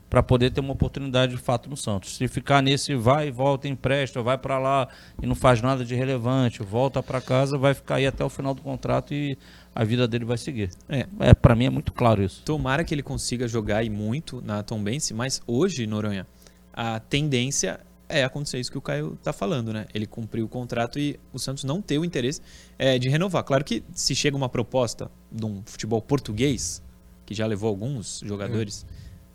para 0.08 0.22
poder 0.22 0.50
ter 0.50 0.60
uma 0.60 0.72
oportunidade 0.72 1.34
de 1.34 1.40
fato 1.40 1.68
no 1.68 1.76
Santos. 1.76 2.16
Se 2.16 2.28
ficar 2.28 2.62
nesse 2.62 2.94
vai 2.94 3.28
e 3.28 3.30
volta, 3.32 3.66
empresta, 3.66 4.22
vai 4.22 4.38
para 4.38 4.58
lá 4.58 4.88
e 5.20 5.26
não 5.26 5.34
faz 5.34 5.60
nada 5.60 5.84
de 5.84 5.94
relevante, 5.94 6.62
volta 6.62 7.02
para 7.02 7.20
casa, 7.20 7.58
vai 7.58 7.74
ficar 7.74 7.96
aí 7.96 8.06
até 8.06 8.24
o 8.24 8.28
final 8.28 8.54
do 8.54 8.62
contrato 8.62 9.12
e 9.12 9.36
a 9.74 9.84
vida 9.84 10.06
dele 10.08 10.24
vai 10.24 10.36
seguir. 10.36 10.70
É. 10.88 11.06
É, 11.20 11.34
para 11.34 11.54
mim 11.54 11.66
é 11.66 11.70
muito 11.70 11.92
claro 11.92 12.22
isso. 12.22 12.42
Tomara 12.44 12.84
que 12.84 12.94
ele 12.94 13.02
consiga 13.02 13.46
jogar 13.46 13.84
e 13.84 13.90
muito 13.90 14.42
na 14.42 14.62
Tombense, 14.62 15.14
mas 15.14 15.40
hoje, 15.46 15.86
Noronha, 15.86 16.26
a 16.72 16.98
tendência 16.98 17.80
é 18.08 18.24
acontecer 18.24 18.58
isso 18.58 18.70
que 18.70 18.78
o 18.78 18.80
Caio 18.80 19.16
tá 19.22 19.32
falando, 19.32 19.72
né? 19.72 19.86
Ele 19.94 20.06
cumpriu 20.06 20.44
o 20.44 20.48
contrato 20.48 20.98
e 20.98 21.18
o 21.32 21.38
Santos 21.38 21.62
não 21.62 21.80
tem 21.80 21.98
o 21.98 22.04
interesse 22.04 22.40
é, 22.76 22.98
de 22.98 23.08
renovar. 23.08 23.44
Claro 23.44 23.64
que 23.64 23.84
se 23.92 24.14
chega 24.14 24.36
uma 24.36 24.48
proposta 24.48 25.10
de 25.30 25.44
um 25.46 25.62
futebol 25.64 26.02
português, 26.02 26.82
que 27.24 27.34
já 27.34 27.46
levou 27.46 27.68
alguns 27.68 28.20
jogadores 28.24 28.84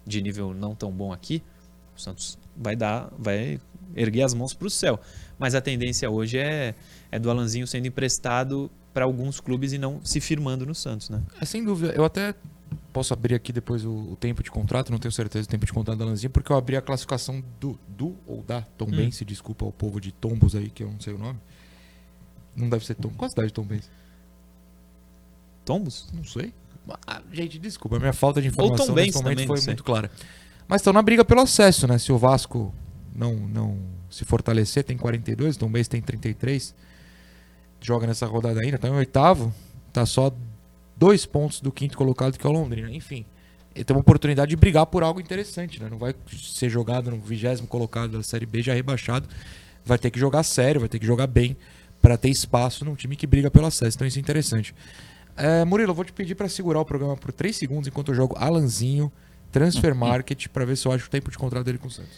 de 0.06 0.22
nível 0.22 0.54
não 0.54 0.76
tão 0.76 0.92
bom 0.92 1.14
aqui, 1.14 1.42
o 1.96 2.00
Santos 2.00 2.38
vai 2.56 2.76
dar, 2.76 3.10
vai 3.18 3.60
erguer 3.96 4.24
as 4.24 4.34
mãos 4.34 4.54
para 4.54 4.68
o 4.68 4.70
céu. 4.70 5.00
Mas 5.40 5.56
a 5.56 5.62
tendência 5.62 6.10
hoje 6.10 6.38
é, 6.38 6.76
é 7.10 7.18
do 7.18 7.32
Alanzinho 7.32 7.66
sendo 7.66 7.88
emprestado 7.88 8.70
para 8.96 9.04
alguns 9.04 9.42
clubes 9.42 9.74
e 9.74 9.78
não 9.78 10.00
se 10.06 10.22
firmando 10.22 10.66
no 10.66 10.74
Santos, 10.74 11.10
né? 11.10 11.22
É 11.42 11.44
sem 11.44 11.62
dúvida. 11.66 11.92
Eu 11.94 12.06
até 12.06 12.34
posso 12.94 13.14
abrir 13.14 13.36
aqui 13.36 13.52
depois 13.52 13.84
o, 13.84 13.92
o 13.92 14.16
tempo 14.16 14.42
de 14.42 14.50
contrato, 14.50 14.90
não 14.90 14.98
tenho 14.98 15.12
certeza 15.12 15.46
do 15.46 15.52
tempo 15.52 15.66
de 15.66 15.74
contrato 15.74 15.98
da 16.00 16.06
Lanzinha, 16.06 16.30
porque 16.30 16.50
eu 16.50 16.56
abri 16.56 16.78
a 16.78 16.82
classificação 16.82 17.44
do, 17.60 17.78
do 17.90 18.16
ou 18.26 18.42
da 18.42 18.62
Tom 18.62 18.86
Hum. 18.86 19.10
Desculpa 19.26 19.66
ao 19.66 19.72
povo 19.74 20.00
de 20.00 20.14
Tombos 20.14 20.56
aí, 20.56 20.70
que 20.70 20.82
eu 20.82 20.90
não 20.90 21.02
sei 21.02 21.14
o 21.14 21.18
nome. 21.18 21.38
Não 22.56 22.70
deve 22.70 22.86
ser 22.86 22.96
Tom. 22.96 23.10
Qual 23.10 23.26
a 23.28 23.30
cidade 23.30 23.50
de 23.50 23.54
Tom 23.54 23.64
Bense? 23.64 23.90
Tombos? 25.66 26.08
Não 26.14 26.24
sei. 26.24 26.54
Ah, 27.06 27.22
gente, 27.34 27.60
desculpa, 27.60 27.98
a 27.98 28.00
minha 28.00 28.14
falta 28.14 28.42
de 28.42 28.48
informação 28.48 28.86
Tombense 28.86 29.08
nesse 29.08 29.18
momento 29.18 29.36
também, 29.36 29.48
foi 29.48 29.56
não 29.58 29.62
sei. 29.62 29.72
muito 29.72 29.84
clara. 29.84 30.10
Mas 30.70 30.80
estão 30.80 30.94
na 30.94 31.02
briga 31.02 31.26
pelo 31.26 31.42
acesso, 31.42 31.86
né? 31.86 31.98
Se 31.98 32.14
o 32.14 32.18
Vasco 32.18 32.74
não, 33.14 33.36
não 33.36 33.78
se 34.10 34.24
fortalecer, 34.24 34.86
tem 34.86 34.96
42, 34.96 35.58
o 35.58 35.60
Tom 35.60 35.70
Bense 35.70 35.90
tem 35.90 36.02
33. 36.02 36.74
Joga 37.86 38.08
nessa 38.08 38.26
rodada 38.26 38.60
ainda, 38.62 38.78
tá 38.78 38.88
em 38.88 38.92
oitavo, 38.92 39.54
tá 39.94 40.06
só 40.06 40.34
dois 40.98 41.26
pontos 41.26 41.62
do 41.62 41.72
quinto 41.72 41.98
colocado 41.98 42.38
que 42.38 42.46
é 42.46 42.50
o 42.50 42.54
Londrina. 42.54 42.92
Enfim, 42.92 43.26
ele 43.76 43.84
tem 43.84 43.96
uma 43.96 44.02
oportunidade 44.02 44.50
de 44.50 44.56
brigar 44.56 44.86
por 44.86 45.04
algo 45.04 45.20
interessante, 45.20 45.82
né? 45.82 45.90
Não 45.90 45.98
vai 45.98 46.16
ser 46.32 46.70
jogado 46.70 47.12
no 47.12 47.18
vigésimo 47.18 47.68
colocado 47.68 48.12
da 48.12 48.24
Série 48.24 48.46
B 48.46 48.62
já 48.62 48.74
rebaixado. 48.74 49.28
Vai 49.84 50.00
ter 50.00 50.10
que 50.10 50.20
jogar 50.20 50.44
sério, 50.44 50.80
vai 50.80 50.90
ter 50.90 50.98
que 50.98 51.06
jogar 51.06 51.28
bem 51.28 51.56
para 52.02 52.18
ter 52.18 52.30
espaço 52.30 52.84
num 52.86 52.96
time 52.96 53.16
que 53.16 53.28
briga 53.28 53.52
pelo 53.52 53.68
acesso. 53.68 53.98
Então 53.98 54.08
isso 54.08 54.18
é 54.18 54.22
interessante. 54.22 54.74
É, 55.38 55.66
Murilo, 55.66 55.92
eu 55.92 55.96
vou 55.96 56.06
te 56.06 56.14
pedir 56.14 56.34
para 56.34 56.48
segurar 56.48 56.80
o 56.80 56.86
programa 56.86 57.18
por 57.18 57.32
3 57.32 57.56
segundos 57.56 57.88
enquanto 57.88 58.10
eu 58.10 58.16
jogo 58.16 58.36
Alanzinho, 58.38 59.12
Transfer 59.52 59.94
Market, 59.94 60.48
para 60.48 60.66
ver 60.66 60.78
se 60.78 60.88
eu 60.88 60.92
acho 60.92 61.08
o 61.08 61.10
tempo 61.10 61.30
de 61.30 61.38
contrato 61.38 61.66
dele 61.66 61.78
com 61.78 61.88
o 61.88 61.92
Santos. 61.92 62.18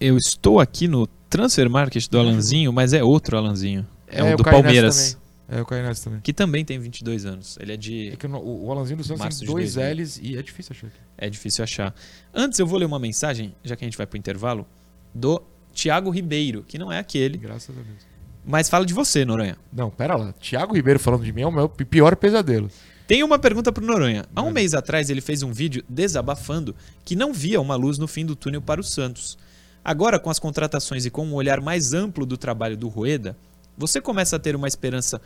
Eu 0.00 0.16
estou 0.16 0.58
aqui 0.58 0.88
no 0.88 1.06
Transfer 1.28 1.68
Market 1.68 2.08
do 2.08 2.18
Alanzinho, 2.18 2.72
mas 2.72 2.92
é 2.92 3.02
outro 3.02 3.36
Alanzinho. 3.36 3.86
É, 4.10 4.22
o 4.22 4.34
o 4.34 4.36
do 4.36 4.44
Palmeiras, 4.44 5.12
também. 5.14 5.28
É, 5.50 5.62
o 5.62 5.66
Caio 5.66 5.82
Neves 5.82 6.00
também. 6.00 6.20
que 6.20 6.32
também 6.32 6.64
tem 6.64 6.78
22 6.78 7.24
anos. 7.24 7.56
Ele 7.60 7.72
é 7.72 7.76
de 7.76 8.10
É 8.10 8.16
que 8.16 8.26
o, 8.26 8.64
o 8.66 8.70
Alanzinho 8.70 8.98
do 8.98 9.04
Santos 9.04 9.38
tem 9.38 9.46
dois 9.48 9.74
2000. 9.74 9.94
L's 10.02 10.20
e 10.22 10.36
é 10.36 10.42
difícil 10.42 10.76
achar. 10.76 10.90
É 11.16 11.30
difícil 11.30 11.64
achar. 11.64 11.94
Antes 12.34 12.58
eu 12.58 12.66
vou 12.66 12.78
ler 12.78 12.84
uma 12.84 12.98
mensagem, 12.98 13.54
já 13.64 13.74
que 13.74 13.84
a 13.84 13.86
gente 13.86 13.96
vai 13.96 14.06
pro 14.06 14.18
intervalo, 14.18 14.66
do 15.14 15.42
Thiago 15.74 16.10
Ribeiro, 16.10 16.64
que 16.68 16.76
não 16.78 16.92
é 16.92 16.98
aquele, 16.98 17.38
Graças 17.38 17.70
a 17.70 17.80
Deus. 17.80 18.06
mas 18.44 18.68
fala 18.68 18.84
de 18.84 18.92
você, 18.92 19.24
Noronha. 19.24 19.56
Não, 19.72 19.90
pera 19.90 20.16
lá. 20.16 20.32
Thiago 20.34 20.74
Ribeiro 20.74 20.98
falando 21.00 21.24
de 21.24 21.32
mim 21.32 21.42
é 21.42 21.46
o 21.46 21.52
meu 21.52 21.68
pior 21.68 22.14
pesadelo. 22.16 22.68
Tem 23.06 23.22
uma 23.22 23.38
pergunta 23.38 23.72
pro 23.72 23.82
Noronha. 23.86 24.26
Há 24.36 24.42
um 24.42 24.46
Manda. 24.46 24.60
mês 24.60 24.74
atrás 24.74 25.08
ele 25.08 25.22
fez 25.22 25.42
um 25.42 25.50
vídeo 25.50 25.82
desabafando 25.88 26.76
que 27.06 27.16
não 27.16 27.32
via 27.32 27.58
uma 27.58 27.74
luz 27.74 27.96
no 27.96 28.06
fim 28.06 28.26
do 28.26 28.36
túnel 28.36 28.60
para 28.60 28.82
o 28.82 28.84
Santos. 28.84 29.38
Agora, 29.82 30.18
com 30.18 30.28
as 30.28 30.38
contratações 30.38 31.06
e 31.06 31.10
com 31.10 31.24
um 31.24 31.32
olhar 31.32 31.58
mais 31.62 31.94
amplo 31.94 32.26
do 32.26 32.36
trabalho 32.36 32.76
do 32.76 32.86
Rueda, 32.88 33.34
você 33.78 34.00
começa 34.00 34.36
a 34.36 34.38
ter 34.38 34.56
uma 34.56 34.66
esperança 34.66 35.20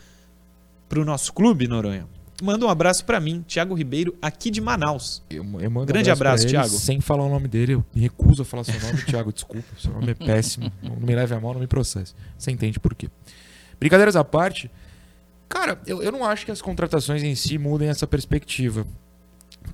pro 0.88 1.04
nosso 1.04 1.32
clube, 1.32 1.66
Noronha? 1.66 2.06
Manda 2.42 2.66
um 2.66 2.68
abraço 2.68 3.04
pra 3.04 3.20
mim, 3.20 3.44
Thiago 3.46 3.72
Ribeiro, 3.72 4.16
aqui 4.20 4.50
de 4.50 4.60
Manaus. 4.60 5.22
Eu, 5.30 5.44
eu 5.60 5.70
mando 5.70 5.86
Grande 5.86 6.10
abraço, 6.10 6.44
ele 6.44 6.50
Thiago. 6.50 6.68
Sem 6.70 7.00
falar 7.00 7.24
o 7.24 7.28
nome 7.28 7.46
dele, 7.46 7.74
eu 7.74 7.84
me 7.94 8.02
recuso 8.02 8.42
a 8.42 8.44
falar 8.44 8.64
seu 8.64 8.80
nome, 8.80 9.02
Thiago, 9.06 9.32
desculpa. 9.32 9.66
Seu 9.78 9.92
nome 9.92 10.10
é 10.10 10.14
péssimo. 10.14 10.70
Não 10.82 10.96
me 10.96 11.14
leve 11.14 11.34
a 11.34 11.40
mal, 11.40 11.54
não 11.54 11.60
me 11.60 11.66
processe. 11.66 12.14
Você 12.36 12.50
entende 12.50 12.80
por 12.80 12.94
quê. 12.94 13.08
Brincadeiras 13.78 14.16
à 14.16 14.24
parte, 14.24 14.70
cara, 15.48 15.80
eu, 15.86 16.02
eu 16.02 16.10
não 16.10 16.24
acho 16.24 16.44
que 16.44 16.50
as 16.50 16.60
contratações 16.60 17.22
em 17.22 17.34
si 17.34 17.58
mudem 17.58 17.88
essa 17.88 18.06
perspectiva. 18.06 18.86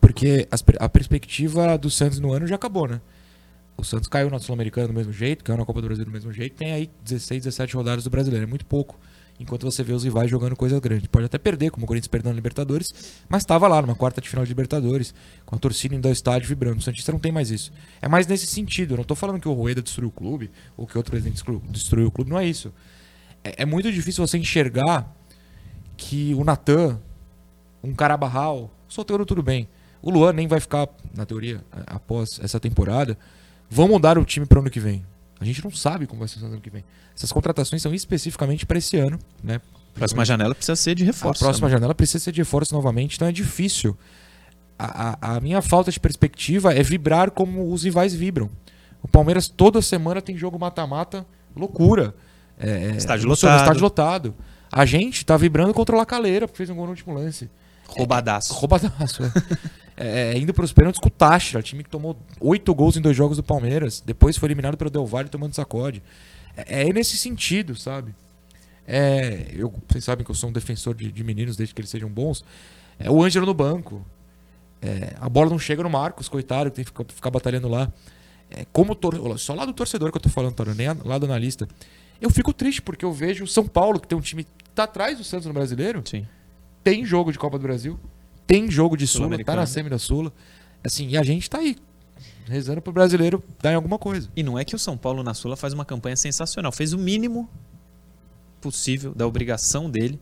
Porque 0.01 0.47
as 0.51 0.63
a 0.79 0.89
perspectiva 0.89 1.79
do 1.79 1.89
Santos 1.89 2.21
no 2.21 2.33
ano 2.33 2.47
já 2.47 2.57
acabou, 2.57 2.87
né? 2.87 3.01
O 3.79 3.85
Santos 3.85 4.09
caiu 4.09 4.29
na 4.29 4.41
Sul-Americana 4.41 4.89
do 4.89 4.93
mesmo 4.95 5.13
jeito, 5.13 5.45
caiu 5.45 5.57
na 5.57 5.65
Copa 5.65 5.81
do 5.81 5.87
Brasil 5.87 6.05
do 6.05 6.11
mesmo 6.11 6.33
jeito, 6.33 6.57
tem 6.57 6.73
aí 6.73 6.91
16, 7.05 7.45
17 7.45 7.77
rodadas 7.77 8.03
do 8.05 8.11
brasileiro. 8.11 8.45
É 8.45 8.49
muito 8.49 8.67
pouco. 8.67 8.99
Enquanto 9.41 9.63
você 9.63 9.85
vê 9.85 9.93
os 9.93 10.03
rivais 10.03 10.29
jogando 10.29 10.57
coisa 10.57 10.81
grande. 10.81 11.09
Pode 11.09 11.27
até 11.27 11.39
perder, 11.39 11.71
como 11.71 11.85
o 11.85 11.87
Corinthians 11.87 12.09
perdeu 12.09 12.33
na 12.33 12.35
Libertadores, 12.35 12.93
mas 13.29 13.43
estava 13.43 13.69
lá 13.69 13.81
numa 13.81 13.95
quarta 13.95 14.21
de 14.21 14.29
final 14.29 14.45
de 14.45 14.49
Libertadores, 14.51 15.15
com 15.47 15.55
a 15.55 15.59
torcida 15.61 15.95
indo 15.95 16.07
ao 16.07 16.13
estádio 16.13 16.49
vibrando. 16.49 16.79
O 16.79 16.83
Santista 16.83 17.13
não 17.13 17.21
tem 17.21 17.31
mais 17.31 17.53
isso. 17.53 17.73
É 18.03 18.09
mais 18.09 18.27
nesse 18.27 18.49
sentido. 18.49 18.95
Eu 18.95 18.97
não 18.97 19.05
tô 19.05 19.15
falando 19.15 19.41
que 19.41 19.47
o 19.47 19.53
Rueda 19.53 19.81
destruiu 19.81 20.09
o 20.09 20.13
clube, 20.13 20.51
ou 20.77 20.89
que 20.89 20.97
outro 20.99 21.13
presidente 21.13 21.41
destruiu- 21.71 22.09
o 22.09 22.11
clube, 22.11 22.29
não 22.29 22.39
é 22.41 22.45
isso. 22.45 22.75
É, 23.45 23.63
é 23.63 23.65
muito 23.65 23.93
difícil 23.93 24.27
você 24.27 24.37
enxergar 24.39 25.15
que 25.97 26.35
o 26.35 26.43
Natan, 26.43 27.01
um 27.81 27.95
Carabarral, 27.95 28.73
solteiro 28.89 29.25
tudo 29.25 29.41
bem. 29.41 29.69
O 30.03 30.11
Luan 30.11 30.33
nem 30.33 30.49
vai 30.49 30.59
ficar, 30.59 30.89
na 31.17 31.25
teoria, 31.25 31.65
após 31.87 32.41
essa 32.43 32.59
temporada. 32.59 33.17
Vão 33.71 33.89
mudar 33.89 34.19
o 34.19 34.25
time 34.25 34.47
para 34.47 34.59
o 34.59 34.61
ano 34.63 34.71
que 34.71 34.81
vem. 34.81 35.05
A 35.41 35.45
gente 35.45 35.63
não 35.63 35.71
sabe 35.71 36.07
como 36.07 36.19
vai 36.21 36.29
ser 36.29 36.43
o 36.43 36.47
ano 36.47 36.61
que 36.61 36.71
vem. 36.71 36.85
Essas 37.17 37.31
contratações 37.33 37.81
são 37.83 37.95
especificamente 37.95 38.65
para 38.67 38.79
esse 38.79 38.97
ano, 38.97 39.19
né? 39.43 39.61
Próxima 39.95 40.25
janela 40.25 40.55
precisa 40.55 40.77
ser 40.77 40.95
de 40.95 41.05
reforço. 41.05 41.43
A 41.43 41.47
próxima 41.47 41.69
né? 41.69 41.73
janela 41.75 41.95
precisa 41.95 42.23
ser 42.23 42.33
de 42.33 42.41
reforço 42.41 42.73
novamente, 42.75 43.17
então 43.17 43.27
é 43.27 43.33
difícil. 43.33 43.97
A, 44.79 45.19
a- 45.33 45.37
a 45.37 45.41
minha 45.41 45.61
falta 45.61 45.91
de 45.91 45.99
perspectiva 45.99 46.73
é 46.73 46.83
vibrar 46.83 47.31
como 47.33 47.73
os 47.73 47.83
rivais 47.83 48.15
vibram. 48.15 48.49
O 49.03 49.09
Palmeiras 49.09 49.49
toda 49.49 49.83
semana 49.83 50.23
tem 50.23 50.37
jogo 50.37 50.59
mata-mata, 50.59 51.27
loucura. 51.55 52.15
É, 52.59 52.91
é, 52.93 52.97
Estádio 52.97 53.29
lotado. 53.29 53.61
Estádio 53.61 53.83
lotado. 53.83 54.35
A 54.71 54.85
gente 54.85 55.25
tá 55.25 55.37
vibrando 55.37 55.73
contra 55.75 55.95
o 55.95 55.99
Lacaleira, 55.99 56.47
porque 56.47 56.59
fez 56.59 56.71
um 56.71 56.75
gol 56.75 56.85
no 56.85 56.91
último 56.91 57.15
lance. 57.15 57.51
Roubadaço. 57.89 58.53
Roubadaço. 58.55 59.25
é. 59.25 59.33
É, 60.01 60.39
indo 60.39 60.55
pros 60.55 60.73
pênaltis 60.73 61.01
com 61.01 61.09
o 61.09 61.11
Táchira, 61.11 61.61
time 61.61 61.83
que 61.83 61.91
tomou 61.91 62.17
oito 62.41 62.73
gols 62.73 62.97
em 62.97 63.01
dois 63.01 63.17
jogos 63.17 63.37
do 63.37 63.43
Palmeiras. 63.43 64.01
Depois 64.05 64.37
foi 64.37 64.47
eliminado 64.47 64.77
pelo 64.77 64.91
Del 64.91 65.05
Valle 65.05 65.29
tomando 65.29 65.55
sacode. 65.55 66.01
É, 66.57 66.89
é 66.89 66.93
nesse 66.93 67.17
sentido, 67.17 67.75
sabe? 67.75 68.15
É, 68.87 69.49
eu, 69.53 69.75
vocês 69.89 70.05
sabem 70.05 70.25
que 70.25 70.31
eu 70.31 70.35
sou 70.37 70.51
um 70.51 70.53
defensor 70.53 70.95
de, 70.95 71.11
de 71.11 71.25
meninos 71.25 71.57
desde 71.57 71.75
que 71.75 71.81
eles 71.81 71.91
sejam 71.91 72.09
bons. 72.09 72.45
É 72.97 73.11
o 73.11 73.23
Ângelo 73.23 73.45
no 73.45 73.53
banco. 73.53 74.07
É, 74.81 75.17
a 75.21 75.29
bola 75.29 75.51
não 75.51 75.59
chega 75.59 75.83
no 75.83 75.91
Marcos, 75.91 76.29
coitado, 76.29 76.71
que 76.71 76.77
tem 76.77 76.85
que 76.85 76.91
ficar, 76.91 77.05
ficar 77.13 77.31
batalhando 77.31 77.69
lá. 77.69 77.93
É, 78.51 78.65
como 78.73 78.97
só 79.37 79.53
lá 79.53 79.65
do 79.65 79.73
torcedor 79.73 80.13
que 80.13 80.17
eu 80.17 80.23
tô 80.23 80.29
falando, 80.29 80.55
Taro, 80.55 80.75
nem 80.75 80.87
lá 81.05 81.19
do 81.19 81.27
analista. 81.27 81.69
Eu 82.21 82.31
fico 82.31 82.53
triste 82.53 82.81
porque 82.81 83.05
eu 83.05 83.13
vejo 83.13 83.45
o 83.45 83.47
São 83.49 83.67
Paulo, 83.67 84.01
que 84.01 84.07
tem 84.07 84.17
um 84.17 84.21
time 84.21 84.45
que 84.45 84.71
tá 84.75 84.85
atrás 84.85 85.19
do 85.19 85.25
Santos 85.25 85.47
no 85.47 85.53
brasileiro, 85.53 86.03
Sim. 86.05 86.27
Tem 86.83 87.05
jogo 87.05 87.33
de 87.33 87.39
Copa 87.39 87.59
do 87.59 87.63
Brasil, 87.63 87.99
tem 88.47 88.71
jogo 88.71 88.97
de 88.97 89.07
Sula, 89.07 89.43
tá 89.45 89.57
na 89.57 89.67
semi 89.67 89.91
da 89.91 89.99
Sula. 89.99 90.33
Assim, 90.83 91.09
e 91.09 91.17
a 91.17 91.23
gente 91.23 91.51
tá 91.51 91.59
aí, 91.59 91.77
rezando 92.47 92.81
pro 92.81 92.93
brasileiro 92.93 93.43
dar 93.61 93.73
em 93.73 93.75
alguma 93.75 93.99
coisa. 93.99 94.31
E 94.35 94.43
não 94.43 94.59
é 94.59 94.65
que 94.65 94.75
o 94.75 94.79
São 94.79 94.97
Paulo 94.97 95.23
na 95.23 95.35
Sula 95.35 95.57
faz 95.57 95.73
uma 95.73 95.85
campanha 95.85 96.17
sensacional. 96.17 96.73
Fez 96.73 96.93
o 96.93 96.99
mínimo 96.99 97.49
possível 98.61 99.15
da 99.15 99.27
obrigação 99.27 99.91
dele 99.91 100.21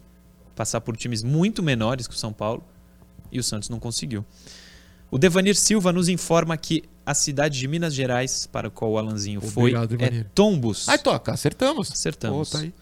passar 0.55 0.81
por 0.81 0.97
times 0.97 1.23
muito 1.23 1.63
menores 1.63 2.07
que 2.07 2.15
o 2.15 2.19
São 2.19 2.33
Paulo 2.33 2.65
e 3.31 3.39
o 3.39 3.43
Santos 3.43 3.69
não 3.69 3.79
conseguiu. 3.79 4.25
O 5.11 5.19
Devanir 5.19 5.55
Silva 5.55 5.93
nos 5.93 6.09
informa 6.09 6.57
que 6.57 6.83
a 7.05 7.15
cidade 7.15 7.59
de 7.59 7.69
Minas 7.69 7.95
Gerais, 7.95 8.47
para 8.47 8.69
a 8.69 8.71
qual 8.71 8.93
o 8.93 8.99
Alanzinho 8.99 9.39
Obrigado, 9.39 9.89
foi, 9.89 9.97
é 9.97 10.11
Devanir. 10.11 10.31
Tombos. 10.35 10.89
Ai, 10.89 10.99
toca, 10.99 11.33
acertamos. 11.33 11.93
Acertamos. 11.93 12.51
Tá 12.51 12.59
aí. 12.59 12.75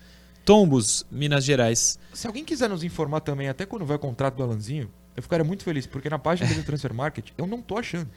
Tombos, 0.44 1.06
Minas 1.10 1.44
Gerais. 1.44 1.98
Se 2.12 2.26
alguém 2.26 2.44
quiser 2.44 2.68
nos 2.68 2.82
informar 2.84 3.20
também, 3.20 3.48
até 3.48 3.64
quando 3.64 3.84
vai 3.84 3.96
o 3.96 3.98
contrato 3.98 4.34
do 4.36 4.42
Alanzinho, 4.42 4.90
eu 5.16 5.22
ficaria 5.22 5.44
muito 5.44 5.64
feliz, 5.64 5.86
porque 5.86 6.08
na 6.10 6.18
página 6.18 6.52
do 6.52 6.62
Transfer 6.62 6.92
Market, 6.92 7.30
eu 7.38 7.46
não 7.46 7.62
tô 7.62 7.78
achando. 7.78 8.08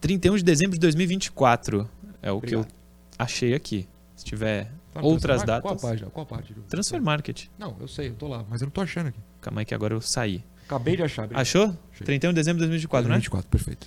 31 0.00 0.36
de 0.36 0.42
dezembro 0.44 0.72
de 0.72 0.80
2024 0.80 1.88
é 2.20 2.30
o 2.30 2.40
que 2.40 2.54
eu 2.54 2.60
Obrigado. 2.60 2.78
achei 3.18 3.54
aqui. 3.54 3.88
Se 4.14 4.24
tiver 4.24 4.70
Tá 4.92 5.00
outras 5.00 5.42
datas. 5.42 5.62
Qual 5.62 5.76
página? 5.76 6.10
Qual 6.10 6.26
parte? 6.26 6.52
do- 6.54 6.62
Transfer 6.62 7.00
Market. 7.02 7.46
Não, 7.58 7.76
eu 7.80 7.88
sei, 7.88 8.08
eu 8.10 8.14
tô 8.14 8.28
lá, 8.28 8.44
mas 8.48 8.60
eu 8.60 8.66
não 8.66 8.70
tô 8.72 8.80
achando 8.80 9.08
aqui. 9.08 9.18
Calma 9.40 9.60
aí 9.60 9.64
que 9.64 9.74
agora 9.74 9.94
eu 9.94 10.00
saí. 10.00 10.44
Acabei 10.66 10.96
de 10.96 11.02
achar. 11.02 11.24
obrigado. 11.24 11.40
Achou? 11.42 11.76
Achei. 11.92 12.04
31 12.06 12.30
de 12.30 12.34
dezembro 12.36 12.58
de 12.58 12.66
2024, 12.68 13.08
né? 13.10 13.16
24, 13.16 13.48
perfeito. 13.50 13.86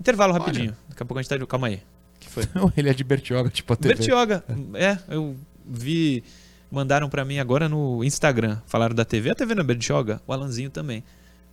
Intervalo 0.00 0.32
rapidinho. 0.32 0.74
Daqui 0.88 1.02
a 1.02 1.06
pouco 1.06 1.18
a 1.18 1.22
gente 1.22 1.28
tá 1.28 1.36
de... 1.36 1.46
Calma 1.46 1.68
aí. 1.68 1.82
que 2.18 2.28
foi? 2.30 2.44
Não, 2.54 2.72
ele 2.76 2.88
é 2.90 2.94
de 2.94 3.04
Bertioga, 3.04 3.50
tipo 3.50 3.72
a 3.72 3.76
TV. 3.76 3.94
Bertioga. 3.94 4.42
É, 4.74 4.98
eu 5.14 5.36
vi... 5.66 6.24
Mandaram 6.70 7.08
pra 7.08 7.24
mim 7.24 7.38
agora 7.38 7.68
no 7.68 8.04
Instagram. 8.04 8.58
Falaram 8.66 8.94
da 8.94 9.04
TV. 9.04 9.30
A 9.30 9.34
TV 9.34 9.54
não 9.54 9.62
é 9.62 9.64
Bertioga? 9.64 10.20
O 10.26 10.32
Alanzinho 10.32 10.70
também. 10.70 11.02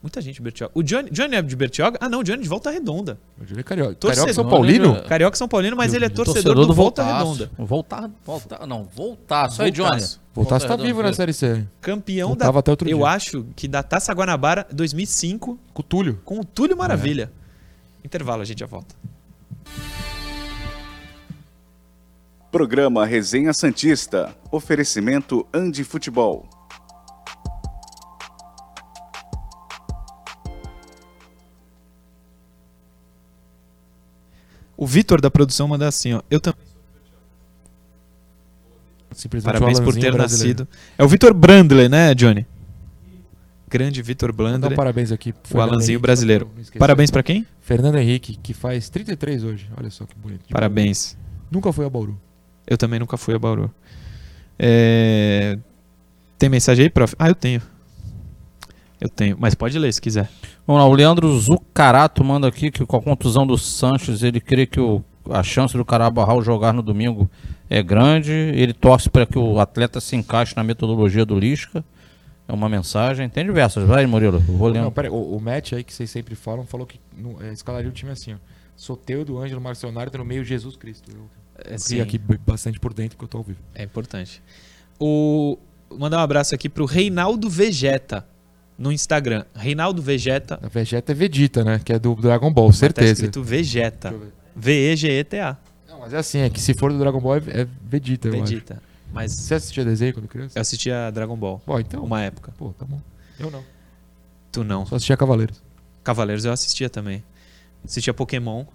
Muita 0.01 0.21
gente 0.21 0.35
de 0.35 0.41
Bertioga. 0.43 0.71
O 0.75 0.83
Johnny, 0.83 1.09
Johnny 1.09 1.35
é 1.35 1.41
de 1.41 1.55
Bertioga? 1.55 1.97
Ah, 1.99 2.07
não. 2.07 2.19
O 2.19 2.23
Johnny 2.23 2.39
é 2.39 2.43
de 2.43 2.49
Volta 2.49 2.69
Redonda. 2.69 3.17
Ele 3.49 3.59
é 3.59 3.63
carioca. 3.63 3.95
Torcedor, 3.95 4.25
Carioca 4.25 4.33
São 4.33 4.43
né, 4.43 4.49
Paulino? 4.51 4.93
meu? 4.93 5.03
Carioca 5.03 5.37
São 5.37 5.47
Paulino, 5.47 5.75
mas 5.75 5.93
ele 5.93 6.05
é 6.05 6.09
torcedor, 6.09 6.53
do, 6.53 6.73
Volta 6.73 7.03
Redonda. 7.03 7.49
Voltar, 7.57 8.09
voltar, 8.23 8.67
não, 8.67 8.83
voltar. 8.83 9.49
Só 9.49 9.63
aí, 9.63 9.71
Johnny. 9.71 10.03
Voltar 10.35 10.59
tá 10.59 10.67
Redonda, 10.67 10.83
vivo 10.83 11.01
na? 11.01 11.13
Série 11.13 11.33
C. 11.33 11.65
Campeão 11.81 12.29
Voltava 12.29 12.53
da... 12.53 12.59
até 12.59 12.71
outro 12.71 12.87
Eu 12.87 12.99
dia. 12.99 13.07
acho 13.07 13.43
que 13.55 13.67
da 13.67 13.81
Taça 13.81 14.13
Guanabara 14.13 14.67
2005 14.71 15.59
Com 15.73 15.81
o 15.81 15.83
Túlio. 15.83 16.21
com 16.23 16.39
o 16.39 16.45
Túlio 16.45 16.77
Maravilha. 16.77 17.31
Intervalo, 18.05 18.43
a 18.43 18.45
gente 18.45 18.59
já 18.59 18.67
volta. 18.67 18.95
Programa 22.57 23.05
Resenha 23.05 23.53
Santista. 23.53 24.35
Oferecimento 24.51 25.45
Andi 25.53 25.83
Futebol. 25.83 26.49
O 34.75 34.87
Vitor 34.87 35.21
da 35.21 35.29
produção 35.29 35.67
manda 35.67 35.87
assim, 35.87 36.13
ó. 36.13 36.23
Eu 36.31 36.39
também. 36.39 36.59
Parabéns 39.43 39.77
o 39.77 39.83
por 39.83 39.93
ter 39.93 40.11
brasileiro. 40.11 40.63
nascido. 40.63 40.67
É 40.97 41.03
o 41.03 41.07
Vitor 41.07 41.35
Brandler, 41.35 41.87
né, 41.87 42.15
Johnny? 42.15 42.47
Grande 43.69 44.01
Vitor 44.01 44.33
dar 44.33 44.33
um 44.33 44.37
Brandler. 44.37 44.75
parabéns 44.75 45.11
aqui. 45.11 45.31
pro 45.31 45.43
O 45.43 45.47
Fernando 45.49 45.69
Alanzinho 45.69 45.91
Henrique, 45.91 46.01
brasileiro. 46.01 46.51
Parabéns 46.79 47.11
pra 47.11 47.21
quem? 47.21 47.45
Fernando 47.61 47.99
Henrique, 47.99 48.35
que 48.35 48.55
faz 48.55 48.89
33 48.89 49.43
hoje. 49.43 49.69
Olha 49.77 49.91
só 49.91 50.07
que 50.07 50.15
bonito. 50.15 50.47
Parabéns. 50.49 51.13
Bauru. 51.13 51.27
Nunca 51.51 51.71
foi 51.71 51.85
a 51.85 51.89
Bauru. 51.91 52.19
Eu 52.67 52.77
também 52.77 52.99
nunca 52.99 53.17
fui 53.17 53.33
a 53.33 53.39
Bauru. 53.39 53.71
É, 54.59 55.57
Tem 56.37 56.49
mensagem 56.49 56.83
aí, 56.83 56.89
prof? 56.89 57.15
Ah, 57.17 57.29
eu 57.29 57.35
tenho. 57.35 57.61
Eu 58.99 59.09
tenho, 59.09 59.37
mas 59.39 59.53
pode 59.53 59.77
ler 59.77 59.93
se 59.93 60.01
quiser. 60.01 60.27
Vamos 60.65 60.81
lá, 60.81 60.87
o 60.87 60.93
Leandro 60.93 61.39
Zucarato 61.39 62.23
manda 62.23 62.47
aqui 62.47 62.71
que 62.71 62.83
com 62.85 62.97
a 62.97 63.01
contusão 63.01 63.45
do 63.45 63.55
Sanches, 63.57 64.23
ele 64.23 64.41
crê 64.41 64.65
que 64.65 64.79
o- 64.79 65.03
a 65.29 65.43
chance 65.43 65.77
do 65.77 65.85
Carabarral 65.85 66.41
jogar 66.41 66.73
no 66.73 66.81
domingo 66.81 67.29
é 67.69 67.83
grande, 67.83 68.31
ele 68.31 68.73
torce 68.73 69.07
para 69.09 69.25
que 69.25 69.37
o 69.37 69.59
atleta 69.59 69.99
se 70.01 70.15
encaixe 70.15 70.55
na 70.55 70.63
metodologia 70.63 71.25
do 71.25 71.37
Lisca. 71.37 71.85
É 72.47 72.53
uma 72.53 72.67
mensagem, 72.69 73.29
tem 73.29 73.45
diversas. 73.45 73.83
Vai, 73.87 74.05
Murilo, 74.07 74.37
eu 74.37 74.57
vou 74.57 74.69
lendo. 74.69 74.85
Não, 74.85 74.91
pera, 74.91 75.11
o, 75.11 75.35
o 75.35 75.39
Matt 75.41 75.73
aí 75.73 75.83
que 75.83 75.93
vocês 75.93 76.09
sempre 76.09 76.33
falam 76.33 76.65
falou 76.65 76.87
que 76.87 76.99
não, 77.15 77.35
é, 77.41 77.51
escalaria 77.53 77.89
o 77.89 77.93
time 77.93 78.11
assim, 78.11 78.33
ó. 78.33 78.37
Soteudo, 78.75 79.37
Ângelo, 79.37 79.59
Marcionário, 79.61 80.11
tá 80.11 80.17
no 80.17 80.25
meio 80.25 80.43
Jesus 80.43 80.75
Cristo. 80.75 81.11
Eu 81.13 81.29
É, 81.65 81.77
fui 81.79 81.99
aqui 82.01 82.17
b- 82.17 82.39
bastante 82.45 82.79
por 82.79 82.93
dentro 82.93 83.17
que 83.17 83.23
eu 83.23 83.27
tô 83.27 83.37
ao 83.39 83.43
vivo. 83.43 83.59
É 83.73 83.83
importante. 83.83 84.41
O 84.99 85.57
mandar 85.97 86.17
um 86.17 86.21
abraço 86.21 86.53
aqui 86.55 86.67
pro 86.69 86.85
Reinaldo 86.85 87.49
Vegeta 87.49 88.25
no 88.77 88.91
Instagram. 88.91 89.45
Reinaldo 89.55 90.01
Vegeta. 90.01 90.59
A 90.61 90.67
Vegeta 90.67 91.11
é 91.11 91.15
Vegeta, 91.15 91.63
né? 91.63 91.79
Que 91.83 91.93
é 91.93 91.99
do 91.99 92.15
Dragon 92.15 92.51
Ball, 92.51 92.67
mas 92.67 92.75
Tá 92.75 92.79
certeza. 92.81 93.11
escrito 93.13 93.43
Vegeta. 93.43 94.13
V-E-G-E-T-A. 94.55 95.57
Não, 95.87 95.99
mas 95.99 96.13
é 96.13 96.17
assim, 96.17 96.39
é 96.39 96.49
que 96.49 96.59
se 96.59 96.73
for 96.73 96.91
do 96.91 96.99
Dragon 96.99 97.19
Ball 97.19 97.37
é, 97.37 97.61
é 97.61 97.67
Vegeta, 97.81 98.27
eu 98.27 98.33
acho. 98.33 98.43
Vegeta. 98.43 98.81
Mas 99.13 99.31
Você 99.33 99.53
assistia 99.55 99.85
desenho 99.85 100.13
quando 100.13 100.27
criança? 100.27 100.57
eu 100.57 100.61
assistia 100.61 101.09
Dragon 101.11 101.35
Ball. 101.37 101.61
Bom, 101.65 101.79
então. 101.79 102.03
Uma 102.03 102.21
época. 102.21 102.51
Pô, 102.57 102.73
tá 102.73 102.85
bom. 102.85 102.99
Eu 103.39 103.49
não. 103.49 103.63
Tu 104.51 104.63
não. 104.63 104.85
Só 104.85 104.95
assistia 104.95 105.15
Cavaleiros. 105.15 105.61
Cavaleiros 106.03 106.43
eu 106.45 106.51
assistia 106.51 106.89
também. 106.89 107.23
Assistia 107.85 108.13
Pokémon. 108.13 108.65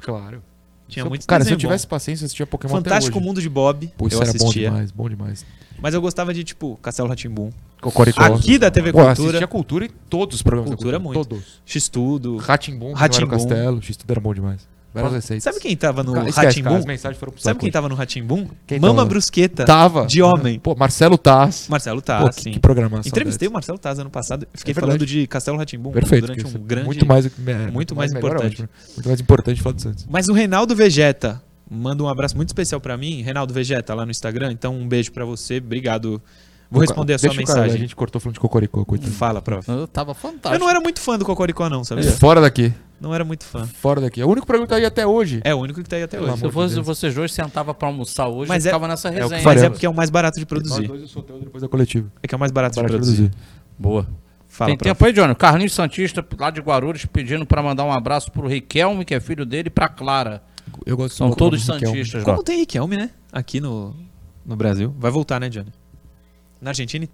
Claro. 0.00 0.42
Tinha 0.88 1.04
eu- 1.04 1.08
muito 1.08 1.26
Cara, 1.26 1.44
se 1.44 1.52
eu 1.52 1.56
tivesse 1.56 1.86
paciência, 1.86 2.24
eu 2.24 2.26
assistia 2.26 2.46
bom. 2.46 2.50
Pokémon 2.50 2.74
Fantástico. 2.76 3.20
Mundo 3.20 3.40
de 3.40 3.48
Bob. 3.48 3.92
Pô, 3.96 4.06
isso 4.06 4.16
eu 4.16 4.22
era 4.22 4.32
bom 4.32 4.36
assistia. 4.36 4.70
demais, 4.70 4.90
bom 4.90 5.08
demais. 5.08 5.44
Mas 5.80 5.94
eu 5.94 6.00
gostava 6.00 6.34
de, 6.34 6.42
tipo, 6.42 6.76
Castelo 6.82 7.08
Ratimbum. 7.08 7.50
Cocoricó. 7.80 8.22
Aqui 8.24 8.58
da 8.58 8.70
TV 8.70 8.90
Pô, 8.92 8.98
eu 9.00 9.04
Cultura. 9.04 9.28
assistia 9.28 9.46
Cultura 9.46 9.84
em 9.84 9.90
todos 10.10 10.36
os 10.36 10.42
programas 10.42 10.70
Cultura 10.70 10.92
da 10.92 10.98
muito. 10.98 11.24
Todos. 11.24 11.60
X-Tudo. 11.64 12.36
Ratimbum. 12.38 12.94
Castelo. 12.94 13.80
X-Tudo 13.82 14.10
era 14.10 14.20
bom 14.20 14.34
demais. 14.34 14.66
Várias 14.92 15.12
receitas. 15.12 15.44
Sabe 15.44 15.60
quem 15.60 15.76
tava 15.76 16.02
no 16.02 16.12
Ratimbum? 16.12 16.76
as 16.76 16.84
mensagens 16.84 17.18
foram 17.18 17.32
pro 17.32 17.42
Sabe 17.42 17.60
quem 17.60 17.70
tava 17.70 17.88
no 17.88 17.94
Ratimbum? 17.94 18.48
Mama 18.80 18.94
tava? 18.94 19.04
Brusqueta. 19.04 19.64
Tava. 19.64 20.06
De 20.06 20.22
homem. 20.22 20.58
Pô, 20.58 20.74
Marcelo 20.74 21.18
Taz. 21.18 21.66
Marcelo 21.68 22.00
Pô, 22.00 22.06
Taz, 22.06 22.36
que, 22.36 22.42
sim. 22.42 22.50
que 22.52 22.60
programação. 22.60 23.08
Entrevistei 23.08 23.48
o. 23.48 23.52
Marcelo 23.52 23.78
Taz 23.78 23.98
ano 23.98 24.10
passado. 24.10 24.46
Fiquei 24.54 24.72
É 24.72 24.74
falando 24.74 25.04
de 25.04 25.26
Castelo 25.26 25.58
Ratimbum 25.58 25.92
Perfeito. 25.92 26.26
durante 26.26 26.46
um 26.46 26.60
grande. 26.60 26.86
Muito 26.86 27.06
mais, 27.06 27.26
é, 27.26 27.70
muito 27.70 27.94
mais 27.94 28.12
melhor, 28.12 28.28
importante. 28.30 28.68
Muito 28.94 29.08
mais 29.08 29.20
importante 29.20 29.62
falar 29.62 29.74
do 29.74 29.82
Santos. 29.82 30.06
Mas 30.08 30.28
o 30.28 30.32
Reinaldo 30.32 30.74
Vegeta 30.74 31.42
manda 31.70 32.02
um 32.02 32.08
abraço 32.08 32.34
muito 32.36 32.48
especial 32.48 32.80
pra 32.80 32.96
mim, 32.96 33.20
Reinaldo 33.22 33.52
Vegeta, 33.52 33.94
lá 33.94 34.04
no 34.04 34.10
Instagram. 34.10 34.52
Então, 34.52 34.74
um 34.74 34.88
beijo 34.88 35.12
pra 35.12 35.24
você. 35.24 35.58
Obrigado. 35.58 36.22
Vou 36.70 36.80
responder 36.82 37.14
a 37.14 37.18
sua 37.18 37.28
Deixa 37.30 37.42
o 37.42 37.46
cara, 37.46 37.60
mensagem. 37.60 37.76
a 37.78 37.80
gente 37.80 37.96
cortou 37.96 38.20
falando 38.20 38.34
de 38.34 38.40
Cocoricó, 38.40 38.84
coitado. 38.84 39.10
Fala, 39.10 39.40
prof. 39.40 39.66
Eu 39.70 39.88
tava 39.88 40.12
fantástico. 40.12 40.54
Eu 40.54 40.58
não 40.58 40.68
era 40.68 40.80
muito 40.80 41.00
fã 41.00 41.18
do 41.18 41.24
Cocoricó, 41.24 41.68
não, 41.70 41.82
sabia? 41.82 42.10
Fora 42.12 42.40
daqui. 42.42 42.72
Não 43.00 43.14
era 43.14 43.24
muito 43.24 43.44
fã. 43.44 43.64
Fora 43.66 44.00
daqui. 44.02 44.20
É 44.20 44.26
o 44.26 44.28
único 44.28 44.46
programa 44.46 44.66
que 44.66 44.70
tá 44.70 44.76
aí 44.76 44.84
até 44.84 45.06
hoje. 45.06 45.40
É 45.44 45.54
o 45.54 45.58
único 45.58 45.82
que 45.82 45.88
tá 45.88 45.96
aí 45.96 46.02
até 46.02 46.18
Pelo 46.18 46.28
hoje. 46.30 46.40
Se 46.40 46.46
de 46.46 46.52
fosse 46.52 46.80
vocês 46.80 47.14
dois 47.14 47.32
sentava 47.32 47.72
pra 47.72 47.88
almoçar 47.88 48.28
hoje, 48.28 48.48
Mas 48.48 48.64
eu 48.66 48.68
é- 48.68 48.72
ficava 48.72 48.88
nessa 48.88 49.08
é 49.08 49.12
resenha. 49.12 49.30
Mas 49.30 49.42
faremos. 49.42 49.62
é 49.62 49.70
porque 49.70 49.86
é 49.86 49.88
o 49.88 49.94
mais 49.94 50.10
barato 50.10 50.34
de 50.34 50.42
Nós 50.42 50.48
produzir. 50.48 50.86
dois, 50.88 51.02
o 51.04 51.08
Soteldo, 51.08 51.44
depois 51.44 51.62
da 51.62 51.68
coletiva. 51.68 52.10
É 52.22 52.26
que 52.28 52.34
é 52.34 52.36
o 52.36 52.38
mais 52.40 52.52
barato 52.52 52.74
de 52.80 52.86
produzir. 52.86 53.16
produzir. 53.30 53.38
Boa. 53.78 54.06
Fala, 54.48 54.70
Tem 54.70 54.76
prof. 54.76 54.90
tempo 54.90 55.04
aí, 55.06 55.12
Johnny? 55.12 55.34
Carlinhos 55.36 55.72
Santista, 55.74 56.26
lá 56.38 56.50
de 56.50 56.60
Guarulhos, 56.60 57.04
pedindo 57.06 57.46
pra 57.46 57.62
mandar 57.62 57.84
um 57.84 57.92
abraço 57.92 58.30
pro 58.32 58.46
Riquelme, 58.48 59.04
que 59.04 59.14
é 59.14 59.20
filho 59.20 59.46
dele, 59.46 59.68
e 59.68 59.70
pra 59.70 59.88
Clara. 59.88 60.42
Eu 60.84 60.96
gosto 60.96 61.14
São 61.16 61.30
do 61.30 61.36
todos 61.36 61.64
santistas 61.64 62.22
lá. 62.22 62.24
Como 62.24 62.42
tem 62.42 62.58
Riquelme, 62.58 62.96
né? 62.96 63.10
Aqui 63.32 63.60
no, 63.60 63.94
no 64.44 64.56
Brasil. 64.56 64.92
Vai 64.98 65.10
voltar, 65.10 65.38
né, 65.40 65.48
Johnny? 65.48 65.70
Na 66.60 66.70
Argentina. 66.70 67.08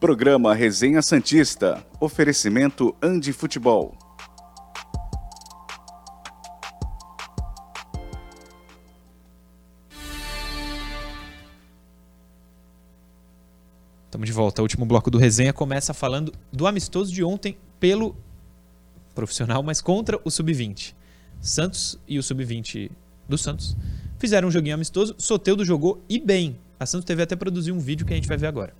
Programa 0.00 0.54
Resenha 0.54 1.02
Santista. 1.02 1.86
Oferecimento 2.00 2.94
Andi 3.02 3.32
Futebol. 3.32 3.96
Estamos 14.06 14.26
de 14.26 14.32
volta. 14.32 14.60
O 14.60 14.64
último 14.64 14.84
bloco 14.84 15.10
do 15.10 15.18
resenha 15.18 15.52
começa 15.52 15.94
falando 15.94 16.32
do 16.52 16.66
amistoso 16.66 17.12
de 17.12 17.22
ontem 17.22 17.56
pelo 17.78 18.16
profissional, 19.14 19.62
mas 19.62 19.80
contra 19.80 20.20
o 20.24 20.30
Sub-20. 20.30 20.94
Santos 21.40 21.98
e 22.08 22.18
o 22.18 22.22
Sub-20 22.22 22.90
do 23.28 23.38
Santos 23.38 23.76
fizeram 24.18 24.48
um 24.48 24.50
joguinho 24.50 24.74
amistoso. 24.74 25.14
Soteudo 25.18 25.64
jogou 25.64 26.02
e 26.08 26.18
bem. 26.18 26.58
A 26.82 26.86
Santos 26.86 27.04
teve 27.04 27.22
até 27.22 27.36
produzir 27.36 27.70
um 27.70 27.78
vídeo 27.78 28.04
que 28.04 28.12
a 28.12 28.16
gente 28.16 28.26
vai 28.26 28.36
ver 28.36 28.48
agora. 28.48 28.74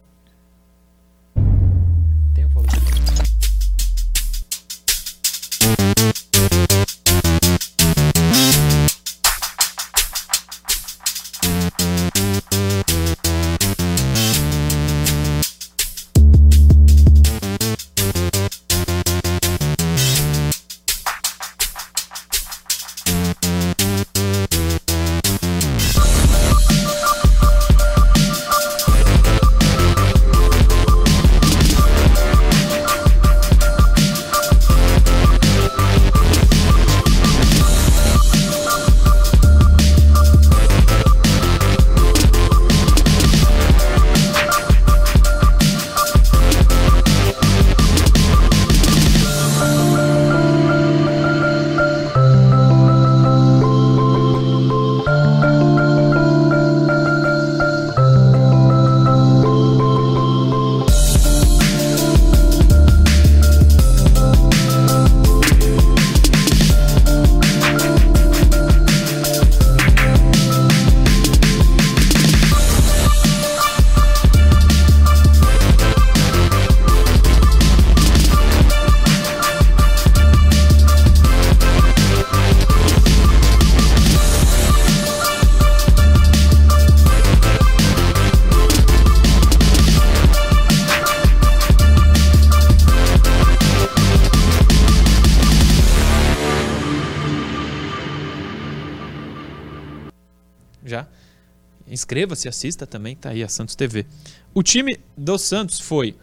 Inscreva-se, 102.13 102.47
assista 102.47 102.87
também, 102.87 103.17
tá 103.17 103.31
aí 103.31 103.43
a 103.43 103.49
Santos 103.49 103.75
TV. 103.75 104.05
O 104.53 104.63
time 104.63 105.01
do 105.17 105.39
Santos 105.39 105.81
foi 105.81 106.15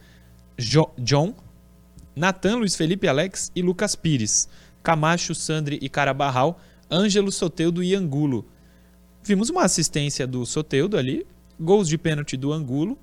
Jo- 0.55 0.91
John, 0.99 1.33
Natan, 2.15 2.57
Luiz 2.57 2.75
Felipe 2.75 3.07
Alex 3.07 3.51
e 3.55 3.63
Lucas 3.63 3.95
Pires. 3.95 4.47
Camacho, 4.83 5.33
Sandri 5.33 5.79
e 5.81 5.89
Carabarral, 5.89 6.61
Ângelo, 6.91 7.31
Soteudo 7.31 7.81
e 7.81 7.95
Angulo. 7.95 8.45
Vimos 9.23 9.49
uma 9.49 9.63
assistência 9.63 10.27
do 10.27 10.45
Soteudo 10.45 10.95
ali, 10.95 11.25
gols 11.59 11.87
de 11.87 11.97
pênalti 11.97 12.37
do 12.37 12.53
Angulo, 12.53 12.95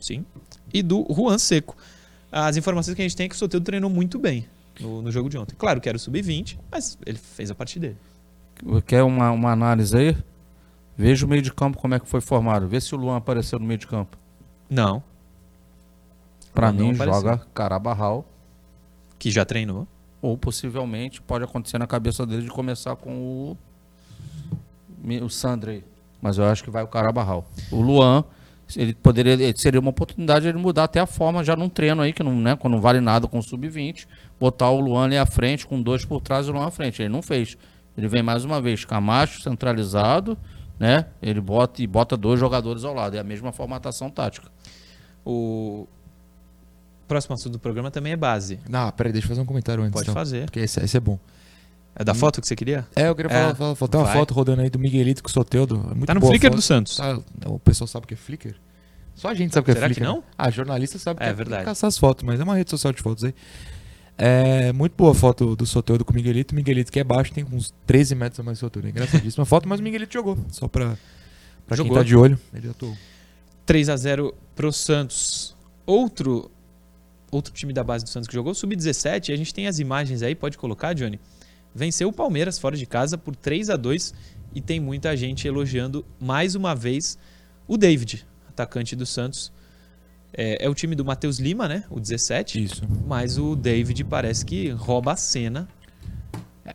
sim, 0.00 0.24
e 0.72 0.82
do 0.82 1.06
Juan 1.14 1.36
Seco. 1.36 1.76
As 2.32 2.56
informações 2.56 2.94
que 2.94 3.02
a 3.02 3.04
gente 3.04 3.14
tem 3.16 3.26
é 3.26 3.28
que 3.28 3.34
o 3.34 3.38
Soteudo 3.38 3.66
treinou 3.66 3.90
muito 3.90 4.18
bem 4.18 4.46
no, 4.80 5.02
no 5.02 5.12
jogo 5.12 5.28
de 5.28 5.36
ontem. 5.36 5.54
Claro 5.58 5.78
que 5.78 5.90
era 5.90 5.96
o 5.96 6.00
sub-20, 6.00 6.56
mas 6.72 6.96
ele 7.04 7.18
fez 7.18 7.50
a 7.50 7.54
parte 7.54 7.78
dele. 7.78 7.98
Quer 8.86 9.02
uma, 9.02 9.30
uma 9.30 9.52
análise 9.52 9.94
aí? 9.94 10.16
Veja 10.96 11.26
o 11.26 11.28
meio 11.28 11.42
de 11.42 11.52
campo 11.52 11.78
como 11.78 11.94
é 11.94 11.98
que 12.00 12.06
foi 12.08 12.20
formado. 12.20 12.68
Vê 12.68 12.80
se 12.80 12.94
o 12.94 12.98
Luan 12.98 13.16
apareceu 13.16 13.58
no 13.58 13.66
meio 13.66 13.78
de 13.78 13.86
campo. 13.86 14.16
Não, 14.70 15.02
Pra 16.54 16.70
Não 16.70 16.86
mim, 16.86 16.94
apareceu. 16.94 17.20
joga 17.20 17.38
Carabarral. 17.52 18.24
que 19.18 19.28
já 19.30 19.44
treinou. 19.44 19.88
Ou 20.22 20.38
possivelmente 20.38 21.20
pode 21.20 21.44
acontecer 21.44 21.78
na 21.78 21.86
cabeça 21.86 22.24
dele 22.24 22.42
de 22.42 22.48
começar 22.50 22.94
com 22.96 23.12
o, 23.12 23.56
o 25.24 25.28
Sandrei. 25.28 25.84
Mas 26.22 26.38
eu 26.38 26.44
acho 26.44 26.62
que 26.62 26.70
vai 26.70 26.82
o 26.82 26.86
Carabarral. 26.86 27.44
O 27.72 27.80
Luan, 27.80 28.24
ele 28.76 28.94
poderia, 28.94 29.32
ele- 29.32 29.54
seria 29.56 29.80
uma 29.80 29.90
oportunidade 29.90 30.42
de 30.44 30.48
ele 30.48 30.58
mudar 30.58 30.84
até 30.84 31.00
a 31.00 31.06
forma 31.06 31.42
já 31.44 31.56
num 31.56 31.68
treino 31.68 32.00
aí, 32.00 32.12
que 32.12 32.22
não, 32.22 32.34
né, 32.34 32.54
quando 32.56 32.74
não 32.74 32.80
vale 32.80 33.00
nada 33.00 33.26
com 33.26 33.38
o 33.38 33.42
sub-20, 33.42 34.06
botar 34.40 34.70
o 34.70 34.80
Luan 34.80 35.04
ali 35.06 35.18
à 35.18 35.26
frente, 35.26 35.66
com 35.66 35.82
dois 35.82 36.04
por 36.04 36.20
trás 36.20 36.46
e 36.46 36.50
o 36.50 36.52
Luan 36.54 36.66
à 36.66 36.70
frente. 36.70 37.02
Ele 37.02 37.08
não 37.10 37.20
fez. 37.20 37.58
Ele 37.98 38.08
vem 38.08 38.22
mais 38.22 38.44
uma 38.44 38.60
vez, 38.60 38.84
Camacho 38.84 39.42
centralizado, 39.42 40.38
né? 40.78 41.06
Ele 41.22 41.40
bota 41.40 41.82
e 41.82 41.86
bota 41.86 42.16
dois 42.16 42.38
jogadores 42.40 42.84
ao 42.84 42.92
lado. 42.94 43.16
É 43.16 43.20
a 43.20 43.24
mesma 43.24 43.52
formatação 43.52 44.10
tática. 44.10 44.48
O 45.24 45.86
próximo 47.08 47.34
assunto 47.34 47.52
do 47.54 47.58
programa 47.58 47.90
também 47.90 48.12
é 48.12 48.16
base. 48.16 48.58
Não, 48.68 48.90
peraí, 48.90 49.12
deixa 49.12 49.26
eu 49.26 49.28
fazer 49.30 49.40
um 49.40 49.46
comentário 49.46 49.82
antes. 49.82 49.92
Pode 49.92 50.04
então, 50.04 50.14
fazer. 50.14 50.44
Porque 50.46 50.60
esse, 50.60 50.80
esse 50.82 50.96
é 50.96 51.00
bom. 51.00 51.18
É 51.96 52.02
da 52.02 52.12
foto 52.12 52.40
que 52.40 52.46
você 52.48 52.56
queria? 52.56 52.84
É, 52.96 53.08
eu 53.08 53.14
queria 53.14 53.30
É, 53.30 53.34
falar, 53.40 53.54
falar, 53.54 53.74
falar- 53.76 53.88
tem 53.88 54.00
uma 54.00 54.06
vai. 54.06 54.16
foto 54.16 54.34
rodando 54.34 54.62
aí 54.62 54.68
do 54.70 54.78
Miguelito 54.80 55.22
com 55.22 55.28
o 55.28 55.32
Soteudo. 55.32 55.76
É 55.90 55.94
muito 55.94 56.06
Tá 56.06 56.14
no 56.14 56.20
Flickr 56.20 56.46
foto. 56.48 56.56
do 56.56 56.62
Santos. 56.62 56.96
Tá, 56.96 57.20
o 57.46 57.58
pessoal 57.60 57.86
sabe 57.86 58.04
o 58.04 58.08
que 58.08 58.14
é 58.14 58.16
Flickr? 58.16 58.54
Só 59.14 59.28
a 59.28 59.34
gente 59.34 59.54
sabe 59.54 59.62
o 59.62 59.66
que 59.66 59.72
Será 59.74 59.86
é 59.86 59.88
que 59.90 59.94
Flickr. 59.94 60.08
não? 60.10 60.16
né? 60.18 60.22
Ah, 60.36 60.50
jornalista 60.50 60.98
sabe 60.98 61.22
É 61.22 61.28
que 61.28 61.34
verdade. 61.34 61.64
caçar 61.64 61.86
as 61.86 61.96
fotos, 61.96 62.24
mas 62.24 62.40
é 62.40 62.42
uma 62.42 62.56
rede 62.56 62.68
social 62.70 62.92
de 62.92 63.00
fotos 63.00 63.22
aí. 63.22 63.32
É 64.16 64.72
muito 64.72 64.94
boa 64.96 65.10
a 65.10 65.14
foto 65.14 65.56
do 65.56 65.66
Soteudo 65.66 66.04
com 66.04 66.12
o 66.12 66.14
Miguelito. 66.14 66.52
O 66.52 66.56
Miguelito 66.56 66.92
que 66.92 67.00
é 67.00 67.04
baixo, 67.04 67.32
tem 67.32 67.44
uns 67.44 67.74
13 67.86 68.14
metros 68.14 68.40
a 68.40 68.42
mais 68.42 68.58
que 68.58 68.64
o 68.64 68.66
Soteudo. 68.66 68.86
É 68.88 68.90
engraçadíssima 68.90 69.44
foto, 69.44 69.68
mas 69.68 69.80
o 69.80 69.82
Miguelito 69.82 70.12
jogou. 70.12 70.38
Só 70.50 70.68
pra, 70.68 70.96
pra 71.66 71.76
quem 71.76 71.86
Jogou. 71.86 71.98
tá 71.98 72.02
de 72.04 72.16
olho. 72.16 72.38
Ele 72.52 72.68
atuou. 72.68 72.96
3 73.66 73.88
a 73.88 73.96
0 73.96 74.34
pro 74.54 74.72
Santos. 74.72 75.56
Outro 75.86 76.50
outro 77.34 77.52
time 77.52 77.72
da 77.72 77.82
base 77.82 78.04
do 78.04 78.10
Santos 78.10 78.28
que 78.28 78.34
jogou, 78.34 78.54
sub-17, 78.54 79.32
a 79.32 79.36
gente 79.36 79.52
tem 79.52 79.66
as 79.66 79.80
imagens 79.80 80.22
aí, 80.22 80.34
pode 80.34 80.56
colocar, 80.56 80.92
Johnny. 80.94 81.18
Venceu 81.74 82.08
o 82.08 82.12
Palmeiras 82.12 82.58
fora 82.58 82.76
de 82.76 82.86
casa 82.86 83.18
por 83.18 83.34
3 83.34 83.70
a 83.70 83.76
2 83.76 84.14
e 84.54 84.60
tem 84.60 84.78
muita 84.78 85.16
gente 85.16 85.48
elogiando 85.48 86.06
mais 86.20 86.54
uma 86.54 86.74
vez 86.74 87.18
o 87.66 87.76
David, 87.76 88.24
atacante 88.48 88.94
do 88.94 89.04
Santos. 89.04 89.52
É, 90.36 90.64
é 90.64 90.68
o 90.68 90.74
time 90.74 90.94
do 90.94 91.04
Matheus 91.04 91.38
Lima, 91.38 91.68
né? 91.68 91.84
O 91.88 92.00
17. 92.00 92.62
Isso. 92.62 92.82
Mas 93.06 93.38
o 93.38 93.54
David 93.54 94.02
parece 94.04 94.44
que 94.44 94.68
rouba 94.70 95.12
a 95.12 95.16
cena. 95.16 95.68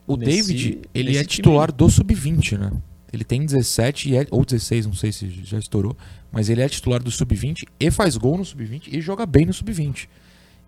O 0.07 0.15
Nesse- 0.15 0.47
David, 0.53 0.81
ele 0.93 1.09
é 1.11 1.23
time 1.23 1.25
titular 1.27 1.71
do 1.71 1.89
Sub-20, 1.89 2.57
né? 2.57 2.71
Ele 3.11 3.23
tem 3.23 3.43
17 3.43 4.09
e 4.11 4.17
é, 4.17 4.27
ou 4.29 4.45
16, 4.45 4.85
não 4.85 4.93
sei 4.93 5.11
se 5.11 5.27
já 5.43 5.57
estourou, 5.57 5.97
mas 6.31 6.47
ele 6.47 6.61
é 6.61 6.69
titular 6.69 7.01
do 7.01 7.09
Sub-20 7.09 7.63
e 7.79 7.89
faz 7.89 8.15
gol 8.15 8.37
no 8.37 8.45
Sub-20 8.45 8.87
e 8.93 9.01
joga 9.01 9.25
bem 9.25 9.45
no 9.47 9.53
Sub-20. 9.53 10.07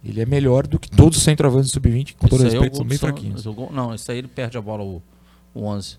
Ele 0.03 0.19
é 0.19 0.25
melhor 0.25 0.65
do 0.65 0.79
que 0.79 0.89
todos 0.89 1.19
os 1.19 1.23
centroavantes 1.23 1.69
do 1.69 1.73
Sub-20, 1.75 2.15
com 2.17 2.27
todo 2.27 2.41
é 2.41 2.45
respeito, 2.49 2.77
são 2.77 2.89
San- 2.89 2.97
fraquinhos. 2.97 3.45
gol- 3.45 3.71
não, 3.71 3.93
esse 3.93 4.11
aí 4.11 4.17
ele 4.17 4.27
perde 4.27 4.57
a 4.57 4.61
bola, 4.61 4.83
o, 4.83 5.01
o 5.53 5.63
11. 5.65 5.97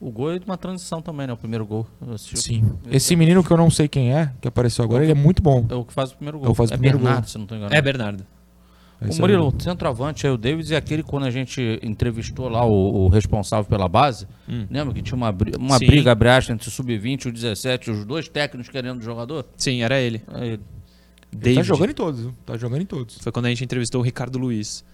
O 0.00 0.10
gol 0.10 0.32
é 0.32 0.38
de 0.38 0.46
uma 0.46 0.56
transição 0.56 1.02
também, 1.02 1.26
né? 1.26 1.32
O 1.32 1.36
primeiro 1.36 1.66
gol. 1.66 1.86
O- 2.00 2.16
Sim. 2.16 2.72
Esse 2.90 3.14
menino 3.14 3.44
que 3.44 3.50
eu 3.50 3.56
não 3.56 3.68
sei 3.70 3.86
quem 3.86 4.14
é, 4.14 4.32
que 4.40 4.48
apareceu 4.48 4.82
agora, 4.84 5.02
ele 5.02 5.12
é 5.12 5.14
muito 5.14 5.42
bom. 5.42 5.66
É 5.68 5.74
o 5.74 5.84
que 5.84 5.92
faz 5.92 6.10
o 6.12 6.16
primeiro 6.16 6.38
É 6.38 6.40
gol. 6.40 6.48
o 6.48 6.52
que 6.52 6.56
faz 6.56 6.70
o 6.70 6.72
primeiro 6.72 6.98
Bernardo, 6.98 7.20
gol. 7.20 7.28
se 7.28 7.36
não 7.36 7.44
estou 7.44 7.56
enganado. 7.58 7.74
É, 7.76 7.82
Bernardo. 7.82 8.26
Esse 9.02 9.12
O 9.12 9.18
é 9.18 9.20
Murilo, 9.20 9.48
o 9.56 9.62
centroavante 9.62 10.26
aí, 10.26 10.32
o 10.32 10.36
Davis, 10.36 10.70
é 10.70 10.76
aquele 10.76 11.02
quando 11.02 11.24
a 11.24 11.30
gente 11.30 11.78
entrevistou 11.82 12.48
lá 12.50 12.64
o, 12.64 13.04
o 13.04 13.08
responsável 13.08 13.64
pela 13.64 13.88
base. 13.88 14.26
Hum. 14.48 14.66
Lembra 14.70 14.92
que 14.92 15.00
tinha 15.02 15.16
uma, 15.16 15.34
uma 15.58 15.78
Sim. 15.78 15.86
briga 15.86 16.12
abre 16.12 16.28
entre 16.50 16.68
o 16.68 16.70
sub-20 16.70 17.24
e 17.24 17.28
o 17.28 17.32
17, 17.32 17.90
os 17.90 18.04
dois 18.04 18.28
técnicos 18.28 18.70
querendo 18.70 19.00
o 19.00 19.02
jogador? 19.02 19.46
Sim, 19.56 19.82
era 19.82 19.98
ele. 19.98 20.22
É 20.34 20.46
ele. 20.46 21.54
Tá 21.54 21.62
jogando 21.62 21.90
em 21.90 21.94
todos? 21.94 22.28
Tá 22.44 22.56
jogando 22.58 22.82
em 22.82 22.86
todos. 22.86 23.18
Foi 23.18 23.30
quando 23.32 23.46
a 23.46 23.48
gente 23.48 23.64
entrevistou 23.64 24.00
o 24.00 24.04
Ricardo 24.04 24.38
Luiz. 24.38 24.84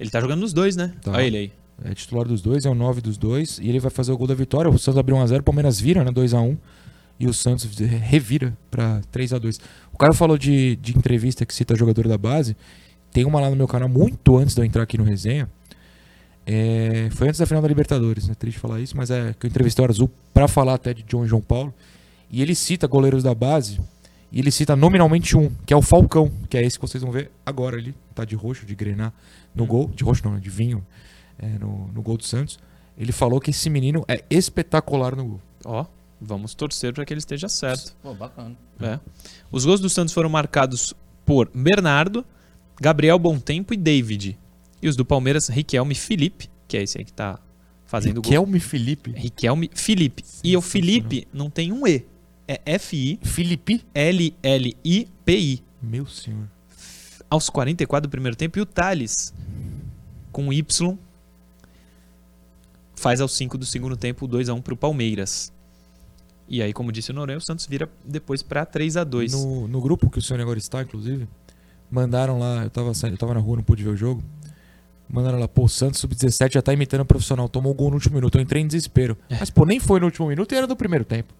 Ele 0.00 0.08
tá 0.08 0.20
jogando 0.20 0.40
nos 0.40 0.52
dois, 0.54 0.74
né? 0.76 0.94
Tá. 1.02 1.10
Olha 1.12 1.22
ele 1.22 1.36
aí. 1.36 1.52
É 1.84 1.94
titular 1.94 2.26
dos 2.26 2.40
dois, 2.40 2.64
é 2.64 2.70
o 2.70 2.74
9 2.74 3.00
dos 3.00 3.16
dois. 3.16 3.58
E 3.58 3.68
ele 3.68 3.80
vai 3.80 3.90
fazer 3.90 4.12
o 4.12 4.16
gol 4.16 4.26
da 4.26 4.34
vitória. 4.34 4.70
O 4.70 4.78
Santos 4.78 4.98
abriu 4.98 5.16
1x0, 5.16 5.40
o 5.40 5.42
Palmeiras 5.42 5.80
vira, 5.80 6.04
né? 6.04 6.10
2x1. 6.10 6.56
E 7.18 7.26
o 7.26 7.32
Santos 7.32 7.64
revira 7.78 8.56
pra 8.70 9.00
3x2. 9.12 9.60
O 9.92 9.98
cara 9.98 10.12
falou 10.12 10.36
de, 10.36 10.76
de 10.76 10.96
entrevista 10.96 11.46
que 11.46 11.54
cita 11.54 11.76
jogador 11.76 12.08
da 12.08 12.18
base. 12.18 12.56
Tem 13.12 13.24
uma 13.24 13.40
lá 13.40 13.50
no 13.50 13.56
meu 13.56 13.68
canal, 13.68 13.88
muito 13.88 14.36
antes 14.38 14.54
de 14.54 14.60
eu 14.60 14.64
entrar 14.64 14.82
aqui 14.82 14.96
no 14.96 15.04
resenha. 15.04 15.48
É, 16.44 17.08
foi 17.12 17.28
antes 17.28 17.38
da 17.38 17.46
final 17.46 17.62
da 17.62 17.68
Libertadores, 17.68 18.26
né? 18.26 18.34
Triste 18.34 18.58
falar 18.58 18.80
isso, 18.80 18.96
mas 18.96 19.10
é 19.10 19.34
que 19.38 19.46
eu 19.46 19.48
entrevistei 19.48 19.84
o 19.84 19.88
Azul 19.88 20.10
pra 20.34 20.48
falar 20.48 20.74
até 20.74 20.92
de 20.92 21.02
John 21.04 21.24
e 21.24 21.28
João 21.28 21.42
Paulo. 21.42 21.72
E 22.30 22.42
ele 22.42 22.54
cita 22.54 22.86
goleiros 22.86 23.22
da 23.22 23.34
base. 23.34 23.78
E 24.32 24.40
ele 24.40 24.50
cita 24.50 24.74
nominalmente 24.74 25.36
um, 25.36 25.50
que 25.66 25.74
é 25.74 25.76
o 25.76 25.82
Falcão, 25.82 26.32
que 26.48 26.56
é 26.56 26.64
esse 26.64 26.78
que 26.78 26.86
vocês 26.86 27.02
vão 27.02 27.12
ver 27.12 27.30
agora 27.44 27.76
ali. 27.76 27.94
Tá 28.14 28.24
de 28.24 28.34
roxo, 28.34 28.64
de 28.64 28.74
grená 28.74 29.12
no 29.54 29.66
gol. 29.66 29.90
De 29.94 30.02
roxo 30.02 30.22
não, 30.24 30.34
né? 30.34 30.40
de 30.40 30.50
vinho 30.50 30.84
é, 31.38 31.46
no, 31.58 31.88
no 31.88 32.02
gol 32.02 32.16
do 32.16 32.24
Santos. 32.24 32.58
Ele 32.96 33.12
falou 33.12 33.40
que 33.40 33.50
esse 33.50 33.70
menino 33.70 34.04
é 34.06 34.24
espetacular 34.30 35.16
no 35.16 35.24
gol. 35.24 35.40
Ó, 35.64 35.86
vamos 36.20 36.54
torcer 36.54 36.92
para 36.92 37.04
que 37.04 37.12
ele 37.12 37.18
esteja 37.18 37.48
certo. 37.48 37.96
Pô, 38.02 38.14
bacana. 38.14 38.56
É. 38.80 38.98
Os 39.50 39.64
gols 39.64 39.80
do 39.80 39.88
Santos 39.88 40.12
foram 40.12 40.28
marcados 40.28 40.94
por 41.24 41.50
Bernardo, 41.54 42.24
Gabriel 42.80 43.18
Bontempo 43.18 43.72
e 43.72 43.76
David. 43.76 44.38
E 44.80 44.88
os 44.88 44.96
do 44.96 45.04
Palmeiras, 45.04 45.48
Riquelme 45.48 45.92
e 45.92 45.96
Felipe, 45.96 46.50
que 46.66 46.76
é 46.76 46.82
esse 46.82 46.98
aí 46.98 47.04
que 47.04 47.12
tá 47.12 47.38
fazendo 47.86 48.18
o 48.18 48.22
gol. 48.22 48.30
Felipe. 48.60 49.12
Riquelme 49.12 49.70
Felipe. 49.74 50.24
E 50.42 50.56
o 50.56 50.60
Felipe 50.60 51.28
não 51.32 51.48
tem 51.48 51.72
um 51.72 51.86
E. 51.86 52.04
É 52.48 52.78
Felipe? 52.78 53.84
F-I-L-L-I-P-I. 53.94 55.62
Meu 55.80 56.06
senhor. 56.06 56.48
Aos 57.30 57.48
44 57.48 58.08
do 58.08 58.10
primeiro 58.10 58.36
tempo. 58.36 58.58
E 58.58 58.62
o 58.62 58.66
Thales, 58.66 59.32
com 60.30 60.52
Y, 60.52 60.98
faz 63.02 63.20
aos 63.20 63.32
5 63.36 63.58
do 63.58 63.66
segundo 63.66 63.96
tempo, 63.96 64.28
2x1 64.28 64.62
pro 64.62 64.76
Palmeiras. 64.76 65.52
E 66.48 66.62
aí, 66.62 66.72
como 66.72 66.92
disse 66.92 67.10
o 67.10 67.14
Noronha, 67.14 67.38
o 67.38 67.40
Santos 67.40 67.66
vira 67.66 67.88
depois 68.04 68.42
pra 68.42 68.64
3x2. 68.64 69.32
No, 69.32 69.66
no 69.66 69.80
grupo 69.80 70.08
que 70.08 70.18
o 70.18 70.22
senhor 70.22 70.40
agora 70.40 70.58
está, 70.58 70.82
inclusive, 70.82 71.26
mandaram 71.90 72.38
lá, 72.38 72.62
eu 72.64 72.70
tava, 72.70 72.94
saindo- 72.94 73.14
eu 73.14 73.18
tava 73.18 73.34
na 73.34 73.40
rua, 73.40 73.56
não 73.56 73.64
pude 73.64 73.82
ver 73.82 73.90
o 73.90 73.96
jogo. 73.96 74.22
Mandaram 75.10 75.38
lá, 75.38 75.48
pô, 75.48 75.64
o 75.64 75.68
Santos 75.68 76.00
Sub-17 76.00 76.54
já 76.54 76.62
tá 76.62 76.72
imitando 76.72 77.00
o 77.00 77.04
profissional, 77.04 77.48
tomou 77.48 77.72
o 77.72 77.74
gol 77.74 77.88
no 77.90 77.96
último 77.96 78.14
minuto. 78.14 78.36
Eu 78.38 78.42
entrei 78.42 78.62
em 78.62 78.66
desespero. 78.66 79.16
É. 79.28 79.36
Mas, 79.40 79.50
pô, 79.50 79.64
nem 79.66 79.80
foi 79.80 79.98
no 80.00 80.06
último 80.06 80.28
minuto 80.28 80.52
e 80.52 80.56
era 80.56 80.66
do 80.66 80.76
primeiro 80.76 81.04
tempo. 81.04 81.34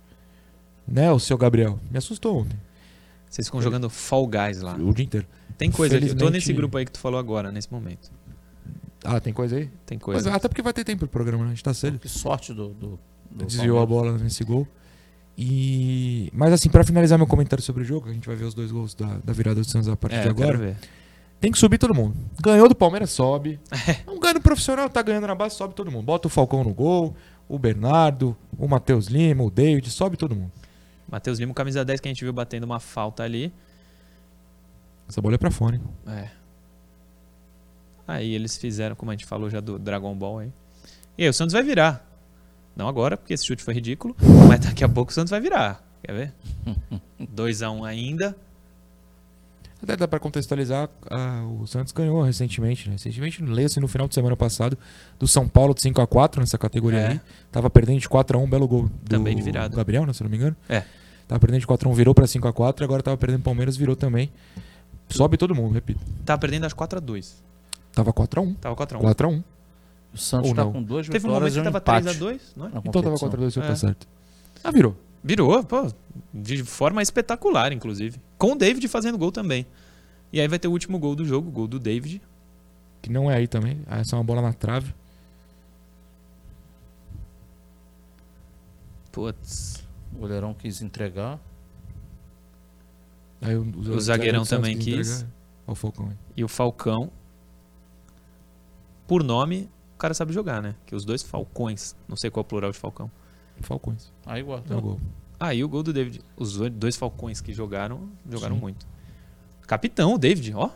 Né, 0.87 1.11
o 1.13 1.19
seu 1.19 1.39
Gabriel? 1.39 1.79
Me 1.91 1.97
assustou 1.99 2.41
ontem, 2.41 2.59
Vocês 3.31 3.47
ficam 3.47 3.63
jogando 3.63 3.89
Fall 3.89 4.27
Guys 4.27 4.61
lá. 4.61 4.75
o 4.75 4.93
dia 4.93 5.05
inteiro. 5.05 5.27
Tem 5.57 5.71
coisa 5.71 5.97
aqui. 5.97 6.07
Eu 6.07 6.09
tô 6.11 6.15
Felizmente- 6.19 6.33
nesse 6.39 6.53
grupo 6.53 6.77
aí 6.77 6.85
que 6.85 6.91
tu 6.93 6.99
falou 6.99 7.21
agora, 7.21 7.53
nesse 7.53 7.71
momento. 7.73 8.11
Ah, 9.05 9.21
tem 9.21 9.33
coisa 9.33 9.57
aí? 9.57 9.71
Tem 9.85 9.99
Mas, 9.99 10.05
coisa. 10.05 10.35
até 10.35 10.49
porque 10.49 10.63
vai 10.63 10.73
ter 10.73 10.85
tempo 10.85 11.01
pro 11.01 11.09
programa, 11.09 11.45
né? 11.45 11.51
A 11.51 11.55
gente 11.55 11.65
tá 11.65 11.75
cedo. 11.75 11.99
Que 11.99 12.09
sorte 12.09 12.53
do. 12.53 12.69
do, 12.69 12.99
do 13.31 13.47
Desviou 13.47 13.81
a 13.81 13.87
bola 13.87 14.17
nesse 14.19 14.45
gol. 14.45 14.67
E... 15.37 16.31
Mas 16.33 16.53
assim, 16.53 16.69
pra 16.69 16.85
finalizar 16.85 17.19
meu 17.19 17.27
comentário 17.27 17.63
sobre 17.65 17.83
o 17.83 17.85
jogo, 17.85 18.09
a 18.09 18.13
gente 18.13 18.27
vai 18.27 18.37
ver 18.37 18.45
os 18.45 18.55
dois 18.55 18.71
gols 18.71 18.95
da, 18.95 19.19
da 19.25 19.33
virada 19.33 19.61
do 19.61 19.65
Santos 19.65 19.89
a 19.89 19.97
partir 19.97 20.17
é, 20.17 20.23
de 20.23 20.29
agora. 20.29 20.57
ver. 20.57 20.77
Tem 21.41 21.51
que 21.51 21.59
subir 21.59 21.79
todo 21.79 21.95
mundo. 21.95 22.15
Ganhou 22.41 22.69
do 22.69 22.75
Palmeiras, 22.75 23.11
sobe. 23.11 23.59
Um 24.07 24.21
ganho 24.21 24.41
profissional, 24.41 24.89
tá 24.89 25.03
ganhando 25.03 25.27
na 25.27 25.35
base, 25.35 25.57
sobe 25.57 25.75
todo 25.75 25.91
mundo. 25.91 26.05
Bota 26.05 26.29
o 26.29 26.31
Falcão 26.31 26.63
no 26.63 26.73
gol, 26.73 27.17
o 27.49 27.59
Bernardo, 27.59 28.37
o 28.57 28.69
Matheus 28.69 29.07
Lima, 29.07 29.43
o 29.43 29.51
David, 29.51 29.91
sobe 29.91 30.17
todo 30.17 30.37
mundo. 30.37 30.53
Matheus 31.11 31.41
Lima, 31.41 31.53
camisa 31.53 31.85
10, 31.85 31.99
que 31.99 32.09
a 32.09 32.11
gente 32.11 32.23
viu 32.23 32.33
batendo 32.33 32.65
uma 32.65 32.79
falta 32.79 33.25
ali. 33.25 33.53
Essa 35.09 35.21
bola 35.21 35.35
é 35.35 35.39
pra 35.39 35.51
fora, 35.51 35.77
hein? 35.77 35.83
É. 36.07 36.42
Aí 38.07 38.35
eles 38.35 38.57
fizeram, 38.57 38.95
como 38.97 39.11
a 39.11 39.15
gente 39.15 39.27
falou 39.27 39.49
já 39.49 39.61
do 39.61 39.79
Dragon 39.79 40.15
Ball 40.15 40.41
aí. 40.41 40.53
E 41.17 41.25
aí, 41.25 41.29
o 41.29 41.33
Santos 41.33 41.53
vai 41.53 41.63
virar. 41.63 42.09
Não 42.75 42.89
agora, 42.89 43.17
porque 43.17 43.35
esse 43.35 43.45
chute 43.45 43.63
foi 43.63 43.75
ridículo. 43.75 44.17
Mas 44.49 44.61
daqui 44.61 44.83
a 44.83 44.89
pouco 44.89 45.11
o 45.11 45.15
Santos 45.15 45.31
vai 45.31 45.41
virar. 45.41 45.83
Quer 46.03 46.13
ver? 46.13 46.33
2x1 47.23 47.85
ainda. 47.87 48.37
Até 49.83 49.97
dá 49.97 50.07
pra 50.07 50.21
contextualizar, 50.21 50.89
ah, 51.11 51.43
o 51.61 51.67
Santos 51.67 51.93
ganhou 51.93 52.23
recentemente, 52.23 52.89
né? 52.89 52.93
Recentemente, 52.95 53.43
leia-se 53.43 53.81
no 53.81 53.89
final 53.89 54.07
de 54.07 54.15
semana 54.15 54.37
passado, 54.37 54.79
do 55.19 55.27
São 55.27 55.49
Paulo 55.49 55.75
de 55.75 55.81
5x4 55.81 56.39
nessa 56.39 56.57
categoria 56.57 57.01
É. 57.01 57.09
aí. 57.09 57.21
Tava 57.51 57.69
perdendo 57.69 57.99
de 57.99 58.09
4x1, 58.09 58.49
belo 58.49 58.69
gol. 58.69 58.85
Do 58.85 59.09
Também 59.09 59.35
de 59.35 59.43
virada. 59.43 59.77
Gabriel, 59.77 60.07
né, 60.07 60.13
se 60.13 60.23
eu 60.23 60.25
não 60.27 60.31
me 60.31 60.37
engano. 60.37 60.57
É. 60.69 60.85
Tava 61.27 61.41
perdendo 61.41 61.61
de 61.63 61.67
4x1, 61.67 61.95
virou 61.95 62.15
pra 62.15 62.27
5x4, 62.27 62.83
agora 62.85 63.03
tava 63.03 63.17
perdendo 63.17 63.43
Palmeiras, 63.43 63.77
virou 63.77 63.97
também. 63.97 64.31
Sobe 65.09 65.37
todo 65.37 65.53
mundo, 65.53 65.73
repito. 65.75 66.01
Tava 66.25 66.39
perdendo 66.41 66.65
as 66.65 66.73
4x2. 66.73 67.35
Tava 67.93 68.13
4x1. 68.13 68.57
Tava 68.59 68.77
4x1. 68.77 69.01
4x1. 69.15 69.45
O 70.15 70.19
Santos 70.19 70.51
Ou 70.51 70.57
tá 70.57 70.65
não. 70.65 70.73
com 70.73 70.83
duas 70.83 71.09
Teve 71.09 71.27
um 71.27 71.31
momento 71.31 71.53
que 71.55 71.63
tava 71.63 71.79
empate. 71.79 72.07
3x2, 72.09 72.41
não 72.57 72.67
é? 72.67 72.69
Então 72.69 73.03
tava 73.03 73.17
competição. 73.19 73.31
4x2, 73.31 73.51
se 73.51 73.59
eu 73.59 73.63
tá 73.67 73.77
certo. 73.77 74.07
Ah, 74.63 74.71
virou. 74.71 74.97
Virou, 75.25 75.63
pô. 75.65 75.91
De 76.35 76.63
forma 76.65 77.01
espetacular, 77.03 77.73
inclusive. 77.73 78.19
Com 78.37 78.53
o 78.53 78.57
David 78.57 78.87
fazendo 78.89 79.17
gol 79.17 79.33
também. 79.33 79.67
E 80.33 80.41
aí 80.41 80.49
vai 80.49 80.59
ter 80.59 80.69
o 80.69 80.71
último 80.73 80.99
gol 80.99 81.15
do 81.15 81.25
jogo, 81.25 81.49
o 81.49 81.53
gol 81.53 81.67
do 81.69 81.79
David. 81.79 82.21
Que 83.01 83.11
não 83.11 83.31
é 83.31 83.37
aí 83.37 83.47
também. 83.49 83.81
Ah, 83.87 83.99
Essa 84.01 84.17
é 84.17 84.19
uma 84.19 84.25
bola 84.25 84.43
na 84.43 84.53
trave. 84.53 84.95
Putz. 89.11 89.83
O 90.15 90.19
goleirão 90.21 90.55
quis 90.55 90.81
entregar. 90.83 91.39
Aí 93.41 93.57
o, 93.57 93.63
O 93.63 94.01
zagueirão 94.01 94.41
do 94.43 94.47
Santos 94.47 94.69
também 94.69 94.79
quis. 94.79 95.09
entregar. 95.11 95.33
O 95.67 95.75
Falcão 95.75 96.07
aí. 96.09 96.17
E 96.37 96.45
o 96.45 96.49
Falcão, 96.49 97.11
por 99.13 99.23
nome, 99.23 99.69
o 99.95 99.99
cara 99.99 100.15
sabe 100.15 100.33
jogar, 100.33 100.63
né? 100.63 100.75
Que 100.87 100.95
os 100.95 101.05
dois 101.05 101.23
Falcões. 101.23 101.95
Não 102.09 102.17
sei 102.17 102.31
qual 102.31 102.41
é 102.41 102.47
o 102.47 102.49
plural 102.49 102.73
de 102.73 102.79
Falcão. 102.79 103.11
Falcões. 103.61 104.11
Aí 104.25 104.41
É 104.41 104.75
o 104.75 104.81
gol. 104.81 104.99
Ah, 105.39 105.55
e 105.55 105.63
o 105.63 105.69
gol 105.69 105.83
do 105.83 105.93
David. 105.93 106.23
Os 106.35 106.57
dois- 106.71 106.97
Falcões 106.97 107.39
que 107.39 107.53
jogaram, 107.53 108.09
jogaram 108.31 108.55
Sim. 108.55 108.61
muito. 108.63 108.87
Capitão, 109.67 110.15
o 110.15 110.19
David, 110.19 110.55
ó. 110.55 110.71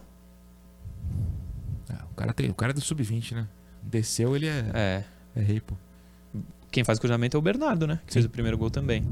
É, 1.89 1.95
o, 2.11 2.14
cara 2.14 2.34
tem, 2.34 2.51
o 2.51 2.55
cara 2.55 2.72
é 2.72 2.74
do 2.74 2.80
sub-20, 2.82 3.32
né? 3.34 3.49
Desceu, 3.82 4.37
ele 4.37 4.49
é, 4.49 4.70
É. 4.74 5.05
Errei, 5.34 5.62
pô. 5.62 5.74
Quem 6.70 6.84
faz 6.84 6.99
o 6.99 7.01
cruzamento 7.01 7.39
é 7.39 7.41
o 7.41 7.43
Bernardo, 7.43 7.87
né? 7.87 8.01
Que 8.07 8.12
Sim. 8.12 8.16
fez 8.18 8.26
o 8.26 8.30
primeiro 8.30 8.59
gol 8.59 8.70
também. 8.70 9.03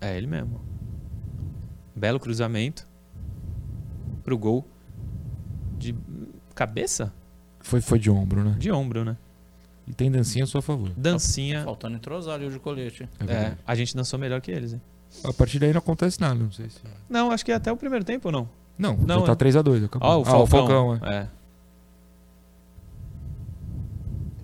É 0.00 0.16
ele 0.16 0.28
mesmo. 0.28 0.60
Belo 1.96 2.20
cruzamento. 2.20 2.86
Pro 4.22 4.38
gol. 4.38 4.64
De 5.76 5.96
cabeça? 6.54 7.12
Foi, 7.64 7.80
foi 7.80 7.98
de 7.98 8.10
ombro, 8.10 8.44
né? 8.44 8.54
De 8.58 8.70
ombro, 8.70 9.04
né? 9.04 9.16
E 9.88 9.92
tem 9.92 10.10
dancinha 10.10 10.44
a 10.44 10.46
seu 10.46 10.62
favor. 10.62 10.90
Dancinha. 10.96 11.64
Faltando 11.64 11.96
entrosar 11.96 12.34
ali 12.36 12.46
o 12.46 12.50
de 12.50 12.58
colete. 12.58 13.08
É 13.18 13.22
É, 13.22 13.26
verdade. 13.26 13.56
a 13.66 13.74
gente 13.74 13.96
dançou 13.96 14.18
melhor 14.18 14.40
que 14.40 14.50
eles, 14.50 14.74
hein? 14.74 14.80
A 15.24 15.32
partir 15.32 15.58
daí 15.58 15.72
não 15.72 15.78
acontece 15.78 16.20
nada, 16.20 16.34
não 16.34 16.50
sei 16.52 16.68
se. 16.68 16.78
Não, 17.08 17.30
acho 17.30 17.44
que 17.44 17.52
até 17.52 17.70
o 17.72 17.76
primeiro 17.76 18.04
tempo 18.04 18.30
não. 18.30 18.48
Não, 18.78 18.96
Não, 18.96 19.20
já 19.26 19.34
tá 19.34 19.46
é. 19.46 19.50
3x2. 19.50 19.84
Acabou. 19.84 20.08
Ó, 20.08 20.18
o 20.18 20.22
Ah, 20.22 20.24
Falcão. 20.24 20.42
o 20.42 20.46
Falcão, 20.46 20.94
é. 21.08 21.16
é. 21.16 21.28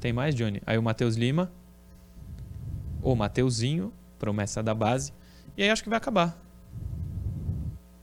Tem 0.00 0.12
mais, 0.12 0.34
Johnny? 0.34 0.62
Aí 0.66 0.78
o 0.78 0.82
Matheus 0.82 1.16
Lima. 1.16 1.50
O 3.02 3.14
Mateuzinho, 3.14 3.92
promessa 4.18 4.62
da 4.62 4.74
base. 4.74 5.12
E 5.56 5.62
aí 5.62 5.70
acho 5.70 5.82
que 5.82 5.88
vai 5.88 5.96
acabar. 5.98 6.38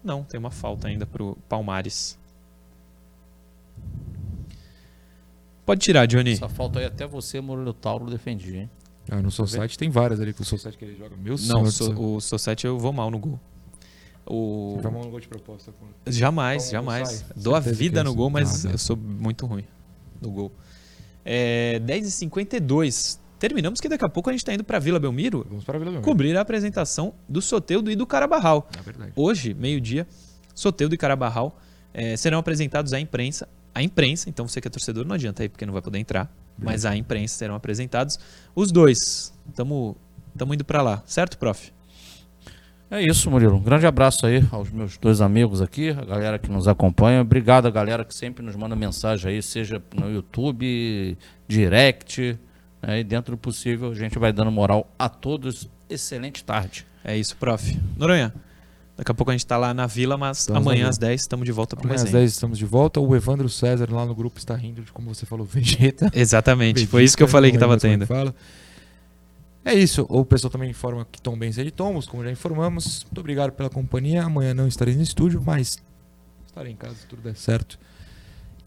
Não, 0.03 0.23
tem 0.23 0.39
uma 0.39 0.51
falta 0.51 0.87
ainda 0.87 1.05
pro 1.05 1.37
Palmares. 1.47 2.17
Pode 5.67 5.81
tirar, 5.81 6.05
Johnny. 6.07 6.31
Essa 6.31 6.47
falta 6.47 6.79
aí 6.79 6.85
até 6.85 7.05
você, 7.05 7.41
Murilo 7.41 7.73
Tauro, 7.73 8.05
defendia, 8.09 8.61
hein? 8.61 8.69
Ah, 9.11 9.21
no 9.21 9.29
Society 9.29 9.77
tem 9.77 9.89
várias 9.89 10.19
ali, 10.21 10.33
que 10.33 10.41
o 10.41 10.45
Society 10.45 10.77
que 10.77 10.85
ele 10.85 10.95
joga. 10.97 11.15
Meu 11.17 11.33
Não, 11.33 11.65
senhor. 11.65 11.71
so, 11.71 12.01
o 12.15 12.21
Sossete 12.21 12.65
eu 12.65 12.79
vou 12.79 12.93
mal 12.93 13.11
no 13.11 13.19
gol. 13.19 13.39
O... 14.25 14.75
Você 14.77 14.83
joga 14.83 14.97
um 14.97 15.09
gol 15.11 15.19
de 15.19 15.27
proposta. 15.27 15.71
pô. 15.73 15.85
Jamais, 16.09 16.67
Então, 16.69 16.71
jamais. 16.79 17.09
sai. 17.09 17.27
Dou 17.35 17.53
a 17.53 17.59
vida 17.59 18.01
no 18.03 18.11
é 18.11 18.15
gol, 18.15 18.29
mas 18.29 18.65
Ah, 18.65 18.71
eu 18.71 18.77
sou 18.77 18.95
muito 18.95 19.45
ruim 19.45 19.65
no 20.21 20.31
gol. 20.31 20.51
É, 21.25 21.79
10h52. 21.85 23.19
Terminamos 23.39 23.79
que 23.81 23.87
daqui 23.89 24.03
a 24.05 24.09
pouco 24.09 24.29
a 24.29 24.33
gente 24.33 24.43
tá 24.43 24.53
indo 24.53 24.63
pra 24.63 24.79
Vila 24.79 24.99
Belmiro 24.99 25.45
Vamos 25.47 25.63
para 25.63 25.75
a 25.75 25.79
Vila 25.79 25.91
Belmiro. 25.91 26.09
cobrir 26.09 26.35
a 26.37 26.41
apresentação 26.41 27.13
do 27.29 27.41
Soteudo 27.41 27.91
e 27.91 27.95
do 27.95 28.07
Carabarral. 28.07 28.67
É 28.77 28.81
verdade. 28.81 29.11
Hoje, 29.15 29.53
meio-dia, 29.53 30.07
Soteudo 30.55 30.95
e 30.95 30.97
Carabarral 30.97 31.59
eh, 31.93 32.17
serão 32.17 32.39
apresentados 32.39 32.93
à 32.93 32.99
imprensa. 32.99 33.47
A 33.77 33.83
imprensa, 33.83 34.27
então 34.27 34.47
você 34.47 34.59
que 34.59 34.67
é 34.67 34.71
torcedor 34.71 35.05
não 35.05 35.13
adianta 35.13 35.43
aí 35.43 35.49
porque 35.49 35.63
não 35.63 35.71
vai 35.71 35.83
poder 35.83 35.99
entrar, 35.99 36.35
mas 36.57 36.83
a 36.83 36.97
imprensa 36.97 37.35
serão 37.35 37.53
apresentados 37.53 38.17
os 38.55 38.71
dois. 38.71 39.31
Tamo, 39.53 39.95
tamo 40.35 40.55
indo 40.55 40.65
pra 40.65 40.81
lá, 40.81 41.03
certo, 41.05 41.37
prof? 41.37 41.71
É 42.89 42.99
isso, 43.03 43.29
Murilo. 43.29 43.55
Um 43.55 43.61
grande 43.61 43.85
abraço 43.85 44.25
aí 44.25 44.43
aos 44.49 44.71
meus 44.71 44.97
dois 44.97 45.21
amigos 45.21 45.61
aqui, 45.61 45.91
a 45.91 46.03
galera 46.03 46.39
que 46.39 46.49
nos 46.49 46.67
acompanha. 46.67 47.21
Obrigado 47.21 47.67
a 47.67 47.69
galera 47.69 48.03
que 48.03 48.15
sempre 48.15 48.43
nos 48.43 48.55
manda 48.55 48.75
mensagem 48.75 49.31
aí, 49.31 49.43
seja 49.43 49.79
no 49.93 50.09
YouTube, 50.09 51.15
direct. 51.47 52.35
Né? 52.81 53.01
E 53.01 53.03
dentro 53.03 53.35
do 53.35 53.37
possível, 53.37 53.91
a 53.91 53.93
gente 53.93 54.17
vai 54.17 54.33
dando 54.33 54.51
moral 54.51 54.91
a 54.97 55.07
todos. 55.07 55.69
Excelente 55.87 56.43
tarde. 56.43 56.83
É 57.03 57.15
isso, 57.15 57.37
prof. 57.37 57.79
Noronha, 57.95 58.33
daqui 58.97 59.11
a 59.11 59.13
pouco 59.13 59.31
a 59.31 59.33
gente 59.33 59.45
tá 59.45 59.55
lá 59.57 59.73
na 59.73 59.85
vila, 59.87 60.17
mas 60.17 60.39
Estamos 60.39 60.61
amanhã 60.61 60.89
às 60.89 60.97
10 60.97 61.21
estamos 61.21 61.45
de 61.45 61.51
volta 61.51 61.75
pro 61.75 61.85
Amanhã 61.85 61.95
às 61.95 62.03
resenha. 62.05 62.21
10 62.21 62.31
estamos 62.33 62.57
de 62.57 62.65
volta. 62.65 62.99
O 62.99 63.15
Evandro 63.15 63.47
César 63.47 63.87
lá 63.91 64.05
no 64.05 64.13
grupo 64.15 64.37
está 64.39 64.55
rindo 64.55 64.81
de 64.81 64.91
como 64.91 65.13
você 65.13 65.25
falou, 65.25 65.45
Vegeta. 65.47 66.11
Exatamente, 66.13 66.85
foi 66.87 67.03
isso 67.03 67.15
que 67.15 67.23
eu 67.23 67.27
falei 67.27 67.51
que 67.51 67.57
Não 67.57 67.61
tava 67.61 67.73
lembro 67.73 67.87
como 67.87 67.93
tendo. 67.99 68.07
fala. 68.07 68.35
É 69.63 69.73
isso. 69.73 70.05
O 70.09 70.23
pessoal 70.23 70.49
também 70.49 70.69
informa 70.69 71.05
que 71.11 71.21
Tom 71.21 71.37
Benz 71.37 71.57
é 71.57 71.63
de 71.63 71.71
Tomos, 71.71 72.05
como 72.07 72.23
já 72.23 72.31
informamos. 72.31 73.03
Muito 73.03 73.19
obrigado 73.19 73.51
pela 73.51 73.69
companhia. 73.69 74.23
Amanhã 74.23 74.53
não 74.53 74.65
estarei 74.67 74.95
no 74.95 75.01
estúdio, 75.03 75.41
mas 75.45 75.77
estarei 76.45 76.71
em 76.71 76.75
casa 76.77 76.95
se 76.95 77.05
tudo 77.05 77.21
der 77.21 77.35
certo. 77.35 77.77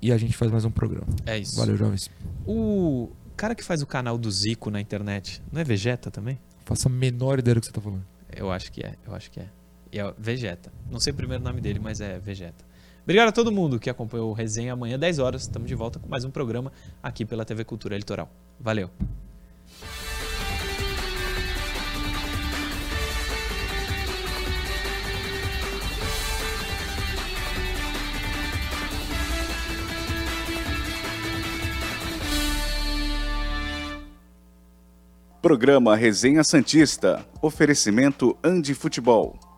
E 0.03 0.13
a 0.13 0.19
gente 0.19 0.37
faz 0.37 0.51
mais 0.51 0.65
um 0.65 0.71
programa. 0.71 1.07
É 1.25 1.39
isso. 1.39 1.57
Valeu, 1.57 1.75
jovens. 1.77 2.11
O 2.47 3.11
cara 3.35 3.55
que 3.55 3.65
faz 3.65 3.81
o 3.81 3.87
canal 3.87 4.19
do 4.19 4.31
Zico 4.31 4.71
na 4.71 4.79
internet, 4.81 5.43
não 5.51 5.61
é 5.61 5.65
Vegeta 5.65 6.11
também? 6.11 6.39
Faça 6.67 6.89
a 6.89 6.93
menor 6.93 7.39
ideia 7.39 7.55
do 7.55 7.61
que 7.63 7.67
você 7.67 7.73
tá 7.73 7.81
falando. 7.81 8.05
Eu 8.35 8.51
acho 8.51 8.71
que 8.71 8.83
é, 8.83 8.95
eu 9.07 9.15
acho 9.15 9.31
que 9.31 9.41
é. 9.41 9.47
E 9.93 9.99
é 9.99 10.15
Vegeta. 10.17 10.73
Não 10.91 11.01
sei 11.01 11.13
o 11.13 11.17
primeiro 11.17 11.43
nome 11.43 11.61
dele, 11.61 11.79
mas 11.79 12.01
é 12.01 12.19
Vegeta. 12.19 12.65
Obrigado 13.03 13.29
a 13.29 13.33
todo 13.33 13.51
mundo 13.51 13.81
que 13.81 13.91
acompanhou 13.91 14.31
o 14.31 14.33
resenha. 14.33 14.73
Amanhã, 14.73 14.99
10 14.99 15.19
horas, 15.19 15.43
estamos 15.43 15.69
de 15.69 15.75
volta 15.75 15.99
com 15.99 16.09
mais 16.09 16.25
um 16.25 16.31
programa 16.31 16.73
aqui 17.03 17.25
pela 17.25 17.45
TV 17.45 17.65
Cultura 17.65 17.97
Litoral. 17.97 18.31
Valeu. 18.59 18.91
Programa 35.43 35.97
Resenha 35.97 36.45
Santista. 36.45 37.27
Oferecimento 37.41 38.37
Andi 38.45 38.75
Futebol. 38.75 39.50